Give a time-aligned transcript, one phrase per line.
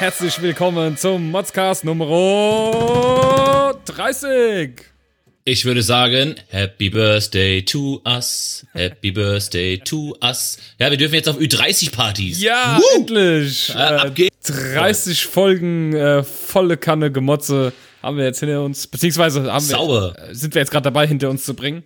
[0.00, 4.80] Herzlich willkommen zum Modscast Nummer 30.
[5.44, 10.56] Ich würde sagen, Happy Birthday to us, Happy Birthday to us.
[10.78, 12.40] Ja, wir dürfen jetzt auf Ü30-Partys.
[12.40, 13.00] Ja, Woo!
[13.00, 13.68] endlich.
[13.74, 14.30] Äh, ab geht's.
[14.46, 20.14] 30 Folgen äh, volle Kanne Gemotze haben wir jetzt hinter uns, beziehungsweise haben wir, Sauber.
[20.30, 21.84] äh, sind wir jetzt gerade dabei, hinter uns zu bringen.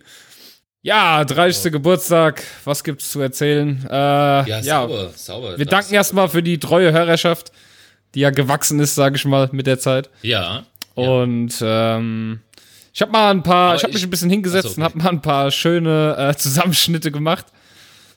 [0.81, 1.69] Ja, 30.
[1.73, 3.85] Geburtstag, was gibt's zu erzählen?
[3.89, 5.57] Äh, ja, Ja, sauber, sauber.
[5.57, 7.51] wir danken erstmal für die treue Hörerschaft,
[8.15, 10.09] die ja gewachsen ist, sage ich mal, mit der Zeit.
[10.21, 10.63] Ja.
[10.95, 12.39] Und ähm,
[12.93, 14.83] ich habe mal ein paar, Aber ich habe mich ich- ein bisschen hingesetzt so, und
[14.83, 17.45] habe mal ein paar schöne äh, Zusammenschnitte gemacht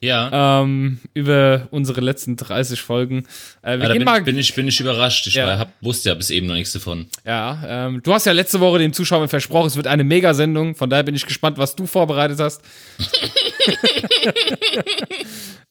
[0.01, 0.61] Ja.
[0.61, 3.25] ähm, über unsere letzten 30 Folgen.
[3.61, 5.27] Äh, wir ja gehen bin, mal, ich, bin, ich, bin ich überrascht.
[5.27, 5.47] Ich Ja.
[5.47, 7.07] war, hab, wusste ja bis eben noch nichts davon.
[7.25, 10.75] ja, ähm, du hast ja letzte Woche den Zuschauern versprochen, es wird eine Mega-Sendung.
[10.75, 12.61] Von daher bin ich gespannt, was du vorbereitet hast.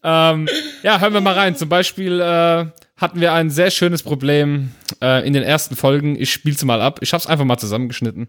[0.05, 0.49] ähm,
[0.83, 1.57] ja, hören wir mal rein.
[1.57, 2.67] Zum Beispiel äh,
[2.97, 4.73] hatten wir ein sehr schönes Problem
[5.03, 6.21] äh, in den ersten Folgen.
[6.21, 6.99] Ich spiel's mal ab.
[7.03, 8.29] Ich hab's einfach mal zusammengeschnitten.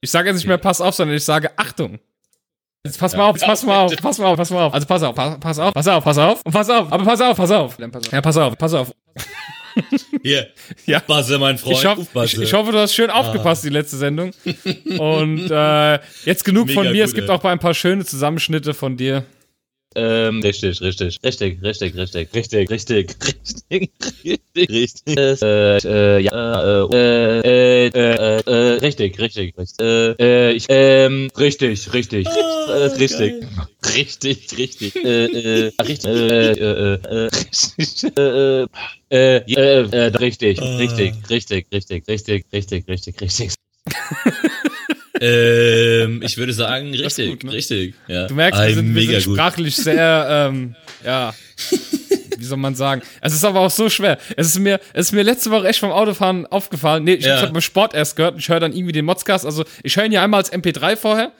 [0.00, 1.98] Ich sage jetzt nicht mehr Pass auf, sondern ich sage Achtung.
[2.84, 4.74] Jetzt pass mal auf, jetzt pass mal auf, pass mal auf, pass mal auf.
[4.74, 6.92] Also pass auf, pass, pass auf, pass auf, pass auf und pass auf.
[6.92, 7.76] Aber pass auf, pass auf.
[8.12, 8.92] Ja, pass auf, pass auf.
[10.22, 10.48] Hier.
[10.86, 10.98] Ja.
[10.98, 11.76] Aufpasse, mein Freund.
[11.78, 14.30] Ich, hoff, ich, ich hoffe, du hast schön aufgepasst, die letzte Sendung.
[14.98, 17.04] Und äh, jetzt genug von Mega mir.
[17.04, 17.34] Es gut, gibt ey.
[17.34, 19.24] auch ein paar schöne Zusammenschnitte von dir.
[19.94, 23.16] Ähm, richtig, richtig, richtig, richtig, richtig, richtig, richtig,
[23.70, 23.90] richtig,
[24.20, 30.52] richtig, richtig, äh, äh, ja, äh, äh, äh, äh, äh, richtig, richtig, richtig, äh, äh,
[30.52, 33.34] ich, ähm, richtig, richtig, äh, richtig,
[33.96, 37.30] richtig, richtig, äh, äh, richtig, äh, äh, äh,
[37.78, 38.66] richtig, äh, äh,
[39.10, 43.54] äh, äh, richtig, richtig, richtig, richtig, richtig, richtig, richtig, richtig.
[45.20, 47.52] Ähm, ich würde sagen, richtig, gut, ne?
[47.52, 47.94] richtig.
[48.06, 48.26] Ja.
[48.26, 49.34] Du merkst, wir sind, wir sind gut.
[49.34, 50.74] sprachlich sehr, ähm,
[51.04, 51.34] ja,
[52.38, 53.02] wie soll man sagen?
[53.20, 54.18] Es ist aber auch so schwer.
[54.36, 57.04] Es ist mir, es ist mir letzte Woche echt beim Autofahren aufgefallen.
[57.04, 57.40] Nee, ich Ja.
[57.40, 59.44] habe beim Sport erst gehört und ich höre dann irgendwie den Modscast.
[59.44, 61.32] Also ich höre ihn ja einmal als MP3 vorher.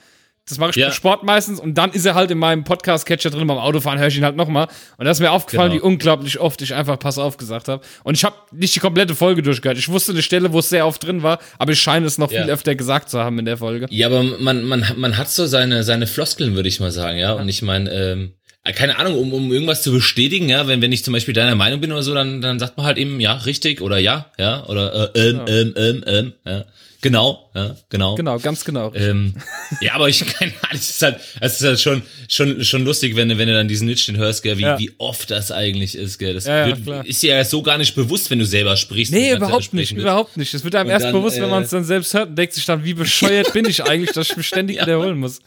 [0.48, 0.86] Das mache ich Ja.
[0.86, 3.46] beim Sport meistens und dann ist er halt in meinem Podcast-Catcher drin.
[3.46, 4.66] Beim Autofahren höre ich ihn halt nochmal.
[4.96, 5.82] Und da ist mir aufgefallen, Genau.
[5.84, 7.82] wie unglaublich oft ich einfach Pass auf gesagt habe.
[8.04, 9.78] Und ich habe nicht die komplette Folge durchgehört.
[9.78, 12.30] Ich wusste eine Stelle, wo es sehr oft drin war, aber ich scheine es noch
[12.32, 12.42] Ja.
[12.42, 13.86] viel öfter gesagt zu haben in der Folge.
[13.90, 17.32] Ja, aber man, man, man hat so seine, seine Floskeln, würde ich mal sagen, ja.
[17.34, 18.32] Und ich meine, ähm,
[18.74, 21.80] keine Ahnung, um, um irgendwas zu bestätigen, ja, wenn, wenn ich zum Beispiel deiner Meinung
[21.80, 25.14] bin oder so, dann, dann sagt man halt eben, ja, richtig oder ja, ja, oder
[25.14, 26.64] äh, ähm, ähm, ähm, ähm, ja.
[27.00, 28.16] Genau, ja, genau.
[28.16, 28.92] Genau, ganz genau.
[28.92, 29.34] Ähm,
[29.80, 33.14] ja, aber ich keine Ahnung, es ist halt, es ist halt schon, schon, schon lustig,
[33.14, 34.78] wenn du, wenn du dann diesen Nitschen hörst, gell, wie, Ja.
[34.80, 36.34] wie oft das eigentlich ist, gell.
[36.34, 37.06] Das Ja, wird, klar.
[37.06, 39.12] ist dir ja so gar nicht bewusst, wenn du selber sprichst.
[39.12, 40.02] Nee, überhaupt nicht, willst.
[40.02, 40.52] überhaupt nicht.
[40.52, 42.36] Es wird einem Und erst dann, bewusst, wenn äh, man es dann selbst hört und
[42.36, 45.38] denkt sich dann, wie bescheuert bin ich eigentlich, dass ich mich ständig wiederholen muss.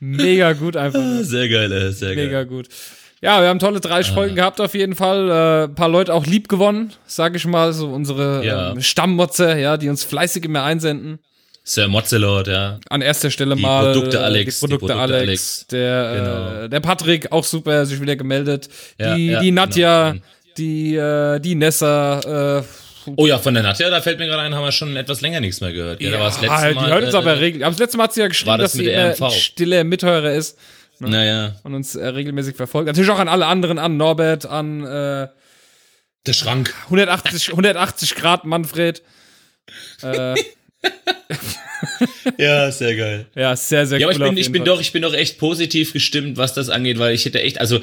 [0.00, 1.00] Mega gut einfach.
[1.22, 2.26] Sehr geil, äh, sehr geil.
[2.26, 2.66] Mega gut.
[3.22, 5.30] Ja, wir haben tolle 30 Folgen gehabt auf jeden Fall.
[5.30, 7.72] Äh, ein paar Leute auch lieb gewonnen, sag ich mal.
[7.72, 8.72] So unsere Ja.
[8.72, 11.20] ähm, Stammmotze, ja, die uns fleißig immer einsenden.
[11.64, 12.80] Sir Mozzelot, ja.
[12.90, 15.66] An erster Stelle Die mal Produkte äh, Alex, die Produkte, die Produkte Alex, Alex.
[15.70, 16.64] Der, Genau.
[16.64, 18.68] äh, der Patrick, auch super, sich wieder gemeldet.
[18.98, 20.24] Ja, die, ja, die Nadja, genau.
[20.58, 22.62] die, äh, die Nessa, äh,
[23.16, 25.40] Oh ja, von der Nadja, da fällt mir gerade ein, haben wir schon etwas länger
[25.40, 26.00] nichts mehr gehört.
[26.00, 26.90] Ja, da war das letzte Ah, die Mal.
[26.90, 27.64] hört uns äh, aber regelmäßig.
[27.64, 29.84] Aber das letzte Mal hat sie ja geschrieben, das dass sie der RMV?
[29.88, 30.58] Mithörer ist
[31.10, 32.86] Naja, und uns äh, regelmäßig verfolgt.
[32.86, 35.28] Natürlich auch an alle anderen, an Norbert, an äh,
[36.26, 36.74] der Schrank.
[36.84, 39.02] 180, 180 Grad Manfred.
[40.02, 40.34] Äh,
[42.38, 43.26] Ja, sehr geil.
[43.34, 45.14] ja, sehr, sehr Ja, aber ich cool bin, auf ich bin doch, ich bin doch
[45.14, 47.80] echt positiv gestimmt, was das angeht, weil ich hätte echt, also,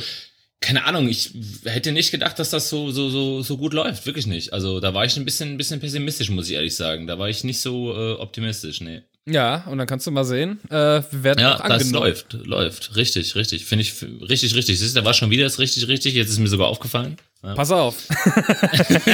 [0.62, 1.31] keine Ahnung, ich
[1.66, 4.06] hätte nicht gedacht, dass das so, so, so, so gut läuft.
[4.06, 4.51] Wirklich nicht.
[4.54, 7.07] Also, da war ich ein bisschen, ein bisschen pessimistisch, muss ich ehrlich sagen.
[7.07, 9.01] Da war ich nicht so äh, optimistisch, nee.
[9.31, 10.60] Ja, und dann kannst du mal sehen.
[10.70, 12.06] Äh, wir werden Ja, auch das angenommen.
[12.08, 12.96] läuft, läuft.
[12.96, 13.66] Richtig, richtig.
[13.66, 13.94] Finde ich
[14.28, 14.80] richtig, richtig.
[14.80, 16.16] Siehst du, da war schon wieder das richtig, richtig.
[16.16, 17.18] Jetzt ist mir sogar aufgefallen.
[17.44, 17.96] Ja, Pass auf.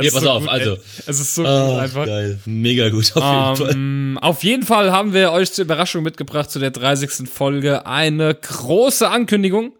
[0.00, 0.74] Hier, pass so auf, gut, also.
[0.74, 0.80] ey.
[1.06, 2.04] Es ist so gut Ah, einfach.
[2.06, 2.38] geil.
[2.44, 3.70] Mega gut, auf jeden Fall.
[3.74, 7.26] Ähm, auf jeden Fall haben wir euch zur Überraschung mitgebracht zu der 30.
[7.28, 9.72] Folge eine große Ankündigung.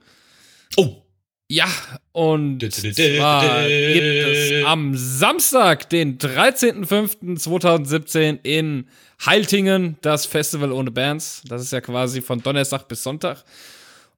[0.77, 0.97] Oh,
[1.51, 1.67] Ja,
[2.13, 8.87] und zwar gibt es am Samstag, den 13.05.2017 in
[9.25, 11.43] Heiltingen das Festival ohne Bands.
[11.49, 13.45] Das ist ja quasi von Donnerstag bis Sonntag.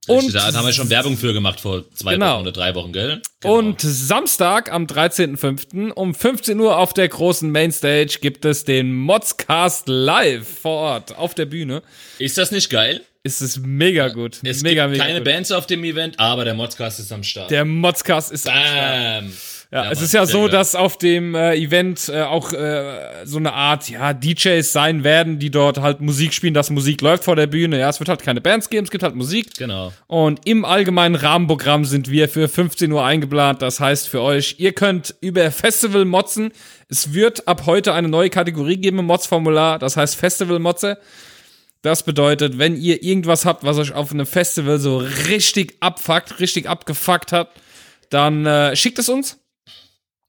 [0.07, 2.37] Und- da haben wir schon Werbung für gemacht vor zwei Genau.
[2.37, 3.21] Wochen oder drei Wochen, gell?
[3.41, 3.59] Genau.
[3.59, 5.93] Und Samstag am 13.05.
[5.93, 11.35] um 15 Uhr auf der großen Mainstage gibt es den Modscast live vor Ort auf
[11.35, 11.83] der Bühne.
[12.19, 13.03] ist das nicht geil?
[13.23, 14.39] Ist es mega gut.
[14.43, 15.25] Es mega, gibt mega keine gut.
[15.27, 17.51] Bands auf dem Event, aber der Modcast ist am Start.
[17.51, 19.25] Der Modscast ist am Start.
[19.71, 19.85] Bam!
[19.85, 20.51] Ja, es ist ja so, geil.
[20.51, 25.39] dass auf dem äh, Event äh, auch äh, so eine Art, ja, DJs sein werden,
[25.39, 27.79] die dort halt Musik spielen, dass Musik läuft vor der Bühne.
[27.79, 29.55] Ja, es wird halt keine Bands geben, es gibt halt Musik.
[29.57, 29.93] Genau.
[30.09, 33.63] Und im allgemeinen Rahmenprogramm sind wir für 15 Uhr eingeplant.
[33.63, 36.53] Das heißt für euch, ihr könnt über Festival motzen.
[36.89, 39.79] Es wird ab heute eine neue Kategorie geben im Mods-Formular.
[39.79, 40.99] Das heißt Festival Motze.
[41.83, 46.69] Das bedeutet, wenn ihr irgendwas habt, was euch auf einem Festival so richtig abfuckt, richtig
[46.69, 47.51] abgefuckt hat,
[48.11, 49.40] dann äh, schickt es uns.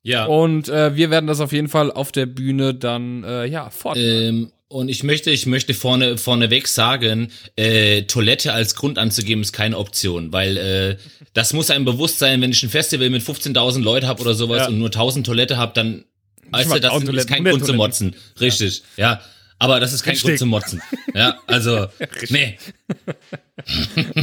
[0.04, 0.26] Ja.
[0.26, 3.98] Und äh, wir werden das auf jeden Fall auf der Bühne dann, äh, ja, fort.
[3.98, 9.52] Ähm, und ich möchte, ich möchte vorne vorneweg sagen, äh, Toilette als Grund anzugeben ist
[9.52, 10.98] keine Option, weil äh,
[11.34, 14.60] das muss einem bewusst sein, wenn ich ein Festival mit 15.000 Leuten habe oder sowas
[14.60, 14.68] Ja.
[14.70, 16.06] und nur 1.000 Toilette habe, dann
[16.52, 17.78] weißt du, das 1000 ist kein 100 Grund Toiletten.
[17.78, 18.16] Motzen.
[18.40, 19.20] Richtig, ja.
[19.62, 20.28] Aber das ist kein Richtig.
[20.28, 20.82] Grund zum Motzen.
[21.14, 21.86] Ja, also,
[22.30, 22.58] nee.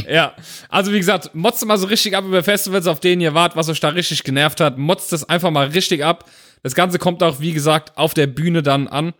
[0.09, 0.35] Ja,
[0.67, 3.69] also wie gesagt, motzt mal so richtig ab über Festivals, auf denen ihr wart, was
[3.69, 4.77] euch da richtig genervt hat.
[4.77, 6.29] Motzt das einfach mal richtig ab.
[6.61, 9.13] Das Ganze kommt auch, wie gesagt, auf der Bühne dann an.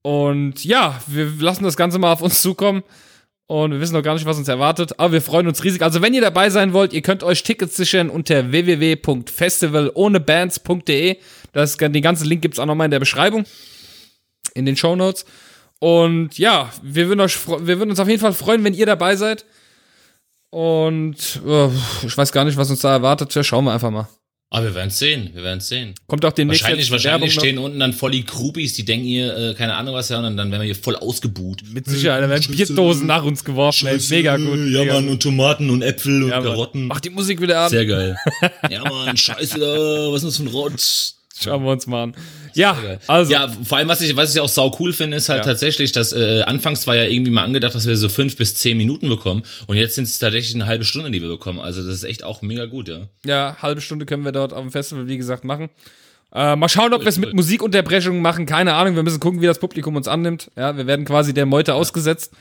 [0.00, 2.82] Und ja, wir lassen das Ganze mal auf uns zukommen.
[3.46, 4.98] Und wir wissen noch gar nicht, was uns erwartet.
[4.98, 5.82] Aber wir freuen uns riesig.
[5.82, 11.18] Also wenn ihr dabei sein wollt, ihr könnt euch Tickets sichern unter www.festivalohnebands.de.
[11.54, 13.44] Den ganzen Link gibt's auch nochmal in der Beschreibung.
[14.54, 15.26] In den Show Notes.
[15.80, 19.16] Und ja, wir würden, euch, wir würden uns auf jeden Fall freuen, wenn ihr dabei
[19.16, 19.44] seid.
[20.50, 21.68] Und äh,
[22.06, 23.34] ich weiß gar nicht, was uns da erwartet.
[23.34, 24.08] Ja, schauen wir einfach mal.
[24.50, 25.94] Aber wir werden sehen, wir werden sehen.
[26.06, 29.36] Kommt auch demnächst Wahrscheinlich, wahrscheinlich Werbung stehen unten dann voll die Groupies, die denken hier,
[29.36, 31.62] äh, keine Ahnung was, ja, und dann, dann werden wir hier voll ausgebuht.
[31.64, 31.72] noch.
[31.72, 33.88] Mit Sicherheit, da werden Bierdosen nach uns geworfen.
[33.88, 34.58] Ey, mega gut.
[34.70, 36.44] Ja, Mann, und Tomaten und Äpfel und Ja, Mann.
[36.44, 36.86] Karotten.
[36.86, 37.68] Mach die Musik wieder an.
[37.68, 38.16] Sehr geil.
[38.70, 41.17] ja, Mann, scheiße, was ist das für ein Rotz?
[41.40, 42.14] Schauen wir uns mal an.
[42.54, 42.76] Ja,
[43.06, 43.30] also.
[43.32, 45.52] ja, vor allem, was ich, was ich auch sau cool finde, ist halt Ja.
[45.52, 48.76] tatsächlich, dass äh, anfangs war ja irgendwie mal angedacht, dass wir so fünf bis zehn
[48.76, 51.60] Minuten bekommen und jetzt sind es tatsächlich eine halbe Stunde, die wir bekommen.
[51.60, 53.02] Also das ist echt auch mega gut, ja.
[53.24, 55.68] Ja, halbe Stunde können wir dort auf dem Festival, wie gesagt, machen.
[56.34, 57.32] Äh, mal schauen, ob wir es mit.
[57.32, 58.44] Musikunterbrechungen machen.
[58.44, 58.94] Keine Ahnung.
[58.96, 60.50] Wir müssen gucken, wie das Publikum uns annimmt.
[60.56, 62.32] Ja, wir werden quasi der Meute ausgesetzt.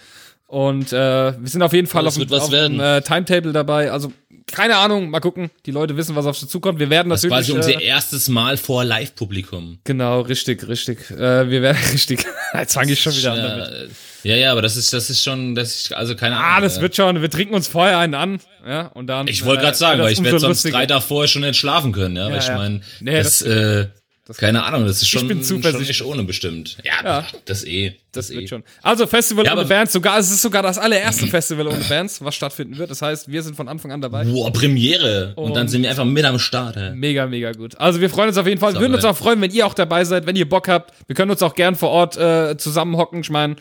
[0.46, 3.92] Und äh, wir sind auf jeden Fall Das auf, auf dem äh, Timetable dabei.
[3.92, 4.12] Also
[4.48, 5.10] keine Ahnung.
[5.10, 5.50] Mal gucken.
[5.66, 6.80] Die Leute wissen, was auf sie zukommt.
[6.80, 7.56] Wir werden Das war natürlich.
[7.56, 9.80] quasi unser äh, erstes Mal vor Live-Publikum.
[9.84, 11.12] genau, richtig, richtig.
[11.12, 12.26] Äh, wir werden richtig.
[12.54, 13.92] Jetzt fange ich schon wieder an damit.
[14.24, 16.50] Ja, ja, aber das ist, das ist schon, das ist, also keine Ahnung.
[16.50, 17.22] Ah, das äh, wird schon.
[17.22, 18.40] Wir trinken uns vorher einen an.
[18.68, 19.28] Ja, und dann.
[19.28, 21.58] Ich wollte äh, gerade sagen, weil das ich werde sonst drei Tage vorher schon nicht
[21.58, 22.26] schlafen können, ja.
[22.26, 22.58] weil Ja, ich ja.
[22.58, 23.88] meine, Nee, das, äh,
[24.38, 26.78] keine Ahnung, das ist schon, bin schon nicht ohne bestimmt.
[26.84, 27.28] Ja, Ja.
[27.46, 27.94] das eh.
[28.12, 28.36] Das eh.
[28.38, 28.64] wird schon.
[28.82, 32.34] Also Festival Ja, ohne Bands, sogar es ist sogar das allererste Festival ohne Bands, was
[32.36, 32.90] stattfinden wird.
[32.90, 34.24] Das heißt, wir sind von Anfang an dabei.
[34.26, 35.34] Boah, Premiere.
[35.36, 36.78] Und, dann Und- sind wir einfach mit am Start.
[36.78, 36.96] Ey.
[36.96, 37.78] Mega, mega gut.
[37.80, 38.74] Also wir freuen uns auf jeden Fall.
[38.74, 40.94] Wir würden uns auch freuen, wenn ihr auch dabei seid, wenn ihr Bock habt.
[41.08, 43.22] Wir können uns auch gern vor Ort äh, zusammenhocken.
[43.22, 43.56] Ich meine,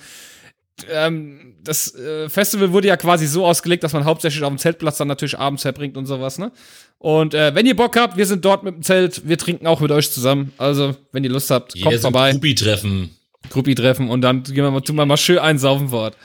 [0.91, 4.99] ähm, das äh, Festival wurde ja quasi so ausgelegt, dass man hauptsächlich auf dem Zeltplatz
[4.99, 6.53] dann natürlich abends verbringt und sowas, ne?
[6.99, 9.81] Und äh, wenn ihr Bock habt, wir sind dort mit dem Zelt, wir trinken auch
[9.81, 10.53] mit euch zusammen.
[10.59, 13.11] Also, wenn ihr Lust habt, kommt so vorbei, Gruppi-Treffen.
[13.51, 16.17] Gruppi-Treffen und dann gehen wir mal, tun wir mal schön einsaufen vor Ort.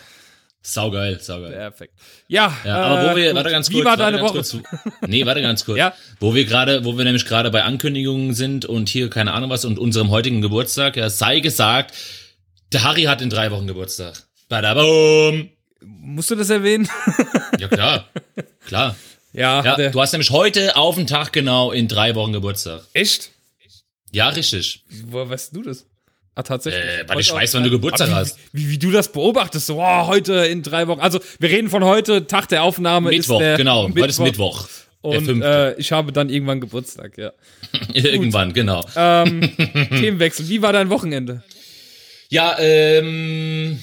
[0.63, 1.51] Saugeil, saugeil.
[1.53, 1.93] Perfekt.
[2.27, 3.35] Ja, Ja, aber wo äh, wir, gut.
[3.35, 3.81] warte ganz kurz.
[3.81, 4.33] Wie war deine Woche?
[4.33, 4.57] Kurz,
[5.07, 5.77] nee, warte ganz kurz.
[5.79, 5.93] Ja.
[6.19, 9.65] Wo wir gerade, wo wir nämlich gerade bei Ankündigungen sind und hier keine Ahnung was
[9.65, 11.95] und unserem heutigen Geburtstag, ja, sei gesagt,
[12.73, 14.23] der Harry hat in drei Wochen Geburtstag.
[14.51, 15.49] Badabum.
[15.79, 16.87] Musst du das erwähnen?
[17.59, 18.09] Ja, klar.
[18.65, 18.95] klar.
[19.33, 22.81] ja, Ja, du hast nämlich heute auf den Tag genau in drei Wochen Geburtstag.
[22.93, 23.29] echt?
[24.11, 24.83] Ja, richtig.
[25.05, 25.85] Woher weißt du das?
[26.35, 26.83] Ah, tatsächlich.
[26.83, 28.37] Äh, weil Heute ich weiß, wann du Geburtstag wie, hast.
[28.51, 30.99] Wie, wie du das beobachtest, so, oh, heute in drei Wochen.
[30.99, 33.09] Also, wir reden von heute, Tag der Aufnahme.
[33.09, 33.87] Mittwoch, ist der genau.
[33.87, 34.67] Heute ist Mittwoch.
[35.03, 37.31] Der Und äh, ich habe dann irgendwann Geburtstag, ja.
[37.93, 38.83] Irgendwann, genau.
[38.95, 40.49] Ähm, Themenwechsel.
[40.49, 41.43] Wie war dein Wochenende?
[42.29, 43.79] Ja, ähm,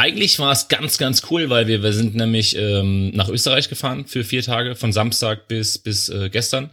[0.00, 4.06] eigentlich war es ganz, ganz cool, weil wir, wir sind nämlich ähm, nach Österreich gefahren
[4.06, 6.70] für vier Tage, von Samstag bis, bis äh, gestern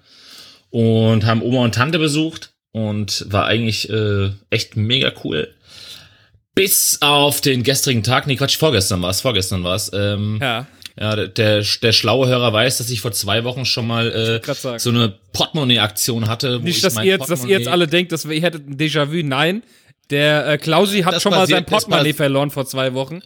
[0.69, 5.53] und haben Oma und Tante besucht und war eigentlich äh, echt mega cool.
[6.55, 9.91] Bis auf den gestrigen Tag, nee, Quatsch, vorgestern war es, vorgestern war es.
[9.93, 10.65] Ähm, Ja.
[10.97, 14.79] ja, der, der, der schlaue Hörer weiß, dass ich vor zwei Wochen schon mal äh,
[14.79, 16.61] so eine Portemonnaie-Aktion hatte.
[16.61, 18.67] wo Nicht, ich dass ihr, jetzt, dass ihr jetzt alle denkt, dass wir, ihr hättet
[18.67, 19.21] ein Déjà-vu.
[19.23, 19.63] Nein.
[20.09, 23.21] Der äh, Klausi hat Das schon mal passiert- sein das Portemonnaie verloren vor zwei Wochen.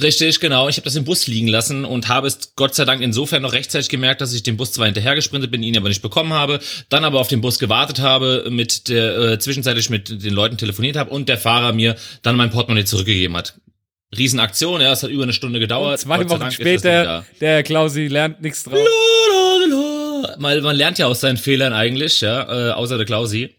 [0.00, 0.68] Richtig, genau.
[0.68, 3.52] Ich habe das im Bus liegen lassen und habe es Gott sei Dank insofern noch
[3.52, 6.58] rechtzeitig gemerkt, dass ich dem Bus zwar hinterhergesprintet bin, ihn aber nicht bekommen habe,
[6.88, 10.96] dann aber auf den Bus gewartet habe, mit der äh, zwischenzeitlich mit den Leuten telefoniert
[10.96, 13.54] habe und der Fahrer mir dann mein Portemonnaie zurückgegeben hat.
[14.18, 16.00] Riesenaktion, ja, es hat über eine Stunde gedauert.
[16.00, 18.78] Zwei Gott sei Wochen später, der Klausi lernt nichts drauf.
[20.38, 23.54] Mal, man lernt ja aus seinen Fehlern eigentlich, ja, äh, außer der Klausi.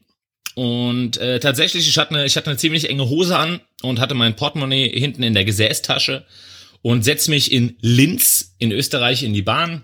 [0.53, 4.13] Und äh, tatsächlich, ich hatte, eine, ich hatte eine ziemlich enge Hose an und hatte
[4.13, 6.25] mein Portemonnaie hinten in der Gesäßtasche
[6.81, 9.83] und setz mich in Linz in Österreich in die Bahn.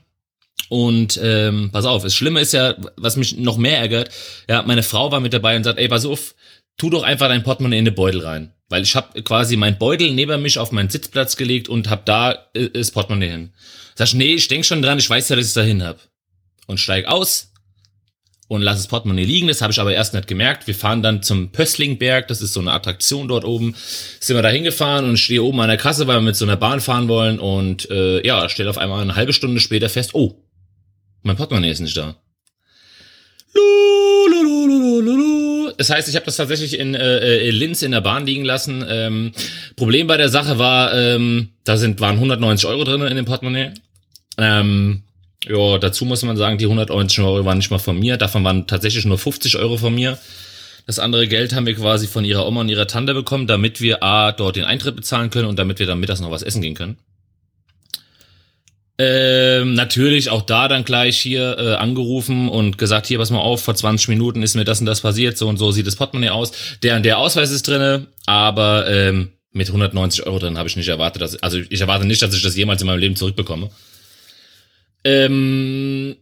[0.69, 4.11] Und ähm, pass auf, das Schlimme ist ja, was mich noch mehr ärgert,
[4.47, 6.35] ja, meine Frau war mit dabei und sagt, ey, pass auf,
[6.77, 8.53] tu doch einfach dein Portemonnaie in den Beutel rein.
[8.69, 12.47] Weil ich habe quasi mein Beutel neben mich auf meinen Sitzplatz gelegt und hab da
[12.53, 13.53] äh, das Portemonnaie hin.
[13.95, 15.99] Sag ich, nee, ich denk schon dran, ich weiß ja, dass ich da hin hab.
[16.67, 17.50] Und steig aus
[18.51, 19.47] und lass das Portemonnaie liegen.
[19.47, 20.67] Das habe ich aber erst nicht gemerkt.
[20.67, 23.75] Wir fahren dann zum Pösslingberg, das ist so eine Attraktion dort oben.
[24.19, 26.57] Sind wir da hingefahren und stehe oben an der Kasse, weil wir mit so einer
[26.57, 27.39] Bahn fahren wollen.
[27.39, 30.35] Und äh, ja, stelle auf einmal eine halbe Stunde später fest, oh,
[31.21, 32.17] mein Portemonnaie ist nicht da.
[35.77, 38.83] Das heißt, ich habe das tatsächlich in äh, in Linz in der Bahn liegen lassen.
[38.85, 39.31] Ähm,
[39.77, 43.71] Problem bei der Sache war, ähm, da sind waren 190 Euro drin in dem Portemonnaie.
[44.37, 45.03] Ähm,
[45.47, 48.17] ja, dazu muss man sagen, die 190 Euro waren nicht mal von mir.
[48.17, 50.17] Davon waren tatsächlich nur 50 Euro von mir.
[50.85, 54.03] Das andere Geld haben wir quasi von ihrer Oma und ihrer Tante bekommen, damit wir
[54.03, 56.75] A, dort den Eintritt bezahlen können und damit wir dann mittags noch was essen gehen
[56.75, 56.97] können.
[58.97, 63.63] Ähm, natürlich auch da dann gleich hier äh, angerufen und gesagt, hier, pass mal auf,
[63.63, 66.29] vor 20 Minuten ist mir das und das passiert, so und so sieht das Portemonnaie
[66.29, 66.51] aus.
[66.83, 70.87] Der und der Ausweis ist drinne, aber ähm, mit 190 Euro drin habe ich nicht
[70.87, 73.71] erwartet, dass, also ich erwarte nicht, dass ich das jemals in meinem Leben zurückbekomme.
[75.03, 76.15] Ähm,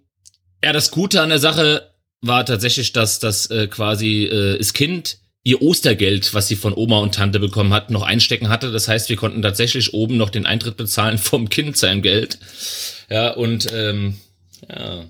[0.63, 1.89] ja, das Gute an der Sache
[2.21, 6.99] war tatsächlich, dass das äh, quasi äh, das Kind ihr Ostergeld, was sie von Oma
[6.99, 8.71] und Tante bekommen hat, noch einstecken hatte.
[8.71, 12.39] Das heißt, wir konnten tatsächlich oben noch den Eintritt bezahlen vom Kind sein Geld.
[13.09, 14.17] Ja, und ähm,
[14.69, 15.05] ja,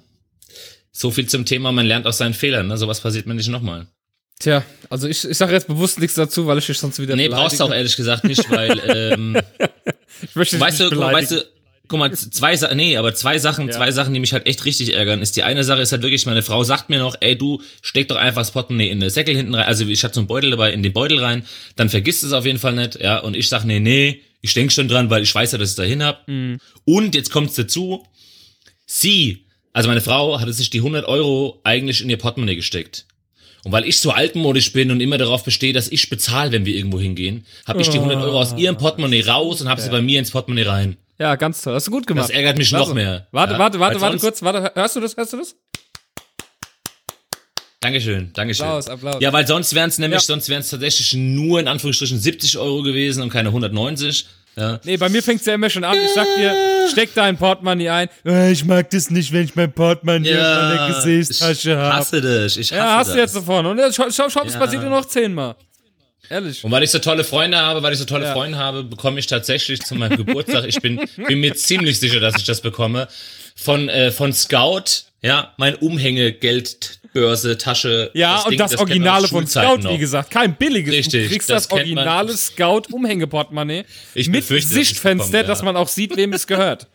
[0.91, 2.67] so viel zum Thema, man lernt aus seinen Fehlern.
[2.67, 2.77] Ne?
[2.77, 3.87] Sowas passiert mir nicht nochmal.
[4.39, 7.27] Tja, also ich, ich sage jetzt bewusst nichts dazu, weil ich dich sonst wieder Nee,
[7.27, 9.37] brauchst du auch ehrlich gesagt nicht, weil ähm,
[10.21, 11.21] Ich möchte dich weißt du, nicht beleidigen.
[11.21, 11.45] weißt du,
[11.89, 13.73] guck mal, zwei Sachen, nee, aber zwei Sachen, Ja.
[13.73, 16.25] zwei Sachen, die mich halt echt richtig ärgern, ist die eine Sache ist halt wirklich,
[16.25, 19.35] meine Frau sagt mir noch, ey, du steck doch einfach das Portemonnaie in den Säckel
[19.35, 22.23] hinten rein, also ich hatte so einen Beutel dabei, in den Beutel rein, dann vergisst
[22.23, 25.09] es auf jeden Fall nicht, ja, und ich sag, nee, nee, ich denk schon dran,
[25.09, 26.25] weil ich weiß ja, dass ich da hin hab.
[26.27, 26.59] Mhm.
[26.85, 28.05] Und jetzt kommt's dazu,
[28.85, 33.05] sie, also meine Frau, hatte sich die 100 Euro eigentlich in ihr Portemonnaie gesteckt.
[33.65, 36.73] Und weil ich so altmodisch bin und immer darauf bestehe, dass ich bezahle, wenn wir
[36.75, 40.01] irgendwo hingehen, habe ich die 100 Euro aus ihrem Portemonnaie raus und habe sie bei
[40.01, 40.97] mir ins Portemonnaie rein.
[41.19, 41.73] Ja, ganz toll.
[41.75, 42.29] Hast du gut gemacht.
[42.29, 42.87] Das ärgert mich Klasse.
[42.89, 43.27] noch mehr.
[43.31, 44.41] Warte, Ja, warte, warte, warte kurz.
[44.41, 45.17] Warte, hörst du das?
[45.17, 45.55] Hörst du das?
[47.81, 48.65] Dankeschön, Dankeschön.
[48.65, 49.15] Applaus, Applaus.
[49.21, 50.25] Ja, weil sonst wären es nämlich, Ja.
[50.25, 54.25] sonst wären es tatsächlich nur in Anführungsstrichen 70 Euro gewesen und keine 190.
[54.57, 54.81] Ja.
[54.83, 55.97] Nee, bei mir fängt's ja immer schon an.
[56.03, 56.53] Ich sag dir,
[56.91, 58.09] steck dein Portemonnaie ein.
[58.25, 60.93] Äh, Ich mag das nicht, wenn ich mein Portemonnaie in meiner ich habe.
[60.93, 61.29] hasse dich.
[61.29, 61.69] Ich hasse
[62.77, 63.13] Ja, hast das.
[63.15, 63.65] du jetzt davon.
[63.65, 64.59] Und schau, schau, schau das Ja.
[64.59, 65.55] passiert nur noch zehnmal.
[66.29, 66.63] Ehrlich.
[66.63, 68.33] Und weil ich so tolle Freunde habe, weil ich so tolle Ja.
[68.33, 72.35] Freunde habe, bekomme ich tatsächlich zu meinem Geburtstag, ich bin, bin mir ziemlich sicher, dass
[72.37, 73.07] ich das bekomme,
[73.55, 78.11] von, äh, von Scout, ja, mein Umhängegeldbörse, Tasche.
[78.13, 79.99] Ja, und Ding, das, kennt man aus Originale von Scout, wie noch.
[79.99, 80.31] gesagt.
[80.31, 80.93] Kein billiges.
[80.93, 85.47] Richtig, du kriegst das das, originale Scout-Umhängeportemonnaie Ich mit befürchte, dass Sichtfenster, bekomme, ja.
[85.47, 86.87] dass man auch sieht, wem es gehört.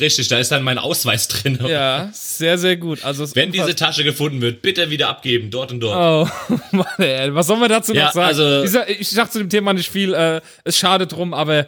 [0.00, 1.58] Richtig, da ist dann mein Ausweis drin.
[1.66, 3.04] Ja, sehr, sehr gut.
[3.04, 6.28] Also Wenn diese Tasche gefunden wird, bitte wieder abgeben, dort und dort.
[6.50, 8.28] Oh, Mann, ey, was soll man dazu Ja, noch sagen?
[8.28, 11.66] also- Dieser, ich sag zu dem Thema nicht viel, äh, es schadet drum, aber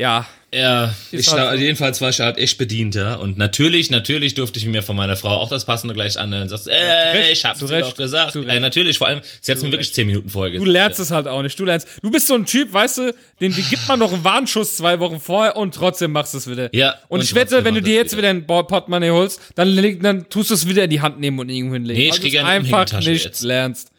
[0.00, 0.26] ja.
[0.52, 1.62] Ja, ich, halt so.
[1.64, 3.14] jedenfalls war ich halt echt bedient, ja.
[3.14, 6.48] Und natürlich, natürlich durfte ich mir von meiner Frau auch das Passende gleich anhören.
[6.48, 8.34] Sagst, äh, Recht, ich hab's dir Recht, doch gesagt.
[8.34, 10.72] Äh, natürlich, vor allem, sie hat's mir wirklich zehn Minuten vorher Du gesagt.
[10.72, 11.56] lernst es halt auch nicht.
[11.56, 11.86] Du lernst.
[12.02, 14.98] Du bist so ein Typ, weißt du, den, den gibt man noch einen Warnschuss zwei
[14.98, 16.68] Wochen vorher und trotzdem machst du es wieder.
[16.74, 20.28] Ja, Und, und ich wette, wenn du dir jetzt wieder ein Portemonnaie holst, dann, dann
[20.30, 21.96] tust du es wieder in die Hand nehmen und irgendwo hinlegen.
[22.00, 23.42] Nee, ich weil krieg du ja eine einfach nicht jetzt.
[23.42, 23.92] lernst.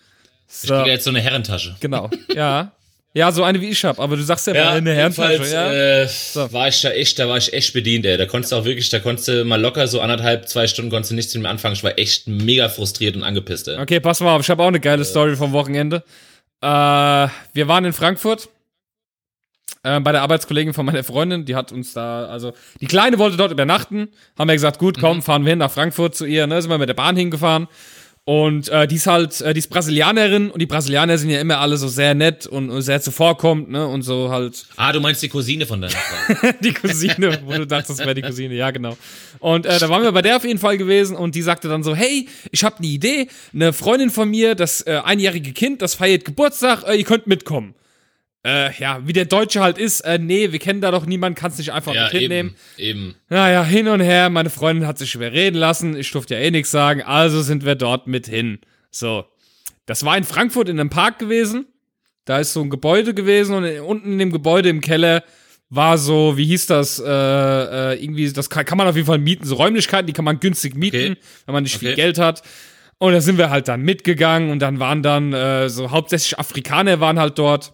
[0.50, 1.78] Ich So, kriege jetzt so eine Herrentasche.
[1.80, 2.10] genau.
[2.36, 2.74] Ja.
[3.14, 6.04] Ja, so eine wie ich hab, aber du sagst ja, mal eine jedenfalls, ja.
[6.04, 6.08] äh,
[6.54, 8.16] war ich da echt, da war ich echt bedient, ey.
[8.18, 11.12] Da konntest du auch wirklich, da konntest du mal locker so anderthalb, zwei Stunden konntest
[11.12, 11.76] du nichts mit mir anfangen.
[11.76, 13.78] Ich war echt mega frustriert und angepisst, ey.
[13.80, 16.04] Okay, pass mal auf, ich habe auch eine geile Story vom Wochenende.
[16.62, 18.48] Äh, wir waren in Frankfurt
[19.84, 23.36] äh, bei der Arbeitskollegin von meiner Freundin, die hat uns da, also die Kleine wollte
[23.36, 26.62] dort übernachten, haben wir gesagt, gut, komm, fahren wir hin nach Frankfurt zu ihr, ne,
[26.62, 27.68] sind wir mit der Bahn hingefahren.
[28.24, 31.58] Und äh, die ist halt, äh, die ist Brasilianerin und die Brasilianer sind ja immer
[31.58, 35.24] alle so sehr nett und, und sehr zuvorkommend, ne, und so halt Ah, du meinst
[35.24, 36.52] die Cousine von deiner Frau.
[36.62, 38.96] die Cousine, wo du dachtest, das wäre die Cousine, ja genau.
[39.40, 41.82] Und äh, da waren wir bei der auf jeden Fall gewesen und die sagte dann
[41.82, 45.96] so, hey, ich habe eine Idee, eine Freundin von mir, das äh, einjährige Kind, das
[45.96, 47.74] feiert Geburtstag, äh, ihr könnt mitkommen.
[48.44, 51.60] Äh, ja, wie der Deutsche halt ist, äh, nee, wir kennen da doch niemanden, kannst
[51.60, 52.56] nicht einfach ja, mit hinnehmen.
[52.78, 53.16] eben, eben.
[53.30, 56.50] Naja, hin und her, meine Freundin hat sich schwer reden lassen, ich durfte ja eh
[56.50, 58.60] nichts sagen, also sind wir dort mit hin.
[58.90, 59.26] So.
[59.86, 61.66] Das war in Frankfurt in einem Park gewesen.
[62.26, 65.24] Da ist so ein Gebäude gewesen und unten in dem Gebäude im Keller
[65.70, 69.18] war so, wie hieß das, äh, äh, irgendwie, das kann, kann man auf jeden Fall
[69.20, 71.18] mieten, so Räumlichkeiten, die kann man günstig mieten, Okay.
[71.46, 71.96] wenn man nicht viel Okay.
[71.96, 72.42] Geld hat.
[72.98, 77.00] Und da sind wir halt dann mitgegangen und dann waren dann äh, so hauptsächlich Afrikaner
[77.00, 77.74] waren halt dort.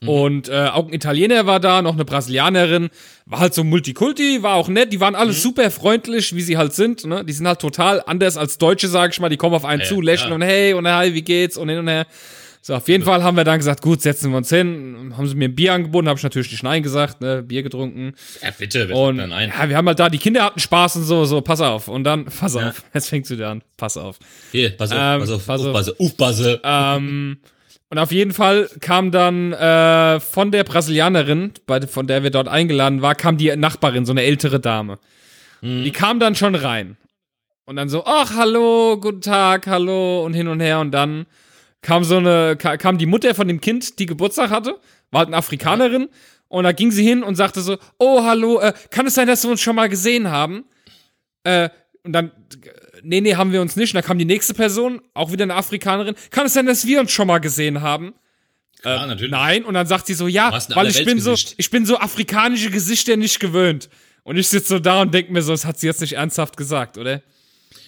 [0.00, 0.08] Mhm.
[0.08, 2.90] Und äh, auch ein Italiener war da, noch eine Brasilianerin,
[3.26, 5.34] war halt so Multikulti, war auch nett, die waren alle Mhm.
[5.36, 7.24] super freundlich, wie sie halt sind, ne?
[7.24, 9.86] Die sind halt total anders als Deutsche, sag ich mal, die kommen auf einen Ja,
[9.88, 10.34] zu, lächeln ja.
[10.36, 12.06] und hey und hi, wie geht's und hin und her.
[12.62, 15.34] So, auf jeden Fall haben wir dann gesagt, gut, setzen wir uns hin, haben sie
[15.34, 18.12] mir ein Bier angeboten, habe ich natürlich nicht nein gesagt, ne, Bier getrunken.
[18.42, 19.48] Ja, bitte, wir Und dann ein.
[19.50, 21.88] ja, wir haben halt da, die Kinder hatten Spaß und so, so, pass auf.
[21.88, 22.68] Und dann, pass Ja.
[22.68, 24.18] auf, jetzt fängst du wieder an, pass auf.
[24.52, 25.66] Hier, pass auf, Ähm, pass auf, pass auf.
[25.68, 26.60] aufpasse, aufpasse.
[26.62, 27.38] Ähm,
[27.90, 32.48] und auf jeden Fall kam dann äh, von der Brasilianerin, bei, von der wir dort
[32.48, 34.98] eingeladen war, kam die Nachbarin, so eine ältere Dame.
[35.60, 35.84] Mhm.
[35.84, 36.96] Die kam dann schon rein.
[37.66, 40.80] Und dann so, ach, hallo, guten Tag, hallo und hin und her.
[40.80, 41.26] Und dann
[41.82, 44.76] kam so eine, ka- kam die Mutter von dem Kind, die Geburtstag hatte,
[45.10, 46.08] war halt eine Afrikanerin.
[46.48, 49.44] Und da ging sie hin und sagte so, oh, hallo, äh, kann es sein, dass
[49.44, 50.64] wir uns schon mal gesehen haben?
[51.44, 51.68] Äh,
[52.02, 52.32] und dann,
[53.02, 53.90] nee, nee, haben wir uns nicht.
[53.92, 56.14] Und dann kam die nächste Person, auch wieder eine Afrikanerin.
[56.30, 58.14] Kann es sein, dass wir uns schon mal gesehen haben?
[58.82, 59.30] Klar, natürlich.
[59.30, 59.64] Nein.
[59.64, 63.16] Und dann sagt sie so, ja, weil ich bin so, ich bin so afrikanische Gesichter
[63.16, 63.88] nicht gewöhnt.
[64.22, 66.56] Und ich sitze so da und denke mir so, das hat sie jetzt nicht ernsthaft
[66.56, 67.22] gesagt, oder?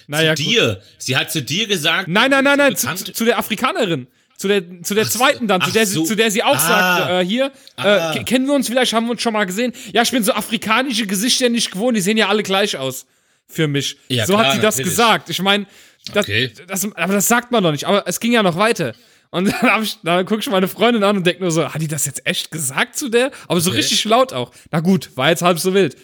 [0.07, 0.53] Naja, zu gut.
[0.53, 0.83] dir.
[0.99, 2.09] Sie hat zu dir gesagt.
[2.09, 4.07] Nein, nein, nein, nein, zu, zu, zu der Afrikanerin.
[4.37, 6.05] Zu der, zu der Ach zweiten dann, zu der, sie, so.
[6.05, 6.59] zu der sie auch Ah.
[6.99, 8.13] sagte, äh, hier, Ah.
[8.13, 9.73] äh, ke- kennen wir uns vielleicht, haben wir uns schon mal gesehen?
[9.93, 13.07] Ja, ich bin so afrikanische Gesichter nicht gewohnt, die sehen ja alle gleich aus.
[13.53, 13.97] Für mich.
[14.09, 14.91] Ja, so klar, hat sie das natürlich.
[14.97, 15.31] gesagt.
[15.31, 15.67] Ich meine,
[16.15, 16.53] das, Okay.
[16.67, 17.85] das, aber das sagt man doch nicht.
[17.87, 18.95] Aber es ging ja noch weiter.
[19.31, 21.81] Und dann, hab ich, dann gucke ich meine Freundin an und denke nur so, hat
[21.81, 23.31] die das jetzt echt gesagt zu der?
[23.49, 23.79] Aber so Okay.
[23.79, 24.53] richtig laut auch.
[24.71, 25.97] Na gut, war jetzt halb so wild.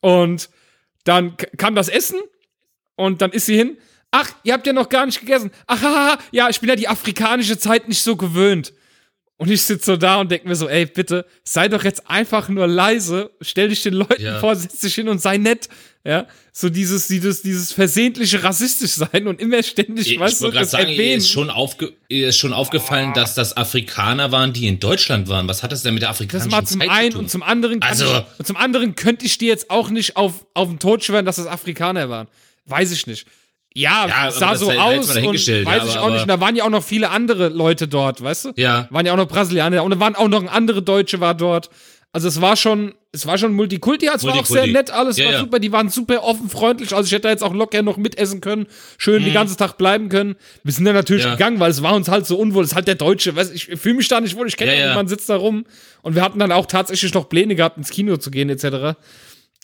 [0.00, 0.48] Und
[1.04, 2.18] dann kam das Essen
[2.96, 3.78] und dann ist sie hin.
[4.10, 5.50] Ach, ihr habt ja noch gar nicht gegessen.
[5.66, 8.72] Ach, haha, ja, ich bin ja die afrikanische Zeit nicht so gewöhnt.
[9.40, 12.48] Und ich sitze so da und denke mir so, ey, bitte, sei doch jetzt einfach
[12.48, 14.40] nur leise, stell dich den Leuten Ja.
[14.40, 15.68] vor, setz dich hin und sei nett.
[16.04, 20.54] Ja, so dieses, dieses, dieses versehentliche rassistisch sein und immer ständig, Ich weißt du, wollte
[20.54, 21.18] gerade das sagen, erwähnen.
[21.18, 25.46] ist schon, aufge ist schon aufgefallen, dass das Afrikaner waren, die in Deutschland waren.
[25.48, 27.80] Was hat das denn mit der Das afrikanischen mal zum Zeit einen und zum anderen
[27.82, 31.04] Also- ich, und zum anderen könnte ich dir jetzt auch nicht auf, auf den Tod
[31.04, 32.26] schwören, dass das Afrikaner waren.
[32.66, 33.26] Weiß ich nicht.
[33.74, 36.22] Ja, Ja, aber sah so jetzt aus und weiß ja, ich aber- auch nicht.
[36.22, 38.52] Und da waren ja auch noch viele andere Leute dort, weißt du?
[38.56, 38.88] Ja.
[38.90, 41.70] Waren ja auch noch Brasilianer und da waren auch noch ein andere Deutsche war dort.
[42.10, 44.72] Also es war schon, es war schon Multikulti, es war auch sehr Multikulti.
[44.72, 45.38] nett, alles Ja, war ja.
[45.40, 48.40] super, die waren super offen, freundlich, also ich hätte da jetzt auch locker noch mitessen
[48.40, 50.36] können, schön den ganzen Tag bleiben können.
[50.64, 51.28] Wir sind dann natürlich Mhm.
[51.32, 51.34] Ja.
[51.36, 53.66] gegangen, weil es war uns halt so unwohl, es ist halt der Deutsche, weißt, ich
[53.66, 54.94] fühle mich da nicht wohl, ich kenne ja.
[54.94, 55.66] man sitzt da rum
[56.00, 58.96] und wir hatten dann auch tatsächlich noch Pläne gehabt, ins Kino zu gehen etc.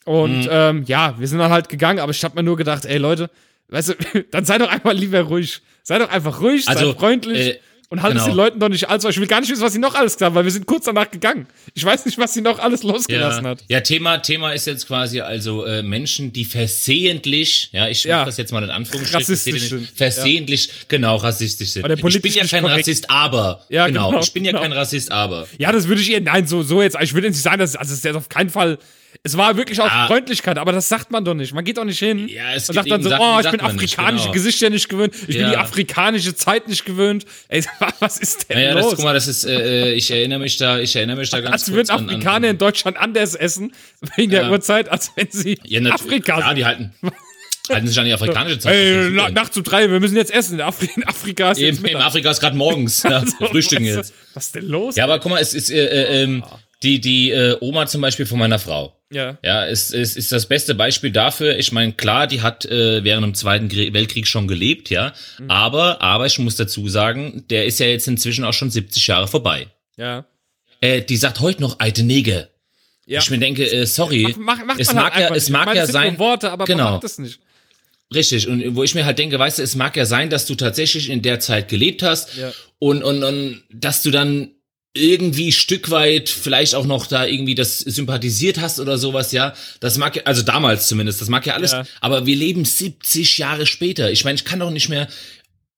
[0.05, 0.49] Und Mhm.
[0.51, 3.31] ähm, ja, wir sind dann halt gegangen, aber ich habe mir nur gedacht, ey Leute,
[3.69, 5.61] weißt du, dann sei doch einfach lieber ruhig.
[5.83, 7.59] Sei doch einfach ruhig, Also, sei freundlich äh,
[7.91, 8.33] und halt es genau.
[8.33, 9.09] den Leuten doch nicht allzu.
[9.11, 10.87] Ich will gar nicht wissen, was sie noch alles gesagt haben, weil wir sind kurz
[10.87, 11.47] danach gegangen.
[11.75, 13.65] Ich weiß nicht, was sie noch alles losgelassen Ja, hat.
[13.69, 18.19] ja Thema, Thema ist jetzt quasi also äh, Menschen, die versehentlich, ja, ich Ja.
[18.21, 21.87] mach das jetzt mal in Anführungsstrichen, Rassistisch versehentlich, sind, versehentlich genau, rassistisch sind.
[21.89, 22.81] Ich bin ja kein korrekt.
[22.81, 24.63] Rassist, aber, Ja, genau, genau, ich bin ja genau.
[24.63, 25.47] kein Rassist, aber.
[25.59, 27.93] Ja, das würde ich ihr, nein, so, so jetzt, ich würde nicht sagen, dass, also
[27.93, 28.79] es ist jetzt auf keinen Fall,
[29.23, 30.07] es war wirklich auch Ah.
[30.07, 31.53] Freundlichkeit, aber das sagt man doch nicht.
[31.55, 33.61] Man geht doch nicht hin Ja, es und sagt dann so, Sachen, oh, ich bin
[33.61, 34.33] afrikanische genau.
[34.35, 35.51] Gesichter nicht gewöhnt, ich bin Ja.
[35.51, 37.25] die afrikanische Zeit nicht gewöhnt.
[37.49, 37.65] Ey,
[38.01, 38.95] was ist denn Naja, das, los?
[38.97, 41.53] guck mal, das ist, äh, äh, ich erinnere mich da, ich erinnere mich da ganz
[41.53, 43.73] als kurz würden an- an- Afrikaner in Deutschland anders essen,
[44.17, 44.51] wegen der Ja.
[44.51, 46.57] Uhrzeit, als wenn sie Ja, Afrika Ja, sind.
[46.59, 46.93] die halten,
[47.71, 48.75] halten sich an die afrikanische Zeit.
[48.75, 50.55] Ey, Das ist na, nachts um drei, wir müssen jetzt essen.
[50.55, 52.07] In, Afri in Afrika ist jetzt Eben, in Mittag.
[52.07, 53.03] Afrika ist gerade morgens.
[53.05, 54.13] Ja, Also, frühstücken jetzt.
[54.35, 54.97] Was ist denn los?
[54.97, 56.45] Ja, aber guck mal, es ist äh, äh, ähm,
[56.83, 58.95] die, die äh, Oma zum Beispiel von meiner Frau.
[59.15, 59.39] Ja.
[59.43, 61.57] Ja, es ist, ist das beste Beispiel dafür.
[61.59, 65.13] Ich meine, klar, die hat äh, während dem Zweiten Weltkrieg schon gelebt, ja.
[65.39, 65.51] Mhm.
[65.51, 69.29] Aber, aber ich muss dazu sagen, der ist ja jetzt inzwischen auch schon 70 Jahre
[69.29, 69.69] vorbei.
[69.97, 70.27] Ja.
[70.81, 72.49] Äh, die sagt heute noch alte Neger.
[73.07, 73.21] ja.
[73.21, 75.67] Ich mir denke, äh, sorry, Mach, mach, macht es man mag halt ja, es mag
[75.67, 76.85] meine, ja sein, Worte, aber genau.
[76.85, 77.39] man macht es nicht.
[78.15, 80.55] Richtig, und wo ich mir halt denke, weißt du, es mag ja sein, dass du
[80.57, 82.53] tatsächlich in der Zeit gelebt hast Ja.
[82.79, 84.51] und, und, und dass du dann
[84.97, 89.53] irgendwie Stück weit vielleicht auch noch da irgendwie das sympathisiert hast oder sowas, ja.
[89.81, 91.85] Das mag ja, also damals zumindest, das mag ja alles, Ja.
[92.01, 94.13] aber wir leben 70 Jahre später.
[94.13, 95.09] Ich meine, ich kann doch nicht mehr,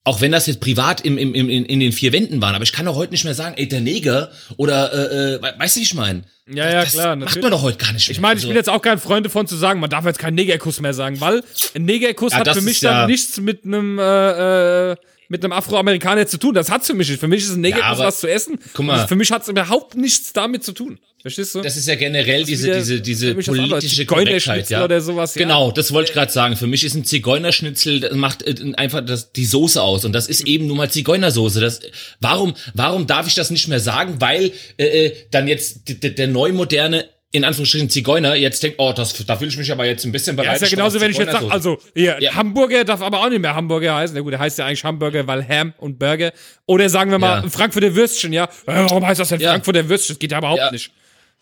[0.05, 2.73] auch wenn das jetzt privat im, im, im, in, den vier Wänden waren, aber ich
[2.73, 5.81] kann doch heute nicht mehr sagen, ey, der Neger oder, äh, äh, we- weißt du,
[5.81, 6.23] wie ich meine?
[6.49, 7.43] Ja, ja, das klar, macht natürlich.
[7.43, 8.13] man doch heute gar nicht mehr.
[8.15, 10.19] Ich meine, ich Also- bin jetzt auch kein Freund davon zu sagen, man darf jetzt
[10.19, 11.43] keinen Negerkuss mehr sagen, weil
[11.75, 14.97] ein Negerkuss Ja, hat für mich ist ja- dann nichts mit einem, äh, äh,
[15.29, 16.55] mit einem Afroamerikaner zu tun.
[16.55, 17.21] Das hat's für mich nicht.
[17.21, 18.59] Für mich ist ein Nigger Ja, was zu essen.
[18.75, 19.01] Guck mal.
[19.03, 20.99] Und Für mich hat's überhaupt nichts damit zu tun.
[21.23, 21.61] Verstehst du?
[21.63, 23.47] Das ist ja generell diese, wieder- diese, diese anderes.
[23.47, 24.85] politische Korrektheit, Zigeunerschnitzel ja.
[24.85, 25.43] oder sowas, ja.
[25.43, 26.57] Genau, das wollte ich gerade sagen.
[26.57, 30.05] Für mich ist ein Zigeunerschnitzel, das macht äh, einfach das, die Soße aus.
[30.05, 31.61] Und das ist eben nun mal Zigeunersoße.
[31.61, 31.81] Das,
[32.21, 34.21] warum, warum darf ich das nicht mehr sagen?
[34.21, 38.93] Weil äh, äh, dann jetzt d- d- der neumoderne in Anführungsstrichen Zigeuner jetzt denkt, oh,
[38.95, 40.49] das, da fühle ich mich aber jetzt ein bisschen bereit.
[40.49, 42.35] Ja, ist ja genauso, wenn ich jetzt sage, also, hier, Ja.
[42.35, 44.15] Hamburger darf aber auch nicht mehr Hamburger heißen.
[44.17, 46.33] Na gut, der heißt ja eigentlich Hamburger, weil Ham und Burger.
[46.67, 47.49] Oder sagen wir mal, Ja.
[47.51, 48.45] Frankfurter Würstchen, ja.
[48.45, 49.51] Äh, Warum heißt das denn Ja.
[49.51, 50.15] Frankfurter Würstchen?
[50.15, 50.71] Das geht ja überhaupt Ja.
[50.71, 50.91] nicht.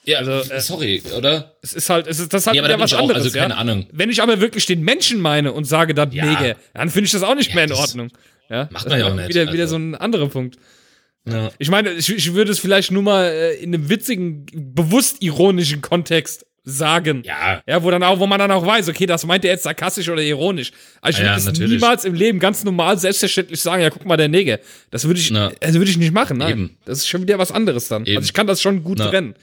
[0.07, 0.23] Ja,
[0.61, 1.55] sorry, oder?
[1.63, 3.39] Es ist halt, es ist, das ist halt Ja, wieder was ich auch, anderes, also
[3.39, 3.57] keine.
[3.57, 3.87] Ahnung.
[3.91, 6.27] Wenn ich aber wirklich den Menschen meine und sage dann Ja.
[6.27, 8.11] Neger, dann finde ich das auch nicht mehr in Ordnung.
[8.51, 9.77] Ja, macht man ja auch nicht, Wieder, wieder also.
[9.77, 10.57] so ein anderer Punkt.
[11.27, 11.51] Ja.
[11.59, 15.81] Ich meine, ich, ich würde es vielleicht nur mal äh, in einem witzigen, bewusst ironischen
[15.81, 17.23] Kontext sagen.
[17.27, 17.63] Ja.
[17.67, 20.09] Ja, wo dann auch, wo man dann auch weiß, okay, das meint er jetzt sarkastisch
[20.09, 20.71] oder ironisch.
[21.01, 24.17] Aber ich Ja, würde ja, niemals im Leben ganz normal, selbstverständlich sagen, ja, guck mal,
[24.17, 24.59] der Neger.
[24.91, 25.53] Das würde ich, Na.
[25.63, 26.51] also würde ich nicht machen, nein.
[26.53, 26.77] Eben.
[26.87, 28.07] Das ist schon wieder was anderes dann.
[28.07, 28.17] Eben.
[28.17, 29.09] Also ich kann das schon gut Na.
[29.09, 29.35] trennen.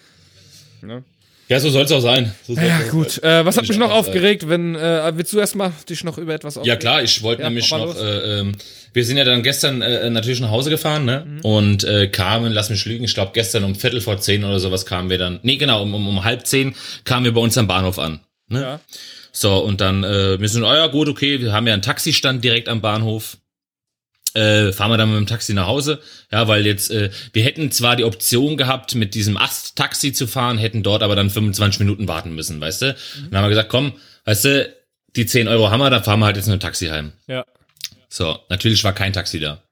[1.47, 2.33] Ja, so soll es auch sein.
[2.47, 3.21] So Ja, gut.
[3.23, 6.33] Äh, was hat mich ich noch aufgeregt, wenn, äh, willst du erstmal dich noch über
[6.33, 6.79] etwas Ja aufregen?
[6.79, 8.53] klar, ich wollte Ja, nämlich noch, äh, ähm,
[8.93, 11.25] wir sind ja dann gestern äh, natürlich nach Hause gefahren, ne?
[11.25, 11.41] Mhm.
[11.41, 14.85] Und äh, kamen, lass mich lügen, ich glaube gestern um Viertel vor zehn oder sowas
[14.85, 17.67] kamen wir dann, nee genau, um, um, um halb zehn kamen wir bei uns am
[17.67, 18.19] Bahnhof an.
[18.47, 18.61] Ne?
[18.61, 18.79] Ja.
[19.31, 22.43] So, und dann, äh, wir sind, oh ja gut, okay, wir haben ja einen Taxistand
[22.43, 23.37] direkt am Bahnhof.
[24.33, 25.99] Äh, fahren wir dann mit dem Taxi nach Hause,
[26.31, 30.57] ja, weil jetzt, äh, wir hätten zwar die Option gehabt, mit diesem Ast-Taxi zu fahren,
[30.57, 32.85] hätten dort aber dann 25 Minuten warten müssen, weißt du?
[32.85, 33.31] Mhm.
[33.31, 34.75] Dann haben wir gesagt, komm, weißt du,
[35.17, 37.11] die 10 Euro haben wir, dann fahren wir halt jetzt mit dem Taxi heim.
[37.27, 37.45] Ja.
[38.11, 39.63] So, natürlich war kein Taxi da.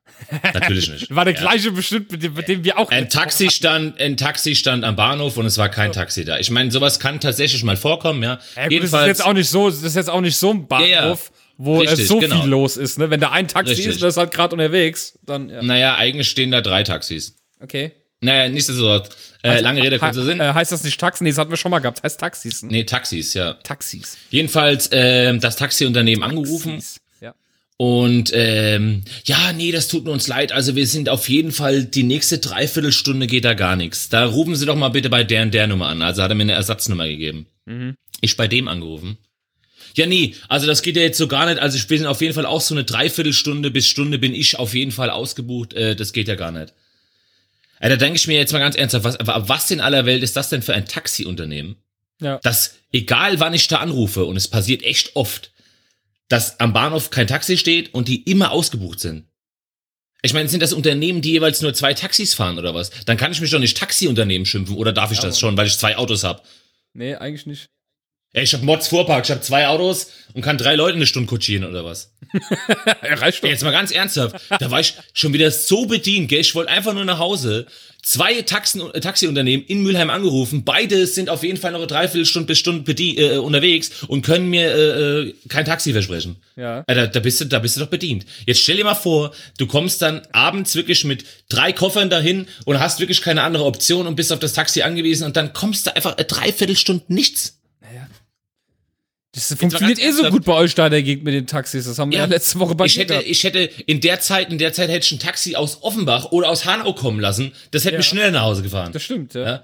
[0.54, 1.10] Natürlich nicht.
[1.15, 2.91] War der gleiche bestimmt, mit dem, mit dem wir auch.
[2.91, 6.39] Ein Taxi stand, ein Taxi stand am Bahnhof und es war kein Taxi da.
[6.39, 8.39] Ich meine, sowas kann tatsächlich mal vorkommen, ja.
[8.58, 10.67] Ja, gut, das ist jetzt auch nicht so, das ist jetzt auch nicht so ein
[10.67, 11.17] Bahnhof, Ja, ja.
[11.58, 12.41] wo Richtig, es so genau.
[12.41, 13.10] viel los ist, ne?
[13.10, 13.88] Wenn da ein Taxi Richtig.
[13.88, 15.62] ist und das ist halt gerade unterwegs, dann, ja.
[15.62, 17.36] Naja, eigentlich stehen da drei Taxis.
[17.62, 17.93] Okay.
[18.21, 19.15] Naja, nichtsdestotrotz.
[19.41, 20.41] Äh, lange Rede, kurzer Sinn.
[20.41, 21.23] Äh, heißt das nicht Taxen?
[21.23, 22.04] Nee, das hatten wir schon mal gehabt.
[22.04, 22.63] Heißt Taxis.
[22.63, 22.69] Ne?
[22.71, 23.54] Nee, Taxis, ja.
[23.63, 24.17] Taxis.
[24.30, 26.95] Jedenfalls äh, das Taxiunternehmen angerufen Taxis.
[26.95, 26.99] Ja.
[27.82, 30.52] Und ähm, ja, nee, das tut uns leid.
[30.52, 34.10] Also wir sind auf jeden Fall die nächste Dreiviertelstunde geht da gar nichts.
[34.10, 36.02] Da rufen Sie doch mal bitte bei der und der Nummer an.
[36.02, 37.46] Also hat er mir eine Ersatznummer gegeben.
[38.20, 39.18] Ich bei dem angerufen.
[39.96, 41.62] Ja, nee, also das geht ja jetzt so gar nicht.
[41.62, 44.74] Also ich bin auf jeden Fall auch so eine Dreiviertelstunde bis Stunde bin ich auf
[44.74, 45.74] jeden Fall ausgebucht.
[45.74, 46.74] Äh, das geht ja gar nicht.
[47.80, 50.36] Äh, da denke ich mir jetzt mal ganz ernsthaft, was, was in aller Welt ist
[50.36, 51.78] das denn für ein Taxiunternehmen?
[52.22, 52.39] Ja.
[52.44, 55.54] dass egal wann ich da anrufe, und es passiert echt oft,
[56.30, 59.26] dass am Bahnhof kein Taxi steht und die immer ausgebucht sind.
[60.22, 62.92] Ich meine, sind das Unternehmen, die jeweils nur zwei Taxis fahren oder was?
[63.06, 65.78] Dann kann ich mich doch nicht Taxiunternehmen schimpfen oder darf ich das schon, weil ich
[65.78, 66.42] zwei Autos habe?
[66.94, 67.70] Nee, eigentlich nicht.
[68.32, 71.28] Ey, ich habe Mods Fuhrpark, ich habe zwei Autos und kann drei Leute eine Stunde
[71.28, 72.12] kutschieren oder was?
[73.04, 73.50] Ja, reicht doch.
[73.50, 76.42] Jetzt mal ganz ernsthaft, da war ich schon wieder so bedient, gell?
[76.42, 77.65] Ich wollte einfach nur nach Hause.
[78.04, 80.63] Zwei Taxen, äh, Taxiunternehmen in Mülheim angerufen.
[80.63, 84.50] Beide sind auf jeden Fall noch eine Dreiviertelstunde bis Stunde bedient, äh, unterwegs und können
[84.50, 86.36] mir äh, äh, kein Taxi versprechen.
[86.56, 86.84] Ja.
[86.88, 88.26] Äh, Da, da, bist du, da bist du doch bedient.
[88.46, 92.80] Jetzt stell dir mal vor, du kommst dann abends wirklich mit drei Koffern dahin und
[92.80, 95.96] hast wirklich keine andere Option und bist auf das Taxi angewiesen und dann kommst du
[95.96, 97.59] einfach eine Dreiviertelstunde nichts.
[99.34, 101.86] Das funktioniert eh so gut bei euch da in der Gegend mit den Taxis.
[101.86, 104.52] Das haben wir ja, Ja, letzte Woche bei ich hätte, ich hätte in der Zeit,
[104.52, 107.52] in der Zeit hätte ich ein Taxi aus Offenbach oder aus Hanau kommen lassen.
[107.72, 108.00] Das hätte Ja.
[108.00, 108.92] mich schneller nach Hause gefahren.
[108.92, 109.44] Das stimmt, ja.
[109.46, 109.63] Ja.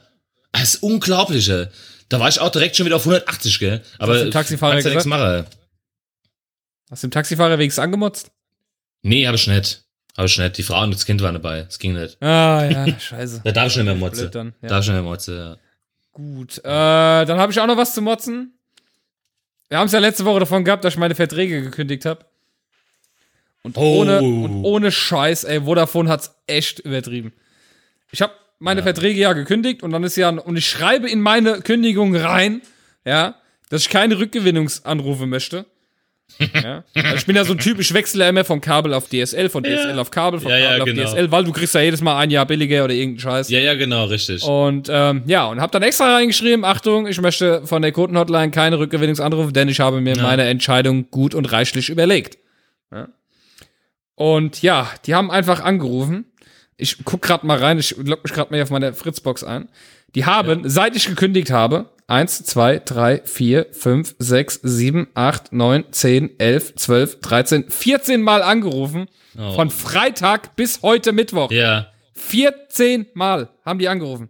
[0.52, 1.66] Das ist unglaublich, ey.
[2.10, 3.82] Da war ich auch direkt schon wieder auf 180, gell?
[3.98, 5.46] Aber hast du dem Taxifahrer kannst ja nichts machen.
[6.92, 8.32] Hast du dem Taxifahrer wenigstens angemotzt?
[9.02, 9.84] Nee, hab ich nicht.
[10.16, 10.58] Hab ich nicht.
[10.60, 11.64] Die Frau und das Kind waren dabei.
[11.64, 12.22] Das ging nicht.
[12.22, 13.42] Ah, ja, scheiße.
[13.44, 14.22] Da darf ich nicht mehr motze.
[14.22, 14.70] Blöd dann, ja.
[14.70, 15.58] Darf ich nicht mehr motze, ja.
[16.12, 18.55] Gut, äh, dann habe ich auch noch was zu motzen.
[19.76, 22.24] Wir haben es ja letzte Woche davon gehabt, dass ich meine Verträge gekündigt habe.
[23.62, 24.00] Und Oh.
[24.00, 27.34] ohne, und ohne Scheiß, ey, Vodafone hat's echt übertrieben.
[28.10, 31.60] Ich habe meine Verträge ja gekündigt und dann ist ja, und ich schreibe in meine
[31.60, 32.62] Kündigung rein,
[33.04, 33.36] ja,
[33.70, 35.66] dass ich keine Rückgewinnungsanrufe möchte.
[36.40, 36.84] Ja.
[36.94, 39.64] Also ich bin ja so ein Typ, ich wechsle immer von Kabel auf DSL, von
[39.64, 41.04] DSL auf Kabel, von Ja, ja, Kabel auf genau.
[41.04, 43.50] DSL, weil du kriegst ja jedes Mal ein Jahr billiger oder irgendeinen Scheiß.
[43.50, 44.44] Ja, ja, genau, richtig.
[44.44, 48.80] Und ähm, ja, und habe dann extra reingeschrieben, Achtung, ich möchte von der Kundenhotline keine
[48.80, 52.38] Rückgewinnungsanrufe, denn ich habe mir meine Entscheidung gut und reichlich überlegt.
[52.92, 53.08] Ja.
[54.16, 56.26] Und ja, die haben einfach angerufen.
[56.78, 59.70] Ich guck grad mal rein, ich log mich gerade mal hier auf meine Fritzbox ein.
[60.16, 65.86] Die haben, seit ich gekündigt habe, 1, 2, 3, 4, 5, 6, 7, 8, 9,
[65.92, 69.08] 10, 11, 12, 13, 14 Mal angerufen.
[69.56, 71.52] Von Freitag bis heute Mittwoch.
[71.52, 71.88] Ja.
[72.14, 74.30] 14 Mal haben die angerufen.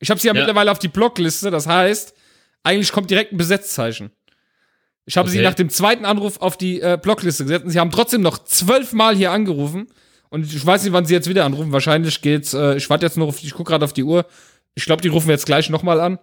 [0.00, 0.40] Ich habe sie ja, Ja.
[0.40, 2.14] mittlerweile auf die Blockliste, das heißt,
[2.64, 4.10] eigentlich kommt direkt ein Besetzzeichen.
[5.06, 5.46] Ich habe sie Okay.
[5.46, 9.14] nach dem zweiten Anruf auf die äh, Blockliste gesetzt und sie haben trotzdem noch zwölfmal
[9.14, 9.88] hier angerufen.
[10.30, 11.72] Und ich weiß nicht, wann sie jetzt wieder anrufen.
[11.72, 14.24] Wahrscheinlich geht's, äh, ich warte jetzt noch auf die, ich gucke gerade auf die Uhr.
[14.74, 16.18] Ich glaube, die rufen jetzt gleich nochmal an.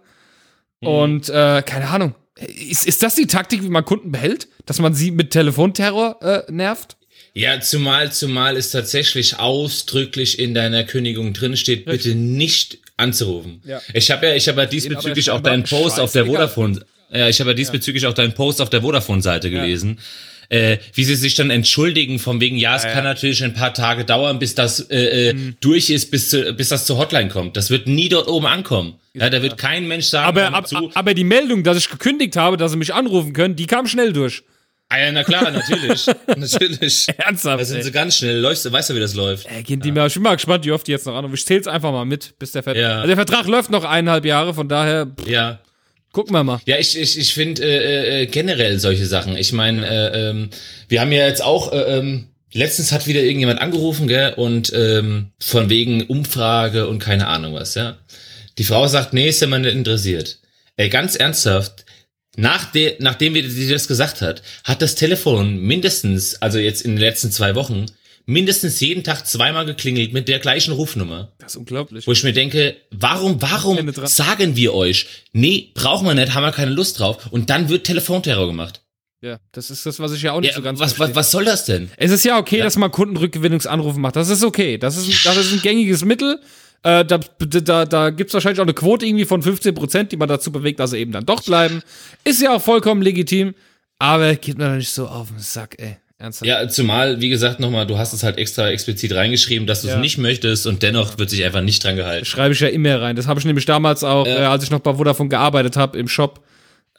[0.80, 0.88] Mhm.
[0.88, 2.14] Und äh, keine Ahnung.
[2.38, 4.48] Ist, ist das die Taktik, wie man Kunden behält?
[4.64, 6.96] Dass man sie mit Telefonterror äh, nervt?
[7.34, 13.62] Ja, zumal, zumal es tatsächlich ausdrücklich in deiner Kündigung drin steht, bitte nicht anzurufen.
[13.64, 13.80] Ja.
[13.92, 16.26] Ich habe ja, ich habe ja diesbezüglich auch deinen Post auf der.
[16.26, 19.98] Vodafone, ja, ich habe ja diesbezüglich auch deinen Post auf der Vodafone-Seite gelesen.
[20.50, 24.06] Äh, wie sie sich dann entschuldigen, von wegen, ja, es kann natürlich ein paar Tage
[24.06, 25.56] dauern, bis das äh, äh, Mhm.
[25.60, 27.56] durch ist, bis, zu, bis das zur Hotline kommt.
[27.58, 28.94] Das wird nie dort oben ankommen.
[29.12, 30.90] Ja, da wird kein Mensch sagen, Aber, ab, zu.
[30.94, 34.12] aber die Meldung, dass ich gekündigt habe, dass sie mich anrufen können, die kam schnell
[34.14, 34.42] durch.
[34.88, 36.06] Ah, ja, na klar, natürlich.
[36.36, 37.06] natürlich.
[37.18, 37.60] Ernsthaft.
[37.60, 38.38] Da sind sie ganz schnell.
[38.40, 39.46] Läufst du, weißt du, wie das läuft?
[39.54, 41.34] Äh, gehen die mal, ich bin mal gespannt, wie oft die jetzt noch anrufen.
[41.34, 42.80] Ich zähl's einfach mal mit, bis der Vertrag.
[42.82, 42.94] Ja.
[42.96, 45.58] Also der Vertrag läuft noch eineinhalb Jahre, von daher pff, Ja.
[46.12, 46.60] Gucken wir mal.
[46.66, 49.36] Ja, ich, ich, ich finde äh, äh, generell solche Sachen.
[49.36, 50.50] Ich meine, äh, ähm,
[50.88, 55.32] wir haben ja jetzt auch, äh, ähm, letztens hat wieder irgendjemand angerufen, gell, und ähm,
[55.38, 57.98] von wegen Umfrage und keine Ahnung was, ja.
[58.58, 60.38] Die Frau sagt, nee, ist ja mal nicht interessiert.
[60.76, 61.84] Ey, ganz ernsthaft,
[62.36, 66.92] nach de, nachdem wir sie das gesagt hat, hat das Telefon mindestens, also jetzt in
[66.92, 67.86] den letzten zwei Wochen,
[68.28, 71.32] mindestens jeden Tag zweimal geklingelt mit der gleichen Rufnummer.
[71.38, 72.06] Das ist unglaublich.
[72.06, 76.52] Wo ich mir denke, warum, warum sagen wir euch, nee, brauchen wir nicht, haben wir
[76.52, 77.26] keine Lust drauf.
[77.30, 78.82] Und dann wird Telefonterror gemacht.
[79.22, 81.16] Ja, das ist das, was ich ja auch nicht Ja, so ganz was, was, verstehe.
[81.16, 81.90] was soll das denn?
[81.96, 82.64] Es ist ja okay, Ja.
[82.64, 84.14] dass man Kundenrückgewinnungsanrufe macht.
[84.16, 84.76] Das ist okay.
[84.78, 86.38] Das ist, das ist ein gängiges Mittel.
[86.84, 90.16] Äh, da da, da gibt es wahrscheinlich auch eine Quote irgendwie von 15 Prozent, die
[90.18, 91.82] man dazu bewegt, dass sie eben dann doch bleiben.
[92.24, 93.54] Ist ja auch vollkommen legitim.
[93.98, 95.96] Aber geht mir doch nicht so auf den Sack, ey.
[96.18, 96.48] Ernsthaft.
[96.48, 99.94] Ja, zumal, wie gesagt, nochmal, du hast es halt extra explizit reingeschrieben, dass du es
[99.94, 100.00] Ja.
[100.00, 102.24] nicht möchtest und dennoch wird sich einfach nicht dran gehalten.
[102.24, 103.14] Schreibe ich ja immer rein.
[103.14, 104.34] Das habe ich nämlich damals auch, Ja.
[104.40, 106.40] äh, als ich noch bei Vodafone gearbeitet habe im Shop,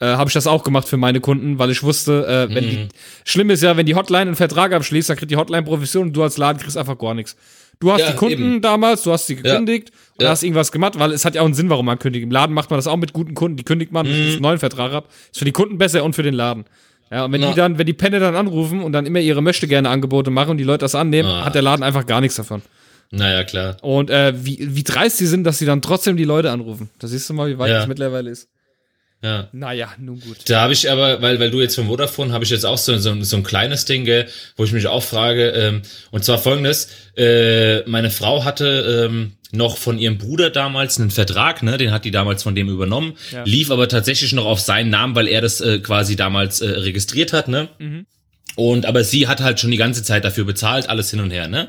[0.00, 2.70] äh, habe ich das auch gemacht für meine Kunden, weil ich wusste, äh, wenn Mhm.
[2.70, 2.88] die,
[3.26, 6.12] schlimm ist ja, wenn die Hotline einen Vertrag abschließt, dann kriegt die Hotline Provision und
[6.14, 7.36] du als Laden kriegst einfach gar nichts.
[7.78, 8.60] Du hast Ja, die Kunden eben.
[8.62, 10.30] damals, du hast sie gekündigt und Ja.
[10.30, 12.22] hast irgendwas gemacht, weil es hat ja auch einen Sinn, warum man kündigt.
[12.22, 14.58] Im Laden macht man das auch mit guten Kunden, die kündigt man, schließt einen neuen
[14.58, 15.08] Vertrag ab.
[15.30, 16.64] Ist für die Kunden besser und für den Laden.
[17.10, 17.40] Ja, und wenn.
[17.42, 17.50] Ja.
[17.50, 20.50] die dann, wenn die Penne dann anrufen und dann immer ihre möchte gerne Angebote machen
[20.50, 21.44] und die Leute das annehmen, Ah.
[21.44, 22.62] hat der Laden einfach gar nichts davon.
[23.10, 23.76] Naja, klar.
[23.82, 26.88] Und äh, wie, wie dreist sie sind, dass sie dann trotzdem die Leute anrufen.
[27.00, 27.78] Da siehst du mal, wie weit Ja.
[27.78, 28.48] das mittlerweile ist.
[29.22, 29.48] Ja.
[29.52, 30.38] Naja, nun gut.
[30.48, 32.96] Da habe ich aber, weil, weil du jetzt vom Vodafone, habe ich jetzt auch so,
[32.96, 36.88] so, so ein kleines Ding, gell, wo ich mich auch frage, ähm, und zwar folgendes,
[37.18, 42.06] äh, meine Frau hatte ähm, noch von ihrem Bruder damals einen Vertrag, ne, den hat
[42.06, 43.42] die damals von dem übernommen, Ja.
[43.44, 47.32] lief aber tatsächlich noch auf seinen Namen, weil er das äh, quasi damals äh, registriert
[47.34, 47.68] hat, ne?
[48.56, 51.46] Und aber sie hat halt schon die ganze Zeit dafür bezahlt, alles hin und her,
[51.48, 51.68] ne?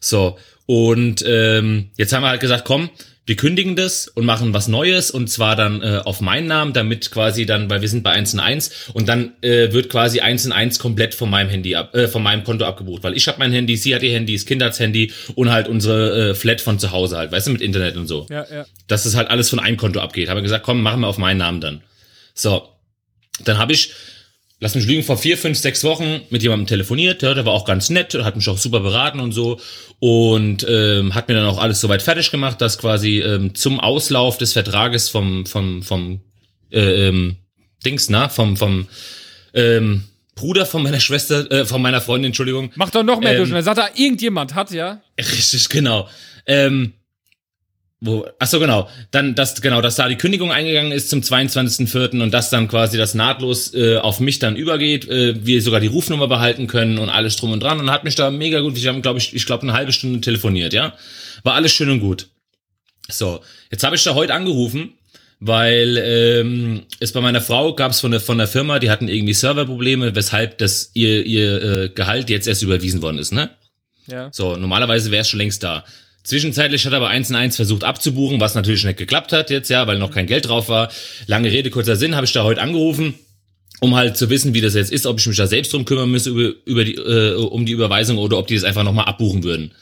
[0.00, 2.90] So, und ähm, jetzt haben wir halt gesagt, komm,
[3.30, 7.12] wir kündigen das und machen was Neues und zwar dann äh, auf meinen Namen, damit
[7.12, 10.46] quasi dann, weil wir sind bei 1 in 1 und dann äh, wird quasi 1
[10.46, 13.38] in 1 komplett von meinem Handy ab, äh, von meinem Konto abgebucht, weil ich habe
[13.38, 16.60] mein Handy, sie hat ihr Handy, das Kind hat's Handy und halt unsere äh, Flat
[16.60, 18.66] von zu Hause halt, weißt du, mit Internet und so Ja, ja.
[18.88, 20.28] dass das halt alles von einem Konto abgeht.
[20.28, 21.82] Habe gesagt, komm, machen wir auf meinen Namen dann.
[22.34, 22.66] So,
[23.44, 23.92] dann habe ich,
[24.60, 27.22] lass mich lügen, vor vier, fünf, sechs Wochen mit jemandem telefoniert.
[27.22, 29.58] Der war auch ganz nett, hat mich auch super beraten und so
[29.98, 34.38] und ähm, hat mir dann auch alles soweit fertig gemacht, dass quasi ähm, zum Auslauf
[34.38, 36.20] des Vertrages vom vom vom
[36.70, 37.36] äh, ähm,
[37.84, 38.86] Dings, na, vom vom
[39.54, 43.50] ähm, Bruder von meiner Schwester, äh, von meiner Freundin, Entschuldigung, Mach doch noch mehr Ähm,
[43.50, 43.64] durch.
[43.64, 45.02] Sagt er, irgendjemand hat ja.
[45.18, 46.08] Richtig, genau.
[46.46, 46.94] Ähm,
[48.02, 48.88] wo, ach so, genau.
[49.10, 52.22] Dann, dass, genau, dass da die Kündigung eingegangen ist zum 22.04.
[52.22, 55.86] und dass dann quasi das nahtlos äh, auf mich dann übergeht, äh, wir sogar die
[55.86, 58.86] Rufnummer behalten können und alles drum und dran und hat mich da mega gut, ich
[58.86, 60.94] habe, glaube ich, ich glaube, eine halbe Stunde telefoniert, ja.
[61.42, 62.28] War alles schön und gut.
[63.10, 64.94] So, jetzt habe ich da heute angerufen,
[65.38, 69.08] weil ähm, es bei meiner Frau gab es von der, von der Firma, die hatten
[69.08, 73.50] irgendwie Serverprobleme, weshalb das ihr, ihr äh, Gehalt jetzt erst überwiesen worden ist, ne?
[74.06, 74.30] Ja.
[74.32, 75.84] So, normalerweise wäre es schon längst da.
[76.22, 79.86] Zwischenzeitlich hat aber 1 in 1 versucht abzubuchen, was natürlich nicht geklappt hat jetzt, ja,
[79.86, 80.90] weil noch kein Geld drauf war.
[81.26, 83.14] Lange Rede, kurzer Sinn, habe ich da heute angerufen,
[83.80, 86.10] um halt zu wissen, wie das jetzt ist, ob ich mich da selbst drum kümmern
[86.10, 89.42] müsste über, über die, äh, um die Überweisung oder ob die das einfach nochmal abbuchen
[89.42, 89.72] würden.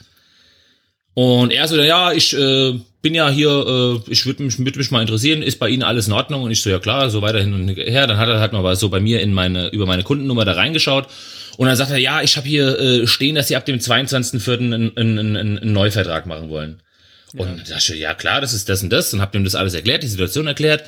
[1.13, 3.49] Und er so, ja, ich äh, bin ja hier,
[4.07, 6.43] äh, ich würde mich, würd mich mal interessieren, ist bei Ihnen alles in Ordnung?
[6.43, 8.07] Und ich so, ja klar, so weiter hin und her.
[8.07, 11.07] Dann hat er halt mal so bei mir in meine, über meine Kundennummer da reingeschaut.
[11.59, 14.53] Und dann sagt er, ja, ich habe hier äh, stehen, dass Sie ab dem 22.04.
[14.53, 16.81] einen, einen, einen, einen Neuvertrag machen wollen.
[17.33, 19.13] Und da dachte ich, ja klar, das ist das und das.
[19.13, 20.85] Und hab ihm das alles erklärt, die Situation erklärt.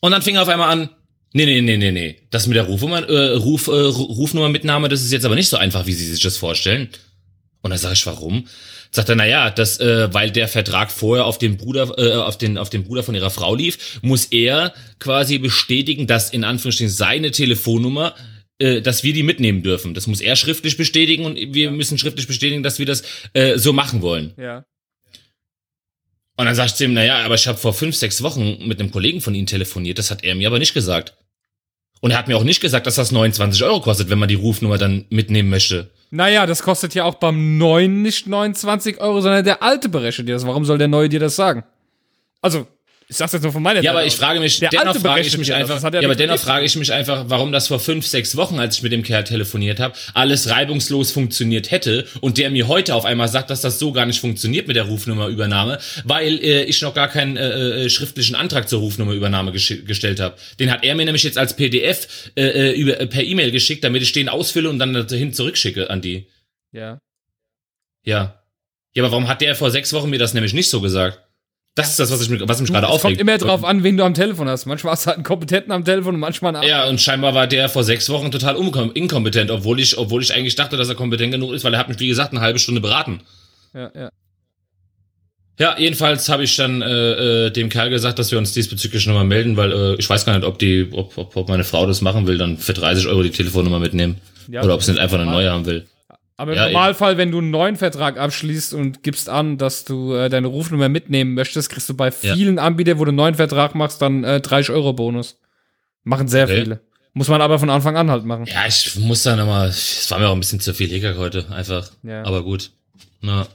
[0.00, 0.90] Und dann fing er auf einmal an,
[1.32, 2.22] nee, nee, nee, nee, nee.
[2.30, 5.84] Das mit der Rufnummer, äh, Ruf, äh, Rufnummer-Mitnahme, das ist jetzt aber nicht so einfach,
[5.86, 6.88] wie Sie sich das vorstellen.
[7.60, 8.46] Und dann sage ich, warum?
[8.92, 12.56] Sagt er, naja, das, äh, weil der Vertrag vorher auf den Bruder, äh, auf den,
[12.56, 17.32] auf den Bruder von ihrer Frau lief, muss er quasi bestätigen, dass in Anführungsstrichen seine
[17.32, 18.14] Telefonnummer
[18.58, 19.94] äh, dass wir die mitnehmen dürfen.
[19.94, 23.02] Das muss er schriftlich bestätigen und wir müssen schriftlich bestätigen, dass wir das
[23.34, 24.32] äh, so machen wollen.
[24.38, 24.64] Ja.
[26.36, 28.90] Und dann sagt sie ihm, naja, aber ich habe vor fünf, sechs Wochen mit einem
[28.90, 31.14] Kollegen von Ihnen telefoniert, das hat er mir aber nicht gesagt.
[32.00, 34.34] Und er hat mir auch nicht gesagt, dass das 29 Euro kostet, wenn man die
[34.34, 35.90] Rufnummer dann mitnehmen möchte.
[36.10, 40.34] Naja, das kostet ja auch beim neuen nicht 29 Euro, sondern der alte berechnet dir
[40.34, 40.46] das.
[40.46, 41.64] Warum soll der neue dir das sagen?
[42.42, 42.68] Also,
[43.08, 45.20] ich sag's jetzt nur von meiner Ja, Seite aber ich frage mich, Der dennoch frage
[45.20, 48.36] ich mich einfach, ja, aber dennoch frage ich mich einfach, warum das vor fünf, sechs
[48.36, 52.66] Wochen, als ich mit dem Kerl telefoniert habe, alles reibungslos funktioniert hätte und der mir
[52.66, 56.64] heute auf einmal sagt, dass das so gar nicht funktioniert mit der Rufnummerübernahme, weil äh,
[56.64, 60.36] ich noch gar keinen äh, äh, schriftlichen Antrag zur Rufnummerübernahme gestellt habe.
[60.58, 63.84] Den hat er mir nämlich jetzt als PDF äh, äh, über, äh, per E-Mail geschickt,
[63.84, 66.26] damit ich den ausfülle und dann dahin zurückschicke an die.
[66.72, 66.98] Ja.
[68.04, 68.42] Ja.
[68.94, 71.25] Ja, aber warum hat der vor sechs Wochen mir das nämlich nicht so gesagt?
[71.76, 73.20] Das ist das, was, ich, was mich gerade Es kommt aufregt.
[73.20, 74.64] immer drauf an, wen du am Telefon hast.
[74.64, 77.46] Manchmal hast du halt einen Kompetenten am Telefon und manchmal einen Ja, und scheinbar war
[77.46, 81.32] der vor sechs Wochen total inkompetent, obwohl ich, obwohl ich eigentlich dachte, dass er kompetent
[81.32, 83.20] genug ist, weil er hat mich, wie gesagt, eine halbe Stunde beraten.
[83.74, 84.08] Ja, ja.
[85.58, 89.24] Ja, jedenfalls habe ich dann äh, äh, dem Kerl gesagt, dass wir uns diesbezüglich nochmal
[89.24, 92.00] melden, weil äh, ich weiß gar nicht, ob die, ob, ob, ob meine Frau das
[92.00, 94.18] machen will, dann für 30 Euro die Telefonnummer mitnehmen.
[94.48, 95.86] Ja, Oder ob sie nicht einfach eine neue haben will.
[96.38, 100.12] Aber im Ja, Normalfall, wenn du einen neuen Vertrag abschließt und gibst an, dass du
[100.14, 102.34] äh, deine Rufnummer mitnehmen möchtest, kriegst du bei Ja.
[102.34, 105.38] vielen Anbietern, wo du einen neuen Vertrag machst, dann äh, 30 Euro Bonus.
[106.04, 106.60] Machen sehr Okay.
[106.62, 106.80] viele.
[107.14, 108.44] Muss man aber von Anfang an halt machen.
[108.46, 111.46] Ja, ich muss da nochmal, es war mir auch ein bisschen zu viel Hickhack heute,
[111.50, 111.90] einfach.
[112.02, 112.22] Ja.
[112.24, 112.70] Aber gut.
[113.22, 113.46] Na.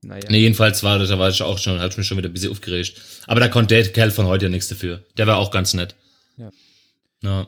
[0.00, 0.22] Naja.
[0.30, 2.32] Nee, jedenfalls war das, da war ich auch schon, hab ich mich schon wieder ein
[2.32, 2.94] bisschen aufgeregt.
[3.26, 5.02] Aber da konnte der Kerl von heute ja nichts dafür.
[5.18, 5.94] Der war auch ganz nett.
[6.38, 6.50] Ja.
[7.22, 7.46] Ja.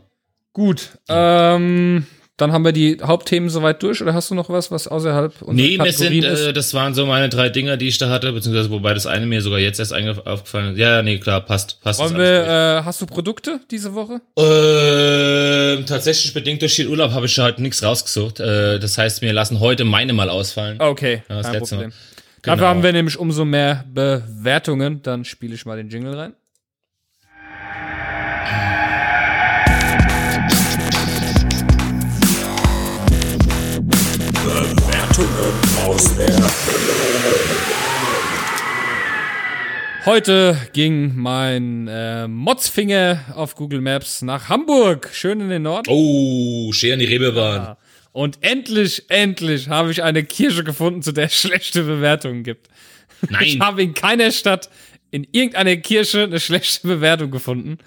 [0.53, 0.91] Gut.
[1.09, 2.07] Ähm,
[2.41, 5.55] dann haben wir die Hauptthemen soweit durch oder hast du noch was, was außerhalb unserer
[5.55, 6.41] Nee, sind, Kategorien ist?
[6.47, 9.27] äh, das waren so meine drei Dinger, die ich da hatte, beziehungsweise wobei das eine
[9.27, 10.79] mir sogar jetzt erst aufgefallen ist.
[10.79, 12.01] Ja, nee, klar, passt, passt.
[12.01, 14.21] Wollen wir, äh, hast du Produkte diese Woche?
[14.37, 18.41] ähm, tatsächlich bedingt durch den Urlaub habe ich heute nichts rausgesucht.
[18.41, 20.81] Äh, das heißt, wir lassen heute meine mal ausfallen.
[20.81, 21.81] Okay, Ja, das kein Problem.
[21.91, 21.97] Mal.
[22.43, 22.69] Dafür Genau.
[22.69, 25.03] haben wir nämlich umso mehr Bewertungen.
[25.03, 26.33] Dann spiele ich mal den Jingle rein.
[40.07, 45.89] Heute ging mein äh, Motzfinger auf Google Maps nach Hamburg, schön in den Norden.
[45.91, 47.77] Oh, Schere in die Rebebahn.
[48.13, 52.69] Und endlich, endlich habe ich eine Kirche gefunden, zu der es schlechte Bewertungen gibt.
[53.23, 53.61] Ich Nein.
[53.61, 54.71] habe in keiner Stadt,
[55.11, 57.79] in irgendeiner Kirche eine schlechte Bewertung gefunden.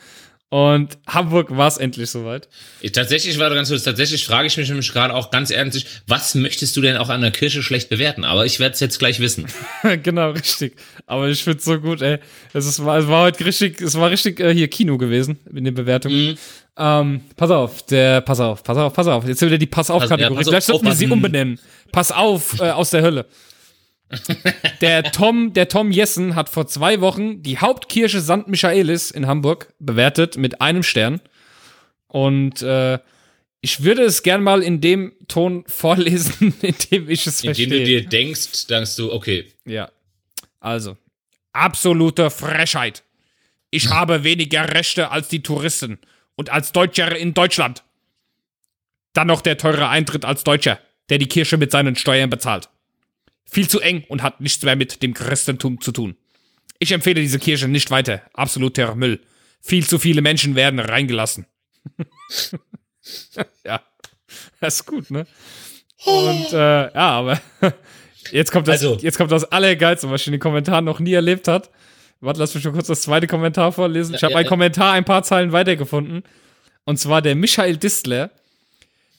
[0.54, 2.48] Und Hamburg war es endlich soweit.
[2.80, 6.36] Ich, tatsächlich war ganz kurz, tatsächlich frage ich mich nämlich gerade auch ganz ernstlich, was
[6.36, 8.24] möchtest du denn auch an der Kirche schlecht bewerten?
[8.24, 9.48] Aber ich werde es jetzt gleich wissen.
[10.04, 10.76] genau, richtig.
[11.08, 12.20] Aber ich find's so gut, ey.
[12.54, 15.74] Es, ist, es war heute richtig, es war richtig äh, hier Kino gewesen in den
[15.74, 16.38] Bewertungen.
[16.78, 19.28] Ähm, pass auf, der, pass auf, pass auf, pass auf.
[19.28, 20.22] Jetzt wieder die Pass auf Kategorie.
[20.22, 21.60] ja, pass auf, Vielleicht sollten wir sie umbenennen.
[21.92, 23.26] Pass auf äh, aus der Hölle.
[24.82, 28.48] Der Tom, der Tom Jessen hat vor zwei Wochen die Hauptkirche St.
[28.48, 31.22] Michaelis in Hamburg bewertet mit einem Stern.
[32.08, 33.00] Und äh,
[33.62, 37.68] ich würde es gern mal in dem Ton vorlesen, in dem ich es verstehe.
[37.68, 39.90] du dir denkst, denkst du, okay, Ja.
[40.60, 40.98] Also,
[41.52, 43.04] absolute Frechheit.
[43.70, 45.98] Ich habe weniger Rechte als die Touristen
[46.36, 47.84] und als Deutscher in Deutschland.
[49.14, 52.70] Dann noch der teure Eintritt als Deutscher, der die Kirche mit seinen Steuern bezahlt.
[53.54, 56.16] Viel zu eng und hat nichts mehr mit dem Christentum zu tun.
[56.80, 58.24] Ich empfehle diese Kirche nicht weiter.
[58.34, 59.20] Absoluter Müll.
[59.62, 61.46] Viel zu viele Menschen werden reingelassen.
[63.64, 63.80] ja,
[64.60, 65.28] das ist gut, ne?
[66.04, 67.40] Und äh, ja, aber
[68.32, 71.14] jetzt kommt das, Also- jetzt kommt das Allergeilste, was ich in den Kommentaren noch nie
[71.14, 71.70] erlebt hat.
[72.22, 74.16] Warte, lass mich schon kurz das zweite Kommentar vorlesen.
[74.16, 74.50] Ich habe ja, einen ja.
[74.50, 76.24] Kommentar ein paar Zeilen weitergefunden.
[76.86, 78.32] Und zwar der Michael Distler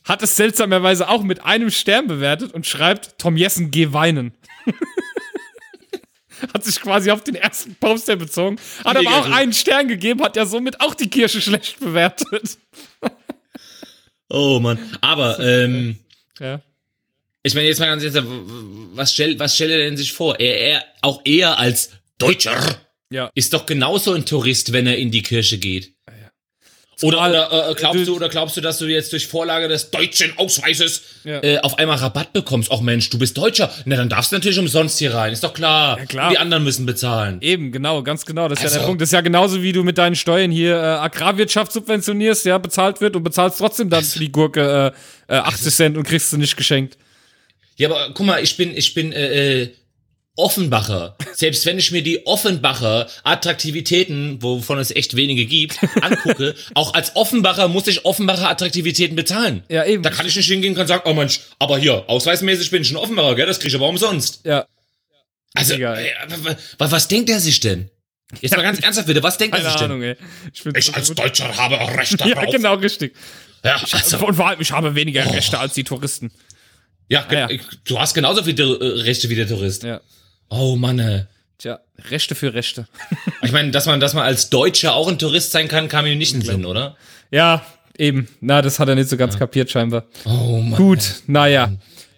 [0.04, 4.32] hat es seltsamerweise auch mit einem Stern bewertet und schreibt, Tom Jessen, geh weinen.
[6.52, 9.34] hat sich quasi auf den ersten Poster bezogen, hat aber auch Negativ.
[9.34, 12.58] einen Stern gegeben, hat ja somit auch die Kirche schlecht bewertet.
[14.28, 14.78] oh Mann.
[15.00, 15.98] Aber, ähm,
[16.38, 16.60] Ja.
[17.42, 18.22] ich meine, jetzt mal ganz ehrlich,
[18.94, 20.38] was stellt, was stellt er denn sich vor?
[20.40, 22.78] Er, er, auch er als Deutscher
[23.10, 23.30] Ja.
[23.34, 25.93] ist doch genauso ein Tourist, wenn er in die Kirche geht.
[27.02, 30.36] Oder, oder äh, glaubst du- oder glaubst du, dass du jetzt durch Vorlage des deutschen
[30.38, 31.42] Ausweises Ja.
[31.42, 32.70] äh, auf einmal Rabatt bekommst?
[32.72, 33.70] Ach Mensch, du bist Deutscher.
[33.84, 35.32] Na, dann darfst du natürlich umsonst hier rein.
[35.32, 35.98] Ist doch klar.
[35.98, 36.30] Ja, klar.
[36.30, 37.38] Die anderen müssen bezahlen.
[37.40, 38.48] Eben, genau, ganz genau.
[38.48, 39.02] Das ist ja der Also- Punkt.
[39.02, 43.00] Das ist ja genauso, wie du mit deinen Steuern hier äh, Agrarwirtschaft subventionierst, ja, bezahlt
[43.00, 44.92] wird und bezahlst trotzdem dann für die Gurke
[45.28, 46.96] äh, äh, 80 Cent und kriegst sie nicht geschenkt.
[47.76, 49.70] Ja, aber guck mal, ich bin, ich bin äh, äh,
[50.36, 51.16] Offenbacher.
[51.32, 57.14] Selbst wenn ich mir die Offenbacher Attraktivitäten, wovon es echt wenige gibt, angucke, auch als
[57.14, 59.62] Offenbacher muss ich Offenbacher Attraktivitäten bezahlen.
[59.68, 60.02] Ja, eben.
[60.02, 62.96] Da kann ich nicht hingehen und sagen, oh Mensch, aber hier, ausweismäßig bin ich ein
[62.96, 64.40] Offenbacher, gell, das kriege ich aber umsonst.
[64.44, 64.66] Ja.
[65.54, 66.10] Also, äh,
[66.78, 67.88] was, denkt er sich denn?
[68.40, 70.16] Jetzt mal ganz ernsthaft bitte, was denkt er sich Ahnung, ey.
[70.52, 70.72] Ich, denn?
[70.76, 71.14] Ich als.
[71.14, 72.52] Deutscher habe Recht Ja, darauf.
[72.52, 73.14] genau, richtig.
[73.62, 76.32] Ja, also, Und vor allem, ich habe weniger Rechte als die Touristen.
[77.08, 77.48] ja, ja.
[77.84, 79.84] du hast genauso viele äh, Rechte wie der Tourist.
[79.84, 80.00] Ja.
[80.48, 81.24] Oh Mann, ey.
[81.58, 81.80] Tja,
[82.10, 82.86] Rechte für Rechte.
[83.42, 86.16] Ich meine, dass man, dass man als Deutscher auch ein Tourist sein kann, kam mir
[86.16, 86.96] nicht in den Sinn, oder?
[87.30, 87.64] Ja,
[87.96, 88.28] eben.
[88.40, 90.04] Na, das hat er nicht so ganz kapiert, scheinbar.
[90.24, 90.74] Oh Mann.
[90.74, 91.72] Gut, naja.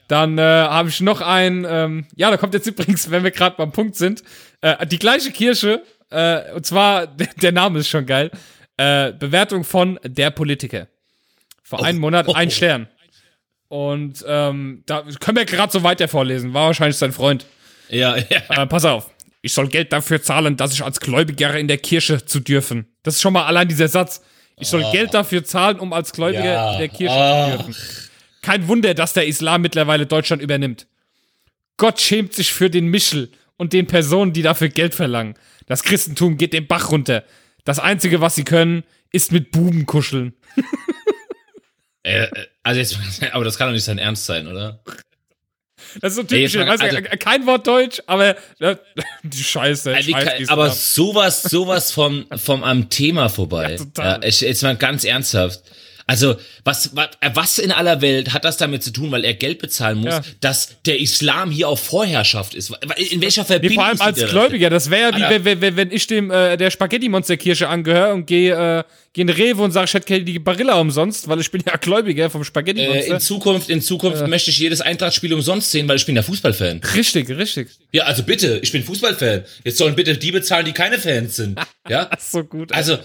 [0.08, 3.56] Dann äh, habe ich noch ein, ähm, ja, da kommt jetzt übrigens, wenn wir gerade
[3.56, 4.22] beim Punkt sind,
[4.60, 7.06] äh, die gleiche Kirche, äh, und zwar,
[7.42, 8.30] der Name ist schon geil,
[8.76, 10.88] äh, Bewertung von Der Politiker.
[11.62, 12.88] Vor einem Monat ein Stern.
[13.68, 17.44] Und ähm, da können wir gerade so weiter vorlesen, war wahrscheinlich sein Freund.
[17.88, 18.42] Ja, ja.
[18.62, 19.10] Äh, pass auf.
[19.42, 22.86] Ich soll Geld dafür zahlen, dass ich als Gläubiger in der Kirche zu dürfen.
[23.02, 24.22] Das ist schon mal allein dieser Satz.
[24.58, 26.72] Ich soll Geld dafür zahlen, um als Gläubiger Ja.
[26.72, 27.50] in der Kirche Ah.
[27.58, 27.76] zu dürfen.
[28.42, 30.86] Kein Wunder, dass der Islam mittlerweile Deutschland übernimmt.
[31.76, 35.34] Gott schämt sich für den Michel und den Personen, die dafür Geld verlangen.
[35.66, 37.24] Das Christentum geht den Bach runter.
[37.64, 38.82] Das Einzige, was sie können,
[39.12, 40.34] ist mit Buben kuscheln.
[42.02, 42.98] Äh, äh, also jetzt,
[43.32, 44.80] aber das kann doch nicht sein Ernst sein, oder?
[46.00, 46.54] Das ist so typisch.
[46.54, 48.76] mal- weißt also- äh, kein Wort Deutsch, aber äh,
[49.22, 49.94] die Scheiße.
[49.94, 53.72] Also, Scheiß aber sowas, sowas vom, vom am Thema vorbei.
[53.76, 54.24] Ja, total.
[54.24, 55.60] ich, jetzt mal ganz ernsthaft.
[56.08, 59.58] Also, was, was, was in aller Welt hat das damit zu tun, weil er Geld
[59.58, 60.22] bezahlen muss, Ja.
[60.40, 62.70] dass der Islam hier auf Vorherrschaft ist?
[63.10, 63.74] In welcher Nee, Verbindung?
[63.78, 64.28] vor allem als er?
[64.28, 64.70] Gläubiger.
[64.70, 65.44] Das wäre ja wie, Alter.
[65.44, 68.84] wenn, wenn, wenn ich dem äh, der Spaghetti-Monster-Kirche angehöre und gehe äh,
[69.14, 71.76] geh in Rewe und sage, ich hätte gerne die Barilla umsonst, weil ich bin ja
[71.76, 73.14] Gläubiger vom Äh, Spaghetti-Monster.
[73.14, 76.82] in Zukunft, in Zukunft möchte ich jedes Eintrachtspiel umsonst sehen, weil ich bin ja Fußballfan.
[76.94, 77.68] richtig, richtig.
[77.90, 79.42] Ja, also bitte, ich bin Fußballfan.
[79.64, 81.58] Jetzt sollen bitte die bezahlen, die keine Fans sind.
[81.88, 82.04] Ja?
[82.04, 82.70] Das ist so gut.
[82.72, 82.96] Also,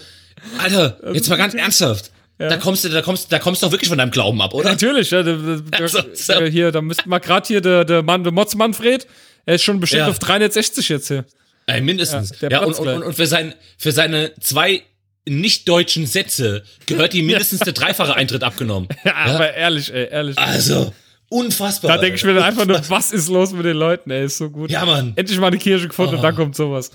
[0.58, 2.10] Alter, jetzt mal ganz ernsthaft.
[2.48, 4.70] Da kommst du, da kommst, da kommst du doch wirklich von deinem Glauben ab, oder?
[4.70, 6.42] Natürlich, ja, der, der, Also, so.
[6.44, 9.06] hier, da müssten wir gerade hier der, der Mann, der Motz Manfred,
[9.46, 10.08] er ist schon bestimmt Ja.
[10.08, 11.24] auf 360 jetzt hier.
[11.66, 12.32] Ey, mindestens.
[12.40, 14.82] Ja, Ja, und, und, und, und für, sein, für seine zwei
[15.28, 18.88] nicht deutschen Sätze gehört ihm mindestens der dreifache Eintritt abgenommen.
[19.04, 20.36] Ja, aber ehrlich, ey, ehrlich.
[20.38, 20.92] Also,
[21.28, 21.92] unfassbar.
[21.92, 24.38] da denke ich mir dann einfach nur, was ist los mit den Leuten, ey, ist
[24.38, 24.70] so gut.
[24.70, 25.12] Ja, Mann.
[25.16, 26.90] Endlich mal eine Kirche gefunden und dann kommt sowas.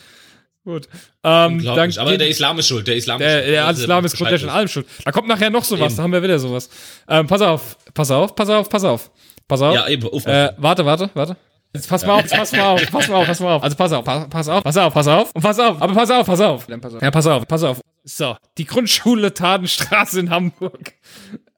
[0.67, 0.89] Gut.
[1.23, 1.97] Ähm, dann.
[1.97, 2.85] Aber der Islam ist schuld.
[2.89, 3.55] Der Islam Der, ist schuld.
[3.55, 4.85] der Islam ist grundsätzlich an allem schuld.
[5.05, 5.95] Da kommt nachher noch sowas, Eben.
[5.95, 6.69] da haben wir wieder sowas.
[7.07, 9.09] Ähm, pass auf, pass auf, pass auf, pass auf.
[9.47, 9.73] Pass auf.
[9.73, 10.05] Ja, eben.
[10.09, 11.37] Uff, Äh, warte, warte, warte.
[11.73, 13.63] Jetzt pass mal auf, jetzt pass mal auf, pass mal auf, pass mal auf.
[13.63, 15.81] Also pass auf, pass, pass auf, pass auf, pass auf und pass auf.
[15.81, 16.67] Aber pass auf, pass auf.
[17.01, 17.79] Ja, pass auf, pass auf.
[18.03, 20.95] So, die Grundschule Tadenstraße in Hamburg.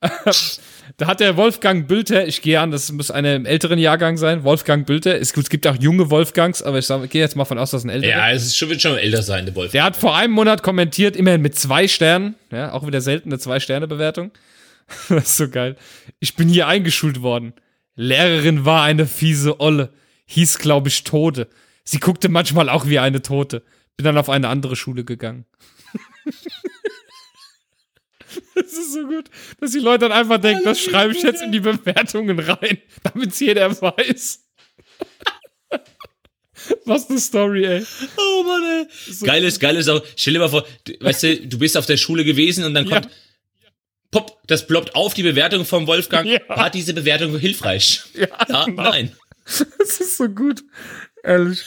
[1.00, 4.44] da hat der Wolfgang Bülter, ich gehe an, das muss einer im älteren Jahrgang sein,
[4.44, 5.18] Wolfgang Bülter.
[5.18, 7.86] Es, es gibt auch junge Wolfgangs, aber ich sag, gehe jetzt mal von aus, dass
[7.86, 8.12] ein älterer.
[8.12, 9.72] ja, es ist schon, wird schon älter sein, der Wolf.
[9.72, 12.36] Der hat vor einem Monat kommentiert, immerhin mit zwei Sternen.
[12.52, 14.32] Ja, auch wieder seltene Zwei-Sterne-Bewertung.
[15.08, 15.76] Das ist so geil.
[16.20, 17.54] Ich bin hier eingeschult worden.
[17.96, 19.94] Lehrerin war eine fiese Olle.
[20.26, 21.48] Hieß, glaube ich, Tode.
[21.84, 23.62] Sie guckte manchmal auch wie eine Tote.
[23.98, 25.46] Bin dann auf eine andere Schule gegangen.
[28.62, 29.26] Das ist so gut,
[29.60, 33.32] dass die Leute dann einfach denken, das schreibe ich jetzt in die Bewertungen rein, damit
[33.32, 34.46] es jeder weiß.
[36.86, 37.86] Was eine Story, ey.
[38.18, 38.88] Oh Mann, ey.
[39.26, 41.86] Geil ist, geil ist auch, stell dir mal vor, du, weißt du, du bist auf
[41.86, 43.00] der Schule gewesen und dann Ja.
[43.00, 43.10] kommt,
[44.12, 46.28] pop, das ploppt auf, die Bewertung vom Wolfgang.
[46.28, 46.40] Ja.
[46.50, 48.02] War diese Bewertung hilfreich?
[48.14, 48.68] Ja, genau.
[48.68, 49.16] nein.
[49.80, 50.62] Das ist so gut.
[51.24, 51.62] Ehrlich.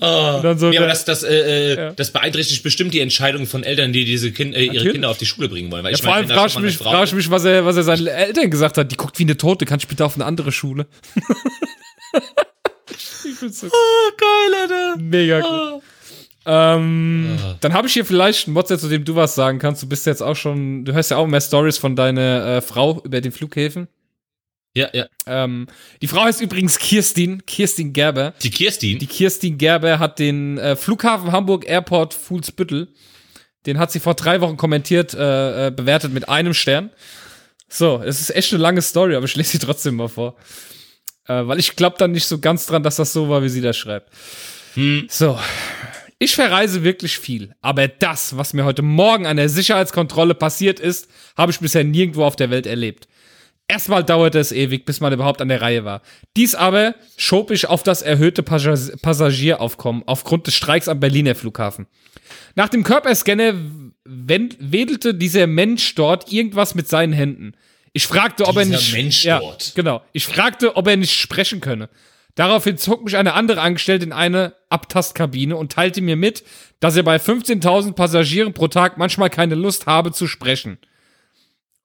[0.00, 0.40] Oh.
[0.56, 1.92] so ja, aber das, das, äh, äh, Ja.
[1.92, 4.92] das beeinträchtigt bestimmt die Entscheidung von Eltern, die diese kind, äh, ihre Natürlich.
[4.92, 5.82] Kinder auf die Schule bringen wollen.
[5.82, 7.84] Weil Ja, ich vor allem frage ich mich, frag ich mich was, er, was er
[7.84, 8.92] seinen Eltern gesagt hat.
[8.92, 10.86] Die guckt wie eine Tote, kann ich bitte auf eine andere Schule?
[12.90, 14.96] ich find's so Oh, geil, Alter.
[15.00, 15.50] mega gut.
[15.50, 15.82] Oh.
[16.46, 17.56] Ähm, Ah.
[17.60, 19.82] Dann habe ich hier vielleicht einen Motzer, zu dem du was sagen kannst.
[19.82, 23.02] Du bist jetzt auch schon, du hörst ja auch mehr Stories von deiner äh, Frau
[23.04, 23.88] über den Flughäfen.
[24.78, 25.06] Ja, ja.
[25.26, 25.66] Ähm,
[26.00, 28.32] die Frau heißt übrigens Kirstin, Kirstin Gerber.
[28.42, 28.98] Die Kirstin.
[29.00, 32.88] Die Kirstin Gerber hat den äh, Flughafen Hamburg Airport Fuhlsbüttel,
[33.66, 36.90] den hat sie vor drei Wochen kommentiert, äh, äh, bewertet mit einem Stern.
[37.68, 40.36] So, es ist echt eine lange Story, aber ich lese sie trotzdem mal vor.
[41.26, 43.60] Äh, weil ich glaube dann nicht so ganz dran, dass das so war, wie sie
[43.60, 44.12] das schreibt.
[45.08, 45.38] So.
[46.20, 51.08] Ich verreise wirklich viel, aber das, was mir heute Morgen an der Sicherheitskontrolle passiert ist,
[51.36, 53.06] habe ich bisher nirgendwo auf der Welt erlebt.
[53.70, 56.00] Erstmal dauerte es ewig, bis man überhaupt an der Reihe war.
[56.36, 61.86] Dies aber schob ich auf das erhöhte Passagier- Passagieraufkommen aufgrund des Streiks am Berliner Flughafen.
[62.54, 63.54] Nach dem Körperscanner
[64.04, 67.52] wedelte dieser Mensch dort irgendwas mit seinen Händen.
[67.92, 68.92] Ich fragte, ob er Dieser nicht.
[68.94, 69.72] Mensch ja, dort.
[69.74, 70.02] Genau.
[70.12, 71.90] Ich fragte, ob er nicht sprechen könne.
[72.36, 76.44] Daraufhin zog mich eine andere Angestellte in eine Abtastkabine und teilte mir mit,
[76.80, 80.78] dass er bei 15.000 Passagieren pro Tag manchmal keine Lust habe zu sprechen.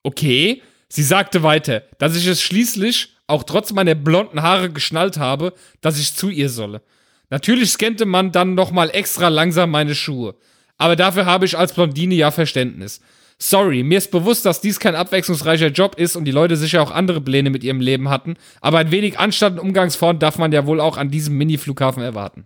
[0.04, 0.62] Okay.
[0.96, 5.98] Sie sagte weiter, dass ich es schließlich auch trotz meiner blonden Haare geschnallt habe, dass
[5.98, 6.84] ich zu ihr solle.
[7.32, 10.36] Natürlich scannte man dann nochmal extra langsam meine Schuhe.
[10.78, 13.02] Aber dafür habe ich als Blondine ja Verständnis.
[13.40, 16.92] Sorry, mir ist bewusst, dass dies kein abwechslungsreicher Job ist und die Leute sicher auch
[16.92, 20.68] andere Pläne mit ihrem Leben hatten, aber ein wenig Anstand und Umgangsform darf man ja
[20.68, 22.46] wohl auch an diesem Mini-Flughafen erwarten.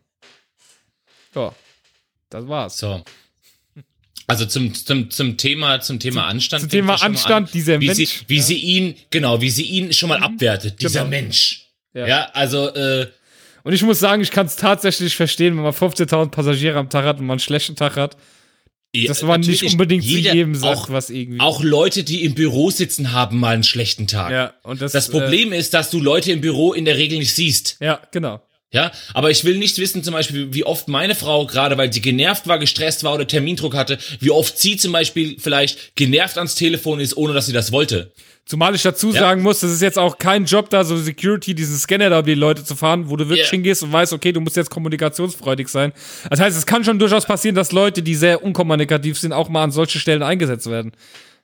[1.36, 1.52] Ja,
[2.30, 2.78] das war's.
[2.78, 3.04] So.
[4.30, 6.62] Also zum, zum, zum Thema, zum Thema Anstand.
[6.62, 8.42] zum Thema das Anstand, dieser wie Mensch, Sie, wie ja.
[8.44, 11.10] sie ihn, genau, wie sie ihn schon mal abwertet, dieser Genau.
[11.12, 11.68] Mensch.
[11.94, 12.08] Ja.
[12.08, 13.08] Ja, also, äh,
[13.64, 17.06] Und ich muss sagen, ich kann es tatsächlich verstehen, wenn man 15.000 Passagiere am Tag
[17.06, 18.18] hat und man einen schlechten Tag hat,
[19.08, 21.40] dass man nicht natürlich unbedingt jeder, zu jedem sagt, auch, was irgendwie.
[21.40, 24.32] Auch Leute, die im Büro sitzen, haben mal einen schlechten Tag.
[24.32, 27.34] ja, und das, Das Problem ist, dass du Leute im Büro in der Regel nicht
[27.34, 27.78] siehst.
[27.80, 28.42] Äh, ja, genau.
[28.74, 32.02] Ja, aber ich will nicht wissen, zum Beispiel, wie oft meine Frau, gerade weil sie
[32.02, 36.56] genervt war, gestresst war oder Termindruck hatte, wie oft sie zum Beispiel vielleicht genervt ans
[36.56, 38.12] Telefon ist, ohne dass sie das wollte.
[38.46, 39.20] Zumal ich dazu Ja.
[39.22, 42.26] sagen muss, das ist jetzt auch kein Job da, so Security, diesen Scanner da, um
[42.26, 43.52] die Leute zu fahren, wo du wirklich Ja.
[43.52, 45.94] hingehst und weißt, okay, du musst jetzt kommunikationsfreudig sein.
[46.30, 49.64] Das heißt, es kann schon durchaus passieren, dass Leute, die sehr unkommunikativ sind, auch mal
[49.64, 50.92] an solche Stellen eingesetzt werden.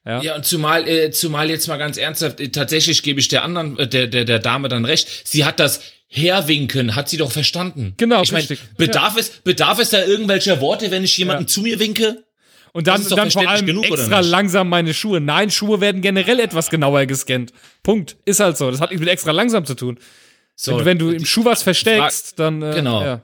[0.06, 0.22] Ja.
[0.22, 3.80] Ja, und zumal, äh, zumal jetzt mal ganz ernsthaft, äh, tatsächlich gebe ich der anderen,
[3.80, 5.08] äh, der, der, der Dame dann recht.
[5.24, 5.80] Sie hat das
[6.16, 7.96] Herwinken, hat sie doch verstanden.
[7.98, 8.60] Genau, ich mein, richtig.
[8.78, 11.48] Bedarf es, bedarf es da irgendwelcher Worte, wenn ich jemanden Ja.
[11.48, 12.24] zu mir winke?
[12.72, 15.20] Und dann, dann vor allem genug, extra langsam meine Schuhe.
[15.20, 17.52] Nein, Schuhe werden generell etwas genauer gescannt.
[17.82, 18.16] Punkt.
[18.26, 18.70] Ist halt so.
[18.70, 19.98] Das hat nichts mit extra langsam zu tun.
[20.56, 22.62] So, wenn, du, wenn du im Schuh was versteckst, dann.
[22.62, 23.04] Äh, Genau.
[23.04, 23.22] Ja.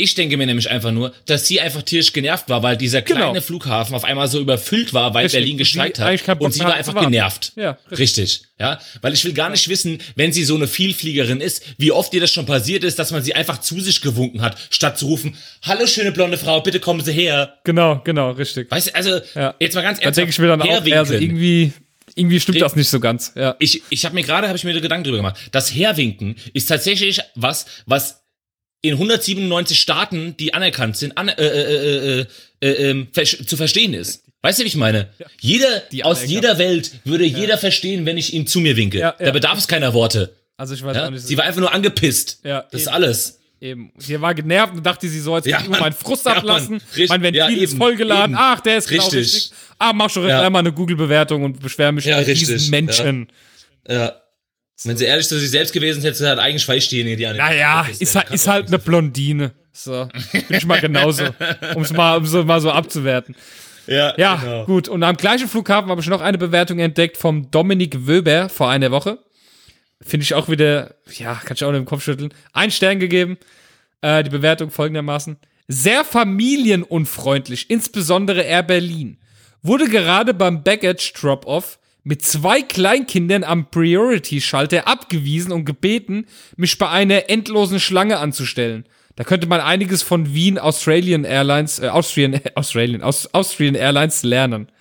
[0.00, 3.26] Ich denke mir nämlich einfach nur, dass sie einfach tierisch genervt war, weil dieser kleine
[3.32, 3.40] Genau.
[3.40, 5.40] Flughafen auf einmal so überfüllt war, weil Richtig.
[5.40, 6.40] Berlin gestreikt sie hat.
[6.40, 7.52] Und sie war einfach genervt.
[7.56, 7.98] Ja, richtig.
[8.18, 8.42] richtig.
[8.58, 12.12] Ja, weil ich will gar nicht wissen, wenn sie so eine Vielfliegerin ist, wie oft
[12.14, 15.06] ihr das schon passiert ist, dass man sie einfach zu sich gewunken hat, statt zu
[15.06, 17.54] rufen, hallo schöne blonde Frau, bitte kommen Sie her.
[17.64, 18.70] Genau, genau, richtig.
[18.70, 19.54] Weißt du, also, Ja.
[19.60, 20.16] jetzt mal ganz Da ernsthaft.
[20.16, 20.98] denke ich mir dann auch, herwinken.
[20.98, 21.72] also irgendwie,
[22.14, 23.32] irgendwie stimmt das nicht so ganz.
[23.34, 23.56] Ja.
[23.60, 25.36] ich, ich habe mir gerade, habe ich mir Gedanken drüber gemacht.
[25.52, 28.19] Das Herwinken ist tatsächlich was, was
[28.82, 32.26] in 197 Staaten, die anerkannt sind, an, äh, äh, äh, äh,
[32.68, 34.24] äh, ähm, zu verstehen ist.
[34.42, 35.08] Weißt du, wie ich meine?
[35.40, 36.32] Jeder Die aus anerkannt.
[36.32, 38.98] jeder Welt würde jeder verstehen, wenn ich ihn zu mir winke.
[38.98, 39.26] Ja, ja.
[39.26, 40.34] Da bedarf es keiner Worte.
[40.56, 41.06] Also ich weiß Ja?
[41.06, 41.26] auch nicht.
[41.26, 42.40] Sie war einfach nur angepisst.
[42.44, 42.94] Ja, das ist eben.
[42.94, 43.36] alles.
[43.62, 43.92] Eben.
[43.98, 45.80] Sie war genervt und dachte, sie soll jetzt Ja, ja, Mann.
[45.80, 46.80] meinen Frust Ja, ablassen.
[47.08, 48.34] Mein Ventil ja, ist vollgeladen.
[48.34, 48.42] Eben.
[48.42, 49.20] Ach, der ist genau Richtig.
[49.34, 49.50] richtig.
[49.78, 50.40] Ah, mach schon Ja.
[50.42, 52.48] einmal eine Google-Bewertung und beschwer mich Ja, über richtig.
[52.48, 53.28] diesen Menschen.
[53.86, 54.19] Ja.
[54.84, 57.38] Wenn sie ehrlich zu sich selbst gewesen hätte, hat eigentlich falsch diejenige, die eine.
[57.38, 59.52] Naja, ist, halt, ist halt eine Blondine.
[59.72, 61.24] So, bin ich mal genauso.
[61.74, 63.36] Um es mal, um's mal so abzuwerten.
[63.86, 64.64] Ja, Ja, genau.
[64.66, 64.88] gut.
[64.88, 68.90] Und am gleichen Flughafen habe ich noch eine Bewertung entdeckt vom Dominik Wöber vor einer
[68.90, 69.18] Woche.
[70.00, 72.32] Finde ich auch wieder, ja, kann ich auch nur im Kopf schütteln.
[72.52, 73.36] Ein Stern gegeben.
[74.00, 75.36] Äh, die Bewertung folgendermaßen.
[75.68, 79.18] Sehr familienunfreundlich, insbesondere Air Berlin.
[79.62, 81.78] Wurde gerade beim Baggage Drop-Off
[82.10, 88.84] mit zwei Kleinkindern am Priority-Schalter abgewiesen und gebeten, mich bei einer endlosen Schlange anzustellen.
[89.14, 94.72] Da könnte man einiges von Wien Australian Airlines, äh, Austrian, Australian, Aus, Austrian Airlines lernen.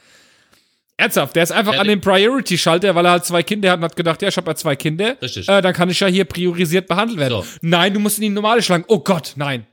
[0.98, 3.86] Ernsthaft, der ist einfach Ja, an den Priority-Schalter, weil er halt zwei Kinder hat und
[3.86, 5.16] hat gedacht, ja, ich habe ja zwei Kinder.
[5.22, 5.48] Richtig.
[5.48, 7.44] Äh, dann kann ich ja hier priorisiert behandelt werden.
[7.44, 7.46] So.
[7.62, 8.86] Nein, du musst in die normale Schlange.
[8.88, 9.68] Oh Gott, nein.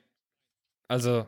[0.89, 1.27] Also,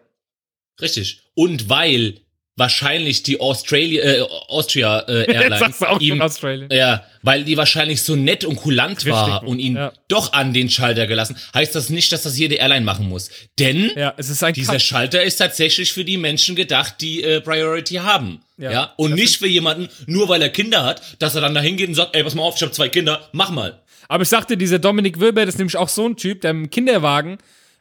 [0.79, 1.23] Richtig.
[1.35, 2.21] Und weil
[2.59, 6.23] wahrscheinlich die Australia, äh, Austria äh, jetzt Airlines sagst du auch ihm,
[6.71, 9.93] ja, weil die wahrscheinlich so nett und kulant war Richtig, und ihn ja.
[10.09, 13.31] doch an den Schalter gelassen, heißt das nicht, dass das jede Airline machen muss.
[13.59, 14.83] Denn Ja, es ist ein dieser Cut.
[14.83, 18.41] Schalter ist tatsächlich für die Menschen gedacht, die äh, Priority haben.
[18.57, 18.73] Ja.
[18.73, 21.89] Ja, und nicht für jemanden, nur weil er Kinder hat, dass er dann da hingeht
[21.89, 23.81] und sagt, ey, pass mal auf, ich habe zwei Kinder, mach mal.
[24.09, 26.71] Aber ich sagte, dieser Dominik Wilber, das ist nämlich auch so ein Typ, der im
[26.71, 27.39] Kinderwagen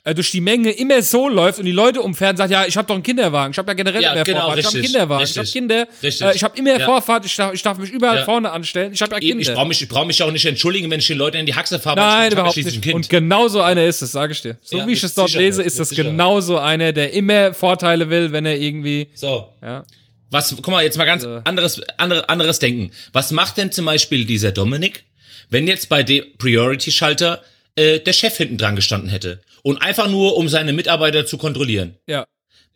[0.07, 2.77] äh, durch die Menge immer so läuft und die Leute umfährt und sagt, ja, ich
[2.77, 4.81] habe doch einen Kinderwagen, ich habe ja generell Ja, immer genau, Vorfahrt, ich habe einen
[4.81, 6.27] richtig, Kinderwagen, ich habe richtig, Kinder, richtig.
[6.27, 6.85] äh, ich habe immer Ja.
[6.85, 8.25] Vorfahrt, ich darf, ich darf mich überall Ja.
[8.25, 9.41] vorne anstellen, ich habe ja Kinder.
[9.41, 11.55] ich brauche mich, ich brauch mich auch nicht entschuldigen, wenn ich den Leuten in die
[11.55, 11.97] Haxe fahre.
[11.97, 12.95] Nein, überhaupt schließlich nicht.
[12.95, 14.57] Und genau so einer ist es, sage ich dir.
[14.63, 18.31] So wie ich es dort lese, ist das genau so einer, der immer Vorteile will,
[18.31, 19.83] wenn er irgendwie, so, ja.
[20.29, 22.91] Was, guck mal, jetzt mal ganz anderes, andere, anderes Denken.
[23.13, 25.03] Was macht denn zum Beispiel dieser Dominik,
[25.49, 27.41] wenn jetzt bei dem Priority-Schalter
[27.75, 29.39] äh, der Chef hinten dran gestanden hätte?
[29.67, 31.97] Und einfach nur, um seine Mitarbeiter zu kontrollieren.
[32.07, 32.25] Ja.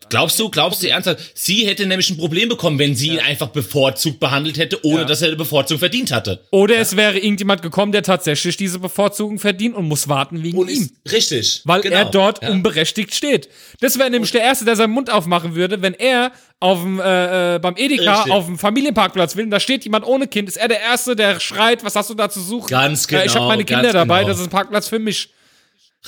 [0.10, 3.48] Glaubst du, glaubst du ernsthaft, sie hätte nämlich ein Problem bekommen, wenn sie ihn einfach
[3.48, 5.06] bevorzugt behandelt hätte, ohne Ja.
[5.06, 6.44] dass er eine Bevorzugung verdient hatte.
[6.52, 10.70] Oder es wäre irgendjemand gekommen, der tatsächlich diese Bevorzugung verdient und muss warten wegen Und
[10.70, 10.90] ihm.
[11.10, 11.62] richtig.
[11.64, 11.96] Weil genau.
[11.96, 12.50] er dort ja.
[12.50, 13.48] unberechtigt steht.
[13.80, 17.56] Das wäre nämlich der Erste, der seinen Mund aufmachen würde, wenn er auf dem, äh,
[17.56, 18.34] äh, beim Edeka Richtig.
[18.34, 21.40] auf dem Familienparkplatz will und da steht jemand ohne Kind, ist er der Erste, der
[21.40, 22.68] schreit, was hast du da zu suchen?
[22.68, 24.30] Ganz Äh, ich habe genau, meine Kinder dabei, genau.
[24.30, 25.30] das ist ein Parkplatz für mich.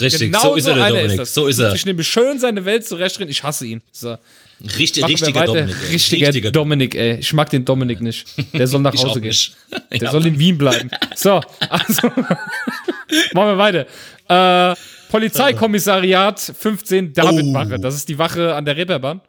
[0.02, 1.18] Richtig, Genau so ist er, der Dominik.
[1.18, 1.34] das.
[1.34, 1.74] So ist er.
[1.76, 3.30] Ich nehme schön seine Welt zurechtdrehen.
[3.30, 3.82] Ich hasse ihn.
[3.91, 4.18] So.
[4.80, 5.46] Richtig, richtiger.
[5.46, 5.76] Dominik.
[5.84, 5.91] ey.
[5.91, 7.18] Richtiger Dominik, ey.
[7.20, 8.26] Ich mag den Dominik nicht.
[8.54, 9.36] Der soll nach Hause gehen.
[9.91, 10.12] Der Ja.
[10.12, 10.89] soll in Wien bleiben.
[11.16, 12.08] So, also
[13.34, 13.86] machen wir weiter.
[14.72, 14.76] Äh,
[15.12, 17.76] Polizeikommissariat 15 Davidwache.
[17.76, 17.78] Oh.
[17.78, 19.22] Das ist die Wache an der Reeperbahn.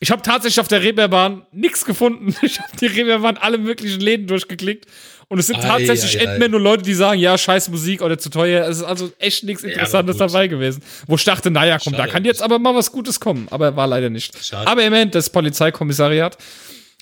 [0.00, 2.34] Ich habe tatsächlich auf der Reeperbahn nichts gefunden.
[2.42, 4.86] Ich habe die Reeperbahn alle möglichen Läden durchgeklickt.
[5.30, 8.66] Und es sind tatsächlich entweder nur Leute, die sagen, ja, scheiß Musik oder zu teuer.
[8.66, 10.20] Es ist also echt nichts Interessantes gut.
[10.20, 10.82] dabei gewesen.
[11.06, 12.12] Wo ich dachte, naja, komm, da Schade.
[12.12, 13.46] kann jetzt aber mal was Gutes kommen.
[13.50, 14.42] Aber war leider nicht.
[14.42, 14.66] Schade.
[14.66, 16.38] Aber im Endeffekt das Polizeikommissariat.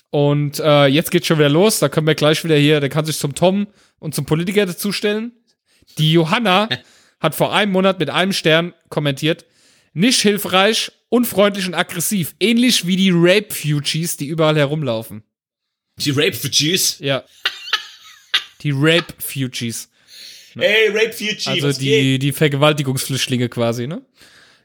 [0.09, 1.79] Und äh, jetzt geht's schon wieder los.
[1.79, 3.67] Da können wir gleich wieder hier, der kann sich zum Tom
[3.99, 5.31] und zum Politiker dazustellen.
[5.97, 6.67] Die Johanna
[7.21, 9.45] hat vor einem Monat mit einem Stern kommentiert,
[9.97, 12.35] nicht hilfreich, unfreundlich und aggressiv.
[12.39, 15.23] Ähnlich wie die Rape-Fugees, die überall herumlaufen.
[15.97, 16.99] Die Rape-Fugees.
[16.99, 17.23] Ja.
[18.61, 19.89] Die Rape-Fugees.
[20.55, 21.45] Ey, Rape-Fugees.
[21.47, 24.01] Also die, die Vergewaltigungsflüchtlinge quasi, ne?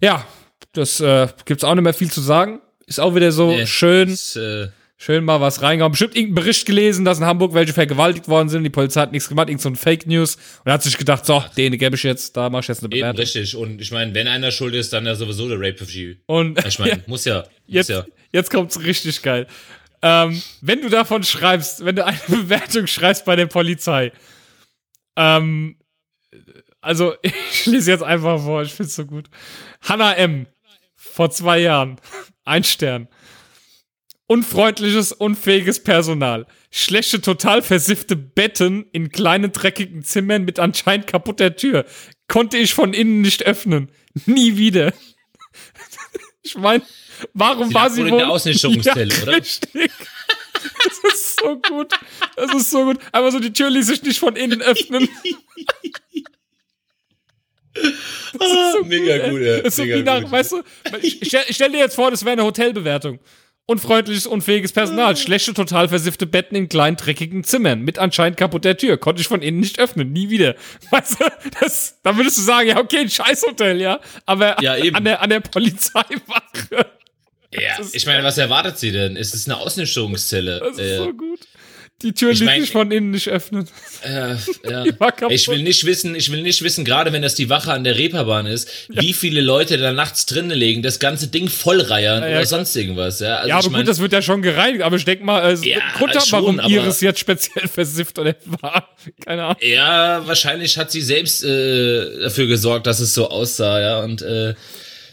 [0.01, 0.27] Ja,
[0.73, 2.61] das äh, gibt's auch nicht mehr viel zu sagen.
[2.87, 3.67] Ist auch wieder so Nee.
[3.67, 4.09] schön.
[4.09, 4.69] Das, äh,
[5.05, 5.91] Schön mal was reingehauen.
[5.91, 8.63] Bestimmt irgendeinen Bericht gelesen, dass in Hamburg welche vergewaltigt worden sind.
[8.63, 10.39] Die Polizei hat nichts gemacht, irgend so ein Fake News.
[10.65, 13.01] Und hat sich gedacht, so, den gebe ich jetzt, da mache ich jetzt eine eben
[13.01, 13.19] Bewertung.
[13.19, 13.57] richtig.
[13.57, 16.19] Und ich meine, wenn einer schuld ist, dann ja sowieso der Rape-Fugee.
[16.27, 17.39] Und Ich meine, muss ja.
[17.39, 18.07] Muss jetzt, ja.
[18.31, 19.49] jetzt kommt's richtig geil.
[20.03, 24.13] Ähm, wenn du davon schreibst, wenn du eine Bewertung schreibst bei der Polizei,
[25.17, 25.79] ähm,
[26.81, 29.29] also ich lese jetzt einfach vor, ich find's so gut.
[29.81, 30.47] Hannah M.
[30.95, 31.97] vor zwei Jahren,
[32.45, 33.09] ein Stern.
[34.33, 36.47] Unfreundliches, unfähiges Personal.
[36.71, 41.85] Schlechte, total versiffte Betten in kleinen, dreckigen Zimmern mit anscheinend kaputter Tür.
[42.29, 43.91] Konnte ich von innen nicht öffnen.
[44.27, 44.93] Nie wieder.
[46.45, 46.83] Ich meine,
[47.35, 49.37] warum Sie war sie wohl in der Ausnichterungszelle, oder?
[49.37, 49.93] Richtig.
[50.53, 51.93] Das ist so gut.
[52.35, 52.99] Das ist so gut.
[53.13, 55.09] Aber so die Tür ließ sich nicht von innen öffnen.
[58.39, 59.57] Ah, mega gut, ja.
[59.59, 60.31] Das ist so mega wie nach, gut.
[60.33, 60.63] weißt du,
[61.01, 63.19] ich, stell, stell dir jetzt vor, das wäre eine Hotelbewertung.
[63.67, 68.97] Unfreundliches, unfähiges Personal, schlechte, total versiffte Betten in kleinen, dreckigen Zimmern mit anscheinend kaputter Tür.
[68.99, 70.57] Konnte ich von innen nicht öffnen, nie wieder.
[70.91, 71.25] Weißt du,
[71.61, 74.01] das, da würdest du sagen, ja, okay, ein Scheißhotel, ja.
[74.27, 74.97] Aber Ja, eben.
[74.97, 76.87] an der, an der Polizeiwache.
[77.55, 79.17] Ja, ich meine, was erwartet sie denn?
[79.17, 80.59] Es ist eine Ausnichterungszelle.
[80.61, 81.41] Das ist Äh, so gut.
[82.03, 83.69] Die Tür ich mein- sich von innen nicht öffnen.
[84.03, 84.35] äh,
[84.69, 84.85] ja.
[85.31, 87.97] Ich will nicht wissen, ich will nicht wissen, gerade wenn das die Wache an der
[87.97, 92.47] Reeperbahn ist, wie viele Leute da nachts drinnen legen, das ganze Ding vollreiern ja, oder
[92.47, 93.21] sonst irgendwas.
[93.21, 94.83] Ja, also Ja, aber mein, gut, das wird ja schon gereinigt.
[94.83, 98.19] Aber ich denke mal, es Ja, ja, Grund schon, warum aber- Iris jetzt speziell versifft
[98.19, 98.89] oder war.
[99.25, 99.57] Keine Ahnung.
[99.61, 104.01] Ja, wahrscheinlich hat sie selbst äh, dafür gesorgt, dass es so aussah, ja.
[104.01, 104.55] Und äh,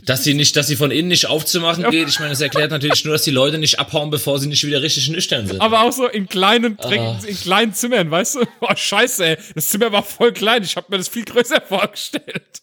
[0.09, 2.09] dass sie nicht, dass sie von innen nicht aufzumachen geht.
[2.09, 4.81] Ich meine, das erklärt natürlich nur, dass die Leute nicht abhauen, bevor sie nicht wieder
[4.81, 5.61] richtig nüchtern sind.
[5.61, 7.19] Aber auch so in kleinen, Ah.
[7.25, 8.39] in kleinen Zimmern, weißt du?
[8.59, 9.37] Boah, scheiße, ey.
[9.55, 10.63] Das Zimmer war voll klein.
[10.63, 12.61] Ich habe mir das viel größer vorgestellt.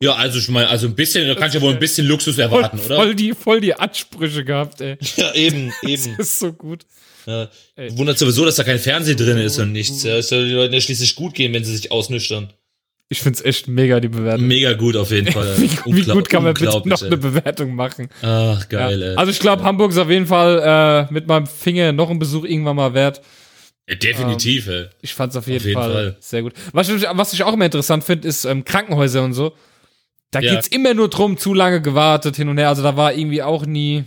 [0.00, 2.34] ja, also ich meine, also ein bisschen, da kann ich ja wohl ein bisschen Luxus
[2.36, 2.96] Voll, erwarten, oder?
[2.96, 4.96] voll, die, voll die Ansprüche gehabt, ey.
[5.16, 6.14] Ja, eben, eben.
[6.16, 6.84] Das ist so gut.
[7.26, 7.48] Ja.
[7.90, 10.02] Wundert sowieso, dass da kein Fernseh drin ist und nichts.
[10.04, 12.52] Ja, es soll den Leuten ja schließlich gut gehen, wenn sie sich ausnüchtern.
[13.08, 14.48] Ich find's echt mega, die Bewertung.
[14.48, 15.56] Mega gut auf jeden Fall.
[15.58, 18.08] Wie, wie gut kann man bitte noch eine Bewertung machen?
[18.22, 19.06] Ach, geil, Ja.
[19.12, 19.16] ey.
[19.16, 22.44] Also ich glaube, Hamburg ist auf jeden Fall äh, mit meinem Finger noch ein Besuch
[22.44, 23.20] irgendwann mal wert.
[23.88, 24.86] Ja, definitiv, ey.
[25.02, 26.16] Ich fand's auf jeden, jeden Fall, Fall.
[26.18, 26.54] sehr gut.
[26.72, 29.52] Was ich, was ich auch immer interessant finde, ist ähm, Krankenhäuser und so.
[30.32, 30.54] Da Ja.
[30.54, 32.68] geht's immer nur drum, zu lange gewartet hin und her.
[32.68, 34.02] Also da war irgendwie auch nie,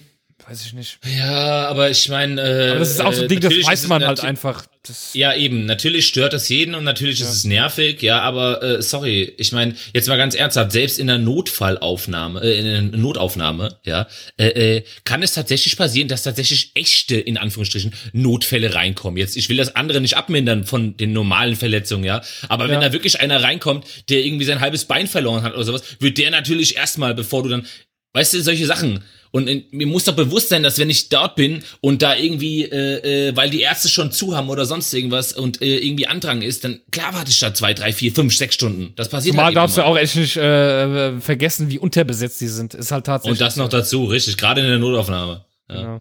[0.47, 0.99] weiß ich nicht.
[1.17, 4.05] Ja, aber ich meine, äh, Aber das ist auch so ein Ding, das weiß man
[4.05, 4.65] halt einfach.
[4.87, 5.65] Das, Ja, eben.
[5.65, 9.75] Natürlich stört das jeden und natürlich ist es nervig, ja, aber äh, sorry, ich meine,
[9.93, 14.83] jetzt mal ganz ernsthaft, selbst in der Notfallaufnahme, äh, in der Notaufnahme, ja, äh, äh,
[15.03, 19.17] kann es tatsächlich passieren, dass tatsächlich echte, in Anführungsstrichen, Notfälle reinkommen.
[19.17, 22.87] Jetzt, ich will das andere nicht abmindern von den normalen Verletzungen, ja, aber wenn Ja.
[22.87, 26.31] da wirklich einer reinkommt, der irgendwie sein halbes Bein verloren hat oder sowas, wird der
[26.31, 27.65] natürlich erstmal, bevor du dann,
[28.13, 29.03] weißt du, solche Sachen.
[29.31, 32.63] Und in, mir muss doch bewusst sein, dass wenn ich dort bin und da irgendwie,
[32.63, 36.41] äh, äh, weil die Ärzte schon zu haben oder sonst irgendwas und äh, irgendwie Andrang
[36.41, 38.93] ist, dann klar warte ich da zwei, drei, vier, fünf, sechs Stunden.
[38.95, 42.73] Das passiert Mal halt darfst du auch echt nicht äh, vergessen, wie unterbesetzt die sind.
[42.73, 43.39] Ist halt tatsächlich.
[43.39, 45.45] Und das noch dazu, richtig, gerade in der Notaufnahme.
[45.69, 45.75] Ja.
[45.75, 45.99] Genau.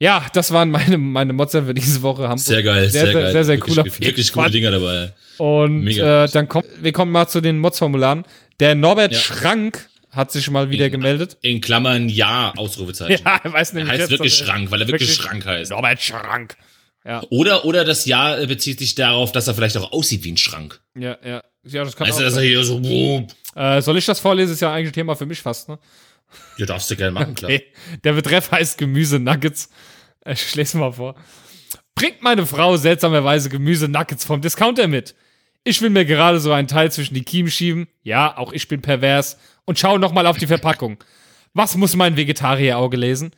[0.00, 2.22] Ja, das waren meine, meine Motzer für diese Woche.
[2.24, 2.40] Hamburg.
[2.40, 3.32] Sehr geil, sehr, sehr, sehr, geil.
[3.32, 3.80] Sehr, sehr wirklich, cool.
[3.80, 4.50] auf jeden Wirklich coole.
[4.50, 5.12] Dinger dabei.
[5.38, 6.24] Und Mega.
[6.24, 8.24] äh, dann kommt, wir kommen mal zu den Mods-Formularen.
[8.60, 9.18] Der Norbert Ja.
[9.18, 9.88] Schrank
[10.18, 11.38] hat sich mal wieder gemeldet.
[11.40, 13.22] In Klammern ja, Ausrufezeichen.
[13.24, 15.70] Ja, er weiß Er nämlich heißt wirklich er- Schrank, weil er wirklich, wirklich- Schrank heißt.
[15.70, 16.56] Norbert Schrank.
[17.06, 20.32] Ja, Oder, oder das Ja äh, bezieht sich darauf, dass er vielleicht auch aussieht wie
[20.32, 20.80] ein Schrank.
[20.94, 21.42] ja, ja.
[21.64, 24.52] Ja, das kann Weißt auch du, dass er hier so, Äh, soll ich das vorlesen?
[24.54, 25.78] Ist ja eigentlich ein Thema für mich fast, ne?
[26.56, 27.50] ja, darfst du gerne machen, klar.
[27.50, 27.64] Okay.
[28.04, 29.68] Der Betreff heißt Gemüse-Nuggets.
[30.26, 31.14] Ich lese mal vor.
[31.94, 35.14] Bringt meine Frau seltsamerweise Gemüse-Nuggets vom Discounter mit.
[35.68, 37.88] Ich will mir gerade so einen Teil zwischen die Kiemen schieben.
[38.02, 39.36] Ja, auch ich bin pervers.
[39.66, 40.96] Und schaue nochmal auf die Verpackung.
[41.52, 43.32] Was muss mein Vegetarierauge lesen?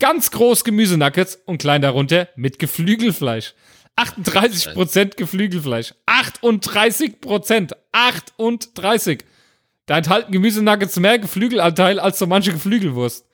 [0.00, 3.54] Ganz groß Gemüse-Nuggets und klein darunter mit Geflügelfleisch.
[3.96, 5.94] 38% Geflügelfleisch.
[6.08, 7.72] 38%.
[7.92, 9.24] 38.
[9.86, 13.24] Da enthalten Gemüsenuggets mehr Geflügelanteil als so manche Geflügelwurst.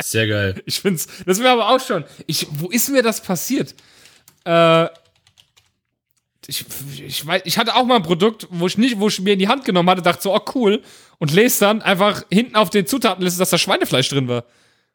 [0.00, 0.62] Sehr geil.
[0.64, 2.04] Ich find's, das wäre aber auch schon.
[2.28, 3.74] Ich, wo ist mir das passiert?
[4.44, 4.86] Äh,
[6.50, 6.64] ich,
[7.06, 9.38] ich, weiß, ich hatte auch mal ein Produkt, wo ich nicht, wo ich mir in
[9.38, 10.82] die Hand genommen hatte, dachte so, oh cool,
[11.18, 14.44] und lese dann einfach hinten auf den Zutatenliste, dass da Schweinefleisch drin war.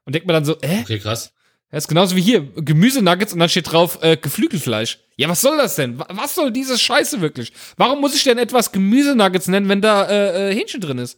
[0.05, 1.31] Und denk mir dann so, äh, Okay, krass.
[1.71, 4.99] das ist genauso wie hier, Gemüsenuggets und dann steht drauf, äh, Geflügelfleisch.
[5.17, 5.97] Ja, was soll das denn?
[5.97, 7.53] Wa- Was soll diese Scheiße wirklich?
[7.77, 11.17] Warum muss ich denn etwas Gemüsenuggets nennen, wenn da äh, äh, Hähnchen drin ist?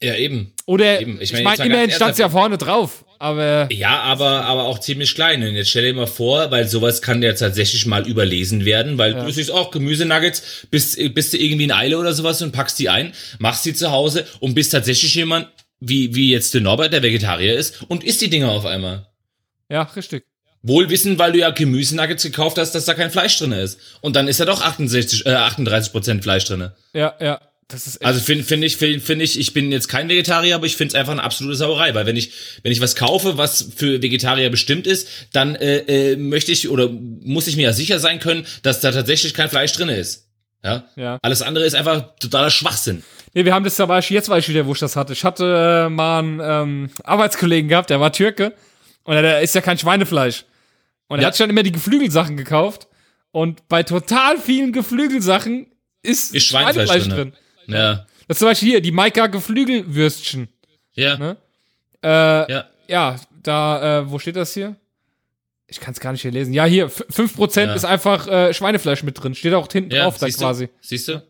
[0.00, 0.52] Ja, eben.
[0.66, 3.68] Oder, Eben, ich ich meine, jetzt mal immerhin ganz stand's ja vorne drauf, aber...
[3.72, 5.42] Ja, aber, aber auch ziemlich klein.
[5.42, 9.14] Und jetzt stell dir mal vor, weil sowas kann ja tatsächlich mal überlesen werden, weil
[9.14, 12.88] du siehst auch Gemüsenuggets, bist, bist du irgendwie in Eile oder sowas und packst die
[12.88, 15.48] ein, machst die zu Hause und bist tatsächlich jemand,
[15.80, 19.08] wie, wie jetzt der Norbert, der Vegetarier ist, und isst die Dinger auf einmal.
[19.68, 20.24] Ja, richtig.
[20.62, 23.80] Wohl wissen, weil du ja Gemüsenuggets gekauft hast, dass da kein Fleisch drin ist.
[24.00, 26.70] Und dann ist ja doch 68, äh, 38% Fleisch drin.
[26.92, 27.40] Ja, ja.
[27.68, 28.02] Das ist.
[28.04, 30.92] Also finde find ich, finde find ich, ich bin jetzt kein Vegetarier, aber ich finde
[30.92, 34.48] es einfach eine absolute Sauerei, weil wenn ich, wenn ich was kaufe, was für Vegetarier
[34.48, 38.46] bestimmt ist, dann äh, äh, möchte ich oder muss ich mir ja sicher sein können,
[38.62, 40.28] dass da tatsächlich kein Fleisch drin ist.
[40.64, 40.86] Ja?
[40.96, 41.18] Ja.
[41.22, 43.02] Alles andere ist einfach totaler Schwachsinn.
[43.34, 45.12] nee, wir haben das zum Beispiel, jetzt weiß ich wieder, wo ich das hatte.
[45.12, 48.54] Ich hatte äh, mal einen ähm, Arbeitskollegen gehabt, der war Türke.
[49.04, 50.44] Und der ist ja kein Schweinefleisch.
[51.08, 51.28] Und er Ja.
[51.28, 52.88] hat schon immer die Geflügelsachen gekauft.
[53.30, 55.66] Und bei total vielen Geflügelsachen
[56.02, 57.32] ist, Ist Schweinefleisch drin.
[57.68, 58.06] Ja.
[58.26, 60.48] Das ist zum Beispiel hier, die Maika Geflügelwürstchen.
[60.94, 61.16] Ja.
[61.16, 61.36] Ne?
[62.02, 62.08] Äh,
[62.52, 62.66] Ja.
[62.88, 64.76] ja, da, äh, wo steht das hier?
[65.66, 66.52] Ich kann es gar nicht hier lesen.
[66.54, 67.74] Ja, hier, f- 5% Ja.
[67.74, 69.34] ist einfach äh, Schweinefleisch mit drin.
[69.34, 70.66] Steht auch hinten Ja, drauf, da quasi.
[70.68, 70.72] Du?
[70.80, 71.22] Siehst du?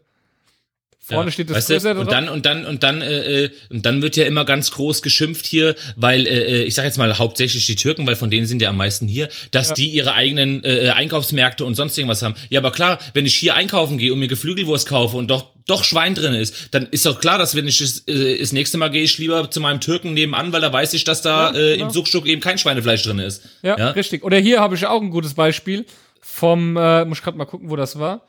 [1.01, 1.33] Vorne Ja.
[1.33, 2.09] steht das weißt du, größer und drauf.
[2.09, 5.47] dann und dann und dann äh, äh, und dann wird ja immer ganz groß geschimpft
[5.47, 6.31] hier, weil äh,
[6.61, 9.09] äh, ich sage jetzt mal hauptsächlich die Türken, weil von denen sind ja am meisten
[9.09, 12.35] hier, dass die ihre eigenen äh, Einkaufsmärkte und sonst irgendwas haben.
[12.51, 15.85] Ja, aber klar, wenn ich hier einkaufen gehe und mir Geflügelwurst kaufe und doch doch
[15.85, 18.89] Schwein drin ist, dann ist doch klar, dass wenn ich das, äh, das nächste Mal
[18.89, 21.73] gehe ich lieber zu meinem Türken nebenan, weil da weiß ich, dass da Ja, äh,
[21.77, 21.87] genau.
[21.87, 23.43] im Suchstück eben kein Schweinefleisch drin ist.
[23.63, 23.91] Ja, Ja?
[23.91, 24.25] richtig.
[24.25, 25.87] Oder hier habe ich auch ein gutes Beispiel
[26.21, 28.27] vom, äh, muss ich gerade mal gucken, wo das war.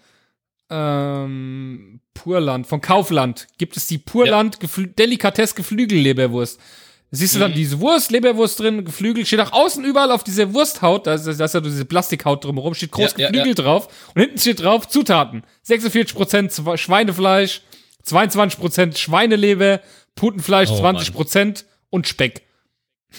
[0.69, 6.59] Ähm, Purland, von Kaufland gibt es die Purland Geflü Delikatesse Geflügelleberwurst.
[7.11, 11.07] Siehst du dann diese Wurst, Leberwurst drin, Geflügel, steht auch außen überall auf dieser Wursthaut,
[11.07, 14.21] da ist, da ist ja diese Plastikhaut drumherum, steht groß Ja, ja, Geflügel drauf und
[14.21, 15.43] hinten steht drauf Zutaten.
[15.67, 17.61] 46% Zwa- Schweinefleisch,
[18.05, 19.81] 22% Schweineleber,
[20.15, 22.43] Putenfleisch Oh, 20% und Speck.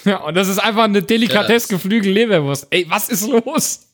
[0.04, 2.68] Ja, und das ist einfach eine Delikatesse Geflügel-Leberwurst.
[2.70, 3.88] Ey, was ist los?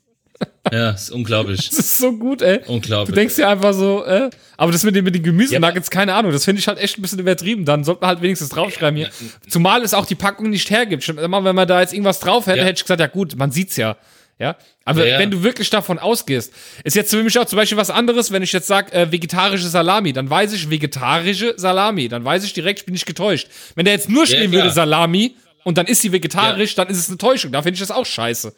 [0.73, 1.69] Ja, ist unglaublich.
[1.71, 2.59] Das ist so gut, ey.
[2.67, 3.15] Du unglaublich.
[3.15, 6.45] denkst dir einfach so, äh, aber das mit den, mit den Gemüsenuggets, keine Ahnung, das
[6.45, 7.65] finde ich halt echt ein bisschen übertrieben.
[7.65, 9.11] Dann sollte man halt wenigstens draufschreiben hier.
[9.49, 11.09] Zumal es auch die Packung nicht hergibt.
[11.09, 12.65] Immer wenn man da jetzt irgendwas drauf hätte, Ja.
[12.65, 13.97] hätte ich gesagt, ja gut, man sieht's ja.
[14.39, 15.19] Ja, aber Ja, ja.
[15.19, 16.53] wenn du wirklich davon ausgehst,
[16.85, 19.67] ist jetzt für mich auch zum Beispiel was anderes, wenn ich jetzt sage, äh, vegetarische
[19.69, 23.49] Salami, dann weiß ich vegetarische Salami, dann weiß ich direkt, ich bin nicht getäuscht.
[23.77, 27.09] Wenn da jetzt nur stehen würde Salami und dann ist sie vegetarisch, dann ist es
[27.09, 27.51] eine Täuschung.
[27.53, 28.53] Da finde ich das auch scheiße.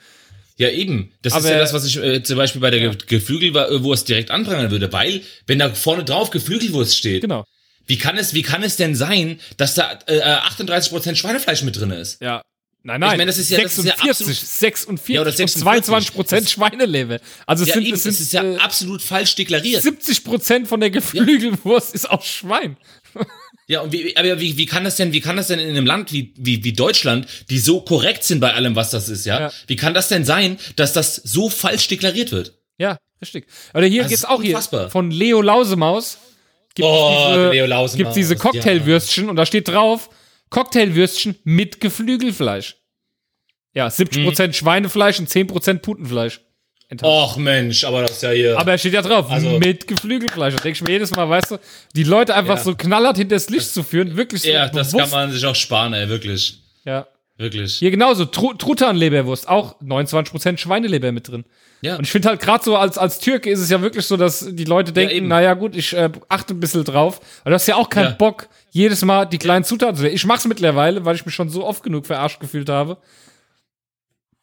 [0.59, 1.12] Ja, eben.
[1.22, 4.30] Das ist Aber- ja das, was ich äh, zum Beispiel bei der Ge Geflügelwurst direkt
[4.30, 7.44] anprangern würde, weil, wenn da vorne drauf Geflügelwurst steht, Genau.
[7.86, 11.92] wie kann es, wie kann es denn sein, dass da äh, 38% Schweinefleisch mit drin
[11.92, 12.20] ist?
[12.20, 12.42] Ja.
[12.84, 13.11] Nein, nein.
[13.12, 15.62] Ich meine, das ist ja- das ist ja 46, absolut- 46, Ja, oder und 46.
[15.62, 17.20] 22 Prozent Schweineleber.
[17.46, 19.82] Also es Ja, sind, eben, es das sind ist ja äh, absolut falsch deklariert.
[19.82, 22.76] 70 Prozent von der Geflügelwurst ist auch Schwein.
[23.71, 25.85] Ja, und wie, aber wie, wie kann das denn, wie kann das denn in einem
[25.85, 29.41] Land wie, wie, wie Deutschland, die so korrekt sind bei allem, was das ist, ja?
[29.41, 29.53] Ja.
[29.66, 32.55] Wie kann das denn sein, dass das so falsch deklariert wird?
[32.79, 33.47] Ja, richtig.
[33.75, 34.89] Oder hier Das geht's auch hier unfassbar.
[34.89, 36.16] von Leo Lausemaus.
[36.75, 40.09] Gibt Oh, diese, Leo Lausemaus, Gibt diese Cocktailwürstchen und da steht drauf,
[40.49, 42.77] Cocktailwürstchen mit Geflügelfleisch.
[43.75, 44.27] Ja, 70 Mhm.
[44.29, 46.41] Prozent Schweinefleisch und 10 Prozent Putenfleisch.
[47.03, 48.59] Och Mensch, aber das ist ja hier.
[48.59, 50.55] Aber er steht ja drauf, Also- mit Geflügelfleisch.
[50.55, 51.59] Da denke ich mir jedes Mal, weißt du,
[51.95, 52.62] die Leute einfach Ja.
[52.64, 55.11] so knallhart hinters Licht zu führen, wirklich so ja, das bewusst.
[55.12, 56.59] kann man sich auch sparen, ey, wirklich.
[56.84, 57.07] Ja.
[57.36, 57.74] wirklich.
[57.76, 61.45] Hier genauso, Tru Truthahn-Leberwurst, auch 29% Schweineleber mit drin.
[61.82, 61.95] Ja.
[61.97, 64.45] Und ich finde halt gerade so, als, als Türke ist es ja wirklich so, dass
[64.51, 65.28] die Leute denken, eben.
[65.28, 67.20] naja gut, ich äh, achte ein bisschen drauf.
[67.43, 68.11] Aber du hast ja auch keinen Ja.
[68.18, 71.64] Bock, jedes Mal die kleinen Zutaten zu Ich mach's mittlerweile, weil ich mich schon so
[71.64, 72.97] oft genug verarscht gefühlt habe.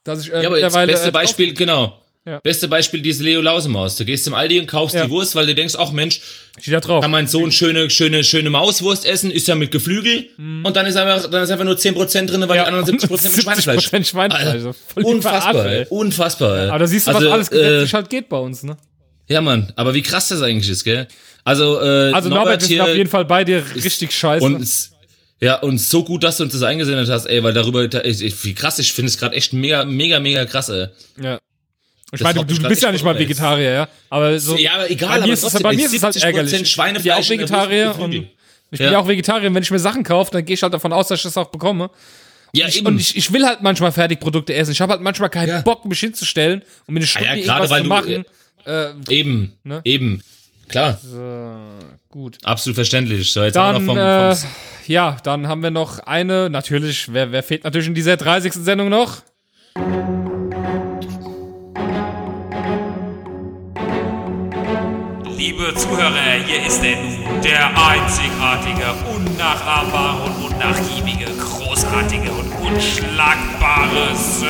[0.05, 0.91] Dass ich äh, Ja, aber mittlerweile.
[0.93, 1.99] beste äh, Beispiel, genau.
[2.27, 2.39] Ja.
[2.39, 3.97] Beste Beispiel diese Leo Lausemaus.
[3.97, 5.05] Du gehst zum Aldi und kaufst Ja.
[5.05, 6.21] die Wurst, weil du denkst, ach Mensch,
[6.59, 7.01] Steht da drauf.
[7.03, 10.95] kann mein Sohn schöne, schöne, schöne Mauswurst essen, ist ja mit Geflügel und dann ist
[10.95, 13.87] einfach, dann ist einfach nur 10% drin, weil die anderen 70% mit Schweinefleisch.
[13.89, 14.63] 70% Schweinefleisch.
[14.63, 15.85] Voll die Unfassbar, Verarsche, ey.
[15.89, 16.57] unfassbar.
[16.63, 16.69] ey.
[16.69, 18.75] Aber da siehst du, also, was alles äh, gesetzlich halt geht bei uns, ne?
[19.27, 21.07] Ja, Mann, aber wie krass das eigentlich ist, gell?
[21.43, 24.43] Also, äh, Also Norbert, wir sind auf jeden Fall bei dir richtig scheiße.
[24.43, 24.67] und
[25.41, 28.23] ja, und so gut, dass du uns das eingesendet hast, ey, weil darüber, da- ich,
[28.23, 30.87] ich, wie krass, ich finde es gerade echt mega, mega, mega krass, ey.
[31.21, 31.39] ja.
[32.11, 33.17] Ich meine, du, du bist ja nicht mal.
[33.17, 33.87] Vegetarier, ja?
[34.09, 34.55] Aber so.
[34.57, 36.53] Ja, aber egal, bei mir aber ist es, bei mir ist es halt 70% ärgerlich.
[36.61, 38.21] Ich bin ja auch Vegetarier und ich
[38.71, 38.91] bin Ja.
[38.93, 39.53] ja auch Vegetarier.
[39.53, 41.47] Wenn ich mir Sachen kaufe, dann gehe ich halt davon aus, dass ich das auch
[41.49, 41.89] bekomme.
[42.53, 42.87] Ja, Ich, eben.
[42.87, 44.71] und ich, ich will halt manchmal Fertigprodukte essen.
[44.71, 45.61] Ich habe halt manchmal keinen Ja.
[45.61, 48.25] Bock, mich hinzustellen und mir eine Stunde ja, gerade irgendwas weil zu du, machen.
[49.09, 49.81] Äh, eben, Ne?
[49.83, 50.21] eben.
[50.67, 50.99] Klar,
[52.09, 52.37] gut.
[52.43, 53.31] absolut verständlich.
[53.31, 54.49] So, jetzt haben Dann, wir noch äh, vom, vom
[54.87, 58.53] ja, dann haben wir noch eine, natürlich, wer, wer fehlt natürlich in dieser 30.
[58.53, 59.17] Sendung noch?
[65.37, 74.49] Liebe Zuhörer, hier ist er nun, der einzigartige, unnachahmbare und unnachgiebige, großartige und unschlagbare Sir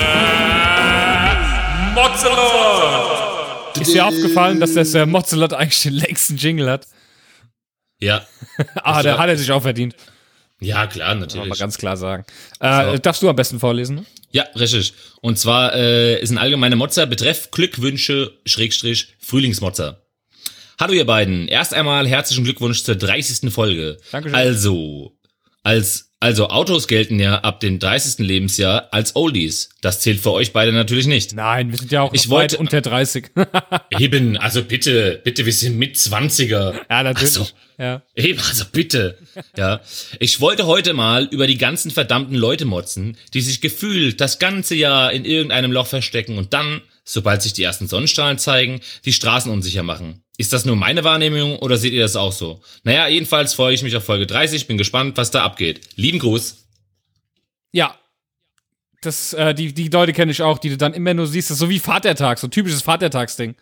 [1.96, 3.78] Mozzelot!
[3.82, 6.88] Ist dir aufgefallen, dass der Sir Mozzelot eigentlich den längsten Jingle hat?
[8.00, 8.26] ja.
[8.76, 9.96] Ah, der hat er sich auch verdient.
[10.62, 11.50] Ja, klar, Kann man natürlich.
[11.50, 12.24] mal ganz klar sagen.
[12.62, 13.98] Äh, darfst du am besten vorlesen?
[13.98, 14.06] Ne?
[14.32, 14.94] Ja, richtig.
[15.22, 20.05] Und zwar äh, ist ein allgemeiner Motzer betreff Glückwünsche Schrägstrich Frühlingsmotzer.
[20.80, 21.48] Hallo ihr beiden.
[21.48, 23.52] Erst einmal herzlichen Glückwunsch zur 30.
[23.54, 23.98] Folge.
[24.12, 24.36] Dankeschön.
[24.36, 25.18] Also,
[25.64, 28.26] als also Autos gelten ja ab dem 30.
[28.26, 29.70] Lebensjahr als Oldies.
[29.82, 31.34] Das zählt für euch beide natürlich nicht.
[31.34, 33.28] Nein, wir sind ja auch Ich wollte- unter 30.
[34.00, 36.74] Eben, also bitte, bitte, wir sind mit 20er.
[36.90, 37.38] ja, natürlich.
[37.40, 37.48] Ach so.
[37.78, 38.02] Ja.
[38.16, 39.18] Eben, also bitte.
[39.58, 39.82] Ja.
[40.20, 44.76] Ich wollte heute mal über die ganzen verdammten Leute motzen, die sich gefühlt das ganze
[44.76, 49.51] Jahr in irgendeinem Loch verstecken und dann, sobald sich die ersten Sonnenstrahlen zeigen, die Straßen
[49.51, 50.24] unsicher machen.
[50.38, 52.62] Ist das nur meine Wahrnehmung oder seht ihr das auch so?
[52.84, 55.82] Naja, jedenfalls freue ich mich auf Folge 30, bin gespannt, was da abgeht.
[55.95, 56.66] Lieben Gruß.
[57.72, 57.95] Ja.
[59.01, 61.49] Das, äh, die, die Leute kenne ich auch, die du dann immer nur siehst.
[61.51, 63.56] Das ist so wie Vatertag, so ein typisches Vatertagsding.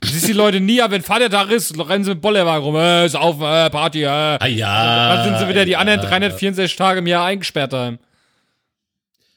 [0.00, 3.08] Du siehst die Leute nie, aber wenn Vatertag ist, rennen sie mit Bollerwagen rum, äh,
[3.08, 4.08] saufen, äh, Party, äh.
[4.08, 5.16] Ah ja.
[5.16, 7.98] Dann sind sie wieder die anderen 364 Tage im Jahr eingesperrt daheim.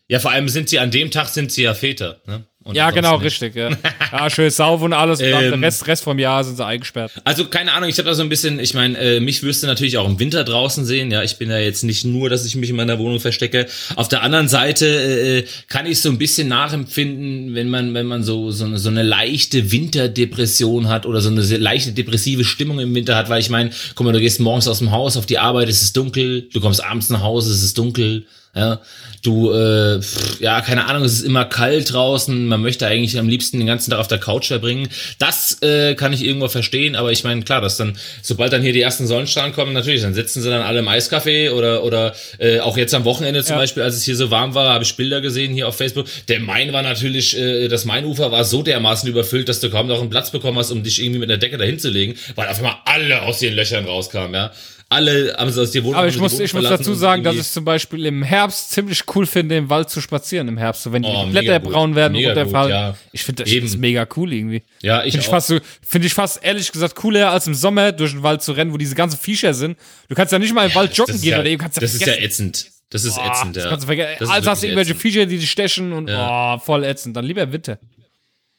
[0.09, 2.19] Ja, vor allem sind sie an dem Tag sind sie ja Väter.
[2.25, 2.43] Ne?
[2.63, 3.25] Und Ja, genau, nicht.
[3.25, 3.69] richtig, ja.
[4.11, 5.21] Ja, schön saufen und alles.
[5.21, 5.51] Und dann Ähm.
[5.51, 7.11] der Rest, Rest vom Jahr sind sie eingesperrt.
[7.23, 9.67] Also keine Ahnung, ich habe da so ein bisschen, ich meine, äh, mich wirst du
[9.67, 11.11] natürlich auch im Winter draußen sehen.
[11.11, 13.67] Ja, ich bin ja jetzt nicht nur, dass ich mich in meiner Wohnung verstecke.
[13.95, 18.23] Auf der anderen Seite äh, kann ich so ein bisschen nachempfinden, wenn man, wenn man
[18.23, 22.93] so so eine, so eine leichte Winterdepression hat oder so eine leichte depressive Stimmung im
[22.95, 25.37] Winter hat, weil ich meine, guck mal, du gehst morgens aus dem Haus auf die
[25.37, 28.25] Arbeit, es ist dunkel, du kommst abends nach Hause, es ist dunkel.
[28.59, 28.81] Ja,
[29.23, 33.29] du, äh, pff, ja, keine Ahnung, es ist immer kalt draußen, man möchte eigentlich am
[33.29, 34.89] liebsten den ganzen Tag auf der Couch verbringen.
[35.17, 38.73] Das äh, kann ich irgendwo verstehen, aber ich meine, klar, dass dann, sobald dann hier
[38.73, 42.59] die ersten Sonnenstrahlen kommen, natürlich, dann sitzen sie dann alle im Eiscafé oder, oder äh,
[42.59, 43.59] auch jetzt am Wochenende zum Ja.
[43.59, 46.07] Beispiel, als es hier so warm war, habe ich Bilder gesehen hier auf Facebook.
[46.27, 50.01] Der Main war natürlich, äh, das Mainufer war so dermaßen überfüllt, dass du kaum noch
[50.01, 52.57] einen Platz bekommen hast, um dich irgendwie mit einer Decke dahin zu legen, weil auf
[52.57, 54.51] einmal alle aus den Löchern rauskamen, ja.
[54.91, 57.47] Alle haben sie aus der Wohnung Aber ich muss, ich muss dazu sagen, dass ich
[57.51, 60.81] zum Beispiel im Herbst ziemlich cool finde, im Wald zu spazieren im Herbst.
[60.81, 61.71] So, wenn die Oh, Blätter gut.
[61.71, 62.71] braun werden und runterfallen.
[62.71, 62.97] ja.
[63.11, 64.63] Ich finde das ist mega cool irgendwie.
[64.81, 67.91] Ja, ich Finde ich, fast so, finde ich fast ehrlich gesagt cooler, als im Sommer
[67.91, 69.77] durch den Wald zu rennen, wo diese ganzen Viecher sind.
[70.07, 71.81] Du kannst ja nicht mal im Wald joggen das gehen ja, oder eben kannst du
[71.81, 72.25] das ist ja vergessen.
[72.47, 72.71] ätzend.
[72.89, 73.69] Das ist Boah, ätzend, das ja.
[73.69, 74.15] kannst du vergessen.
[74.21, 75.01] Das Also hast du irgendwelche ätzend.
[75.03, 76.55] Viecher, die dich stechen und Ja.
[76.55, 77.15] oh, voll ätzend.
[77.15, 77.77] Dann lieber Winter.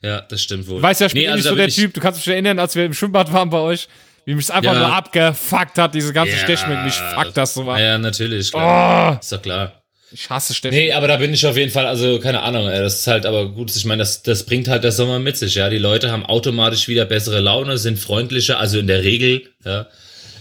[0.02, 0.76] Ja, das stimmt wohl.
[0.76, 1.94] Du weißt ja, ich bin Nee, also nicht so der Typ.
[1.94, 3.88] Du kannst dich erinnern, als wir im Schwimmbad waren bei euch,
[4.30, 4.78] wie mich einfach Ja.
[4.78, 6.38] nur abgefuckt hat, diese ganze Ja.
[6.38, 6.84] Stechmücken.
[6.84, 7.80] Mich fuckt das so war.
[7.80, 9.18] Ja, natürlich, klar.
[9.20, 9.82] Ist doch klar.
[10.12, 10.86] Ich hasse Stechmücken.
[10.86, 13.26] Nee, aber da bin ich auf jeden Fall, also keine Ahnung, ey, das ist halt
[13.26, 15.68] aber gut, ich meine, das, das bringt halt der Sommer mit sich, ja.
[15.68, 19.86] Die Leute haben automatisch wieder bessere Laune, sind freundlicher, also in der Regel, ja.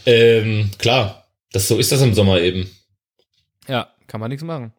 [0.05, 2.69] Ähm, klar, das, so ist das im Sommer eben.
[3.67, 4.71] Ja, kann man nichts machen.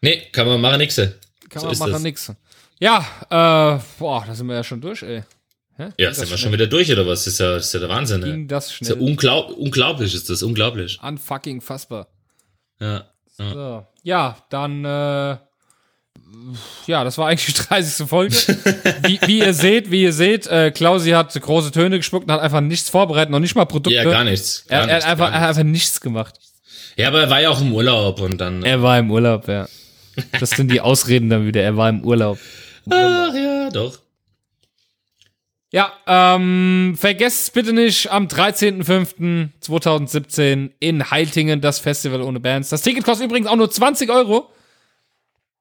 [0.00, 0.96] Nee, kann man machen, nix.
[0.96, 1.12] Kann
[1.60, 2.32] So man machen nix.
[2.78, 2.98] Ja,
[3.30, 5.22] äh, boah, da sind wir ja schon durch, ey.
[5.76, 5.88] Hä?
[5.98, 6.38] Ja, sind wir schnell?
[6.38, 7.24] schon wieder durch, oder was?
[7.24, 8.30] Das ist ja, das ist ja der Wahnsinn, ey.
[8.32, 9.08] Ging das Das ist ja schnell.
[9.08, 10.98] unglaub, unglaublich, ist das, unglaublich.
[11.02, 12.08] Unfucking fassbar.
[12.80, 13.04] Ja.
[13.38, 13.52] ja.
[13.52, 13.86] So.
[14.02, 15.36] Ja, dann, äh,
[16.86, 18.06] ja, das war eigentlich die 30.
[18.08, 18.34] Folge.
[19.02, 22.40] wie, wie ihr seht, wie ihr seht, äh, Klausi hat große Töne gespuckt und hat
[22.40, 23.94] einfach nichts vorbereitet, noch nicht mal Produkte.
[23.96, 24.64] Ja, gar nichts.
[24.68, 25.58] Gar er, er, nichts, hat einfach, er hat nichts.
[25.58, 26.34] einfach nichts gemacht.
[26.96, 28.62] Ja, aber er war ja auch im Urlaub und dann.
[28.62, 29.68] Er war im Urlaub, ja.
[30.40, 31.62] Das sind die Ausreden dann wieder.
[31.62, 32.38] Er war im Urlaub.
[32.88, 33.98] Ach ja, doch.
[35.76, 42.70] Ja, ähm, vergesst bitte nicht am 13.05.2017 in Heiltingen das Festival ohne Bands.
[42.70, 44.48] Das Ticket kostet übrigens auch nur 20 Euro.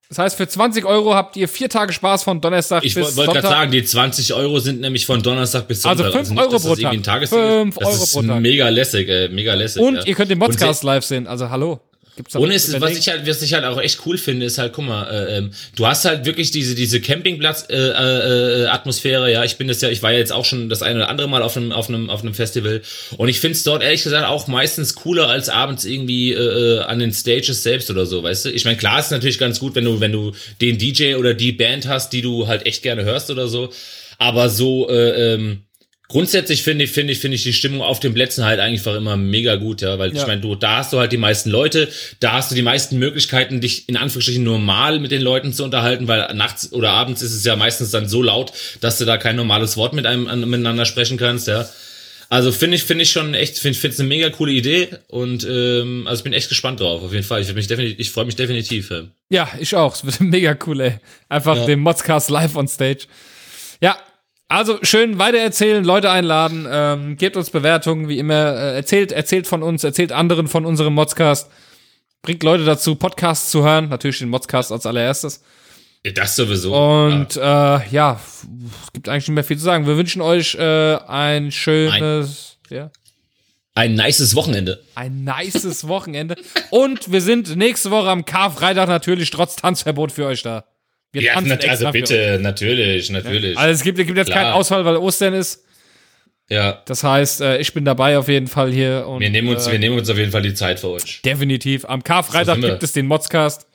[0.07, 3.31] Das heißt, für 20 Euro habt ihr vier Tage Spaß von Donnerstag Ich bis wollte
[3.33, 3.59] gerade Sonntag.
[3.59, 6.19] sagen, die 20 Euro sind nämlich von Donnerstag bis Also Sonntag.
[6.19, 7.15] fünf nicht, Euro dass pro das irgendwie Tag.
[7.15, 8.39] ein Tagesticket- Fünf das Euro ist pro Tag.
[8.41, 9.81] mega lässig, äh, mega lässig.
[9.81, 10.03] Und ja.
[10.05, 11.25] ihr könnt den Podcast live sehen.
[11.27, 11.81] Also hallo.
[12.15, 14.71] Gibt's Ohne zu was ich halt, was ich halt auch echt cool finde, ist halt,
[14.71, 19.31] guck mal, äh, ähm, du hast halt wirklich diese diese Campingplatz äh, äh, äh.
[19.31, 21.27] Ja, ich bin das ja, ich war ja jetzt auch schon das eine oder andere
[21.27, 22.81] Mal auf einem auf einem auf einem Festival
[23.17, 26.79] und ich finde es dort ehrlich gesagt auch meistens cooler als abends irgendwie äh, äh,
[26.83, 28.49] an den Stages selbst oder so, weißt du?
[28.49, 31.51] Ich meine, klar ist natürlich ganz gut, wenn du wenn du den DJ oder die
[31.51, 33.73] Band hast, die du halt echt gerne hörst oder so,
[34.19, 35.64] aber so äh, ähm,
[36.07, 38.95] Grundsätzlich finde ich, finde ich, finde ich die Stimmung auf den Plätzen halt eigentlich einfach
[38.95, 40.21] immer mega gut, ja, weil Ja.
[40.21, 41.89] ich meine, du, da hast du halt die meisten Leute,
[42.19, 46.07] da hast du die meisten Möglichkeiten, dich in Anführungsstrichen normal mit den Leuten zu unterhalten,
[46.07, 49.35] weil nachts oder abends ist es ja meistens dann so laut, dass du da kein
[49.35, 51.67] normales Wort mit einem an- miteinander sprechen kannst, ja.
[52.29, 55.43] Also finde ich, finde ich schon echt, finde finde es eine mega coole Idee und
[55.49, 57.41] ähm, also ich bin echt gespannt drauf, auf jeden Fall.
[57.41, 58.89] Ich, mich definitiv, ich freue mich definitiv.
[58.91, 59.03] Ja.
[59.29, 59.95] Ja, ich auch.
[59.95, 60.93] Es wird mega cool, ey.
[61.29, 61.65] Einfach Ja.
[61.65, 63.05] den Modscast live on stage.
[63.81, 63.97] Ja,
[64.47, 68.55] also schön weitererzählen, Leute einladen, ähm, gebt uns Bewertungen, wie immer.
[68.55, 71.49] Äh, erzählt, erzählt von uns, erzählt anderen von unserem Modscast.
[72.21, 73.89] Bringt Leute dazu, Podcasts zu hören.
[73.89, 75.43] Natürlich den Modscast als allererstes.
[76.13, 76.75] Das sowieso.
[76.75, 79.87] Und äh, ja, es gibt eigentlich nicht mehr viel zu sagen.
[79.87, 82.91] Wir wünschen euch äh, ein schönes, ja,
[83.73, 84.83] Ein nices Wochenende.
[84.93, 86.35] ein nices Wochenende.
[86.69, 90.65] Und wir sind nächste Woche am Karfreitag natürlich trotz Tanzverbot für euch da.
[91.15, 93.57] Wir Ja, nat- also bitte, natürlich, natürlich.
[93.57, 94.43] Also es gibt, es gibt jetzt Klar.
[94.43, 95.63] keinen Ausfall, weil Ostern ist.
[96.49, 99.05] Ja, Das heißt, äh, ich bin dabei auf jeden Fall hier.
[99.07, 101.21] Und, wir nehmen uns, äh, wir nehmen uns auf jeden Fall die Zeit für euch.
[101.23, 101.85] definitiv.
[101.85, 103.65] Am Karfreitag gibt es den Modscast,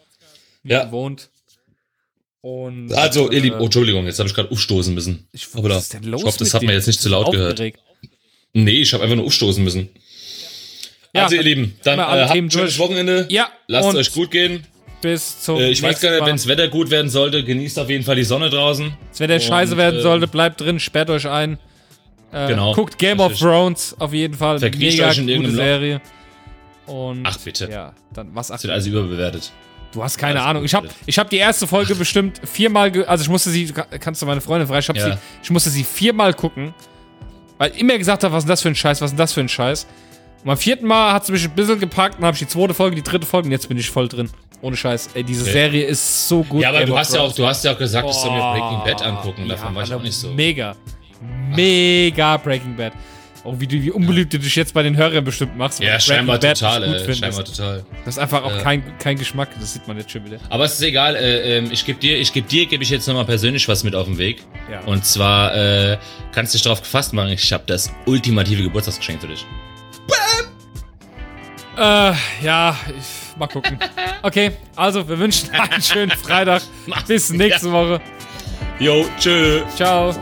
[0.63, 0.85] wie Ja.
[0.85, 1.31] gewohnt.
[2.43, 5.27] Und Also, ihr äh, Lieben, oh, Entschuldigung, jetzt habe ich gerade aufstoßen müssen.
[5.33, 5.77] ich, Hoppla.
[5.77, 7.53] was ist denn los ich hoffe, das hat man jetzt nicht zu laut gehört.
[7.55, 7.81] Aufgeregt.
[8.53, 9.89] Nee, ich habe einfach nur aufstoßen müssen.
[11.15, 12.79] Ja, also, ihr Lieben, dann äh, habt ein schönes.
[12.79, 13.27] Wochenende.
[13.31, 14.65] Ja, Lasst und euch gut gehen.
[15.01, 17.89] Bis zum Äh, ich weiß gar nicht, wenn das Wetter gut werden sollte, genießt auf
[17.91, 18.93] jeden Fall die Sonne draußen.
[19.19, 21.59] Wenn der scheiße werden ähm, sollte, bleibt drin, sperrt euch ein.
[22.33, 22.75] Äh, Genau.
[22.75, 23.37] Guckt Game of.
[23.39, 24.59] Thrones auf jeden Fall.
[24.59, 25.51] Verkriecht Mega euch in Loch.
[25.51, 26.01] Serie.
[26.87, 27.69] Und Ach, bitte.
[27.71, 29.53] ja, dann was ach, Das wird also überbewertet.
[29.93, 30.65] Du hast keine Ahnung.
[30.65, 34.27] Ich habe ich hab die erste Folge bestimmt viermal, also ich musste sie, kannst du
[34.27, 35.13] meine Freundin fragen, ich, hab Ja.
[35.13, 36.73] sie, ich musste sie viermal gucken,
[37.59, 39.33] weil immer gesagt habe, was ist denn das für ein Scheiß, was ist denn das
[39.33, 39.85] für ein Scheiß.
[40.43, 42.73] Und beim vierten Mal hat sie mich ein bisschen gepackt und habe ich die zweite
[42.75, 44.31] Folge, die dritte Folge und jetzt bin ich voll drin.
[44.63, 45.11] Ohne Scheiß.
[45.15, 45.53] Ey, diese Okay.
[45.53, 46.63] Serie ist so gut.
[46.63, 48.43] Ja, aber Game du hast ja auch, du hast ja auch gesagt, ich soll mir
[48.43, 49.49] Oh, Breaking Bad angucken.
[49.49, 50.29] Davon ja, war ich auch nicht so.
[50.33, 50.77] Mega.
[51.55, 52.93] Mega Breaking Bad.
[53.43, 55.81] Oh, wie, du, wie unbeliebt du dich jetzt bei den Hörern bestimmt machst.
[55.83, 57.85] Ja, du scheinbar Bad total, gut äh, scheinbar total.
[58.05, 58.63] Das ist einfach auch Ja.
[58.63, 60.37] kein, kein Geschmack, das sieht man jetzt schon wieder.
[60.51, 63.07] Aber es ist egal, äh, ähm, ich gebe dir, ich gebe dir, gebe ich jetzt
[63.09, 64.45] nochmal persönlich was mit auf den Weg.
[64.71, 64.81] Ja.
[64.81, 65.97] Und zwar äh,
[66.33, 69.47] kannst du dich darauf gefasst machen, ich habe das ultimative Geburtstagsgeschenk für dich.
[71.79, 73.79] Äh, ja, ich, mal gucken.
[74.23, 76.63] Okay, also wir wünschen einen schönen Freitag.
[77.09, 78.01] Bis nächste Woche.
[78.79, 79.63] Jo, tschö.
[79.75, 80.15] Ciao.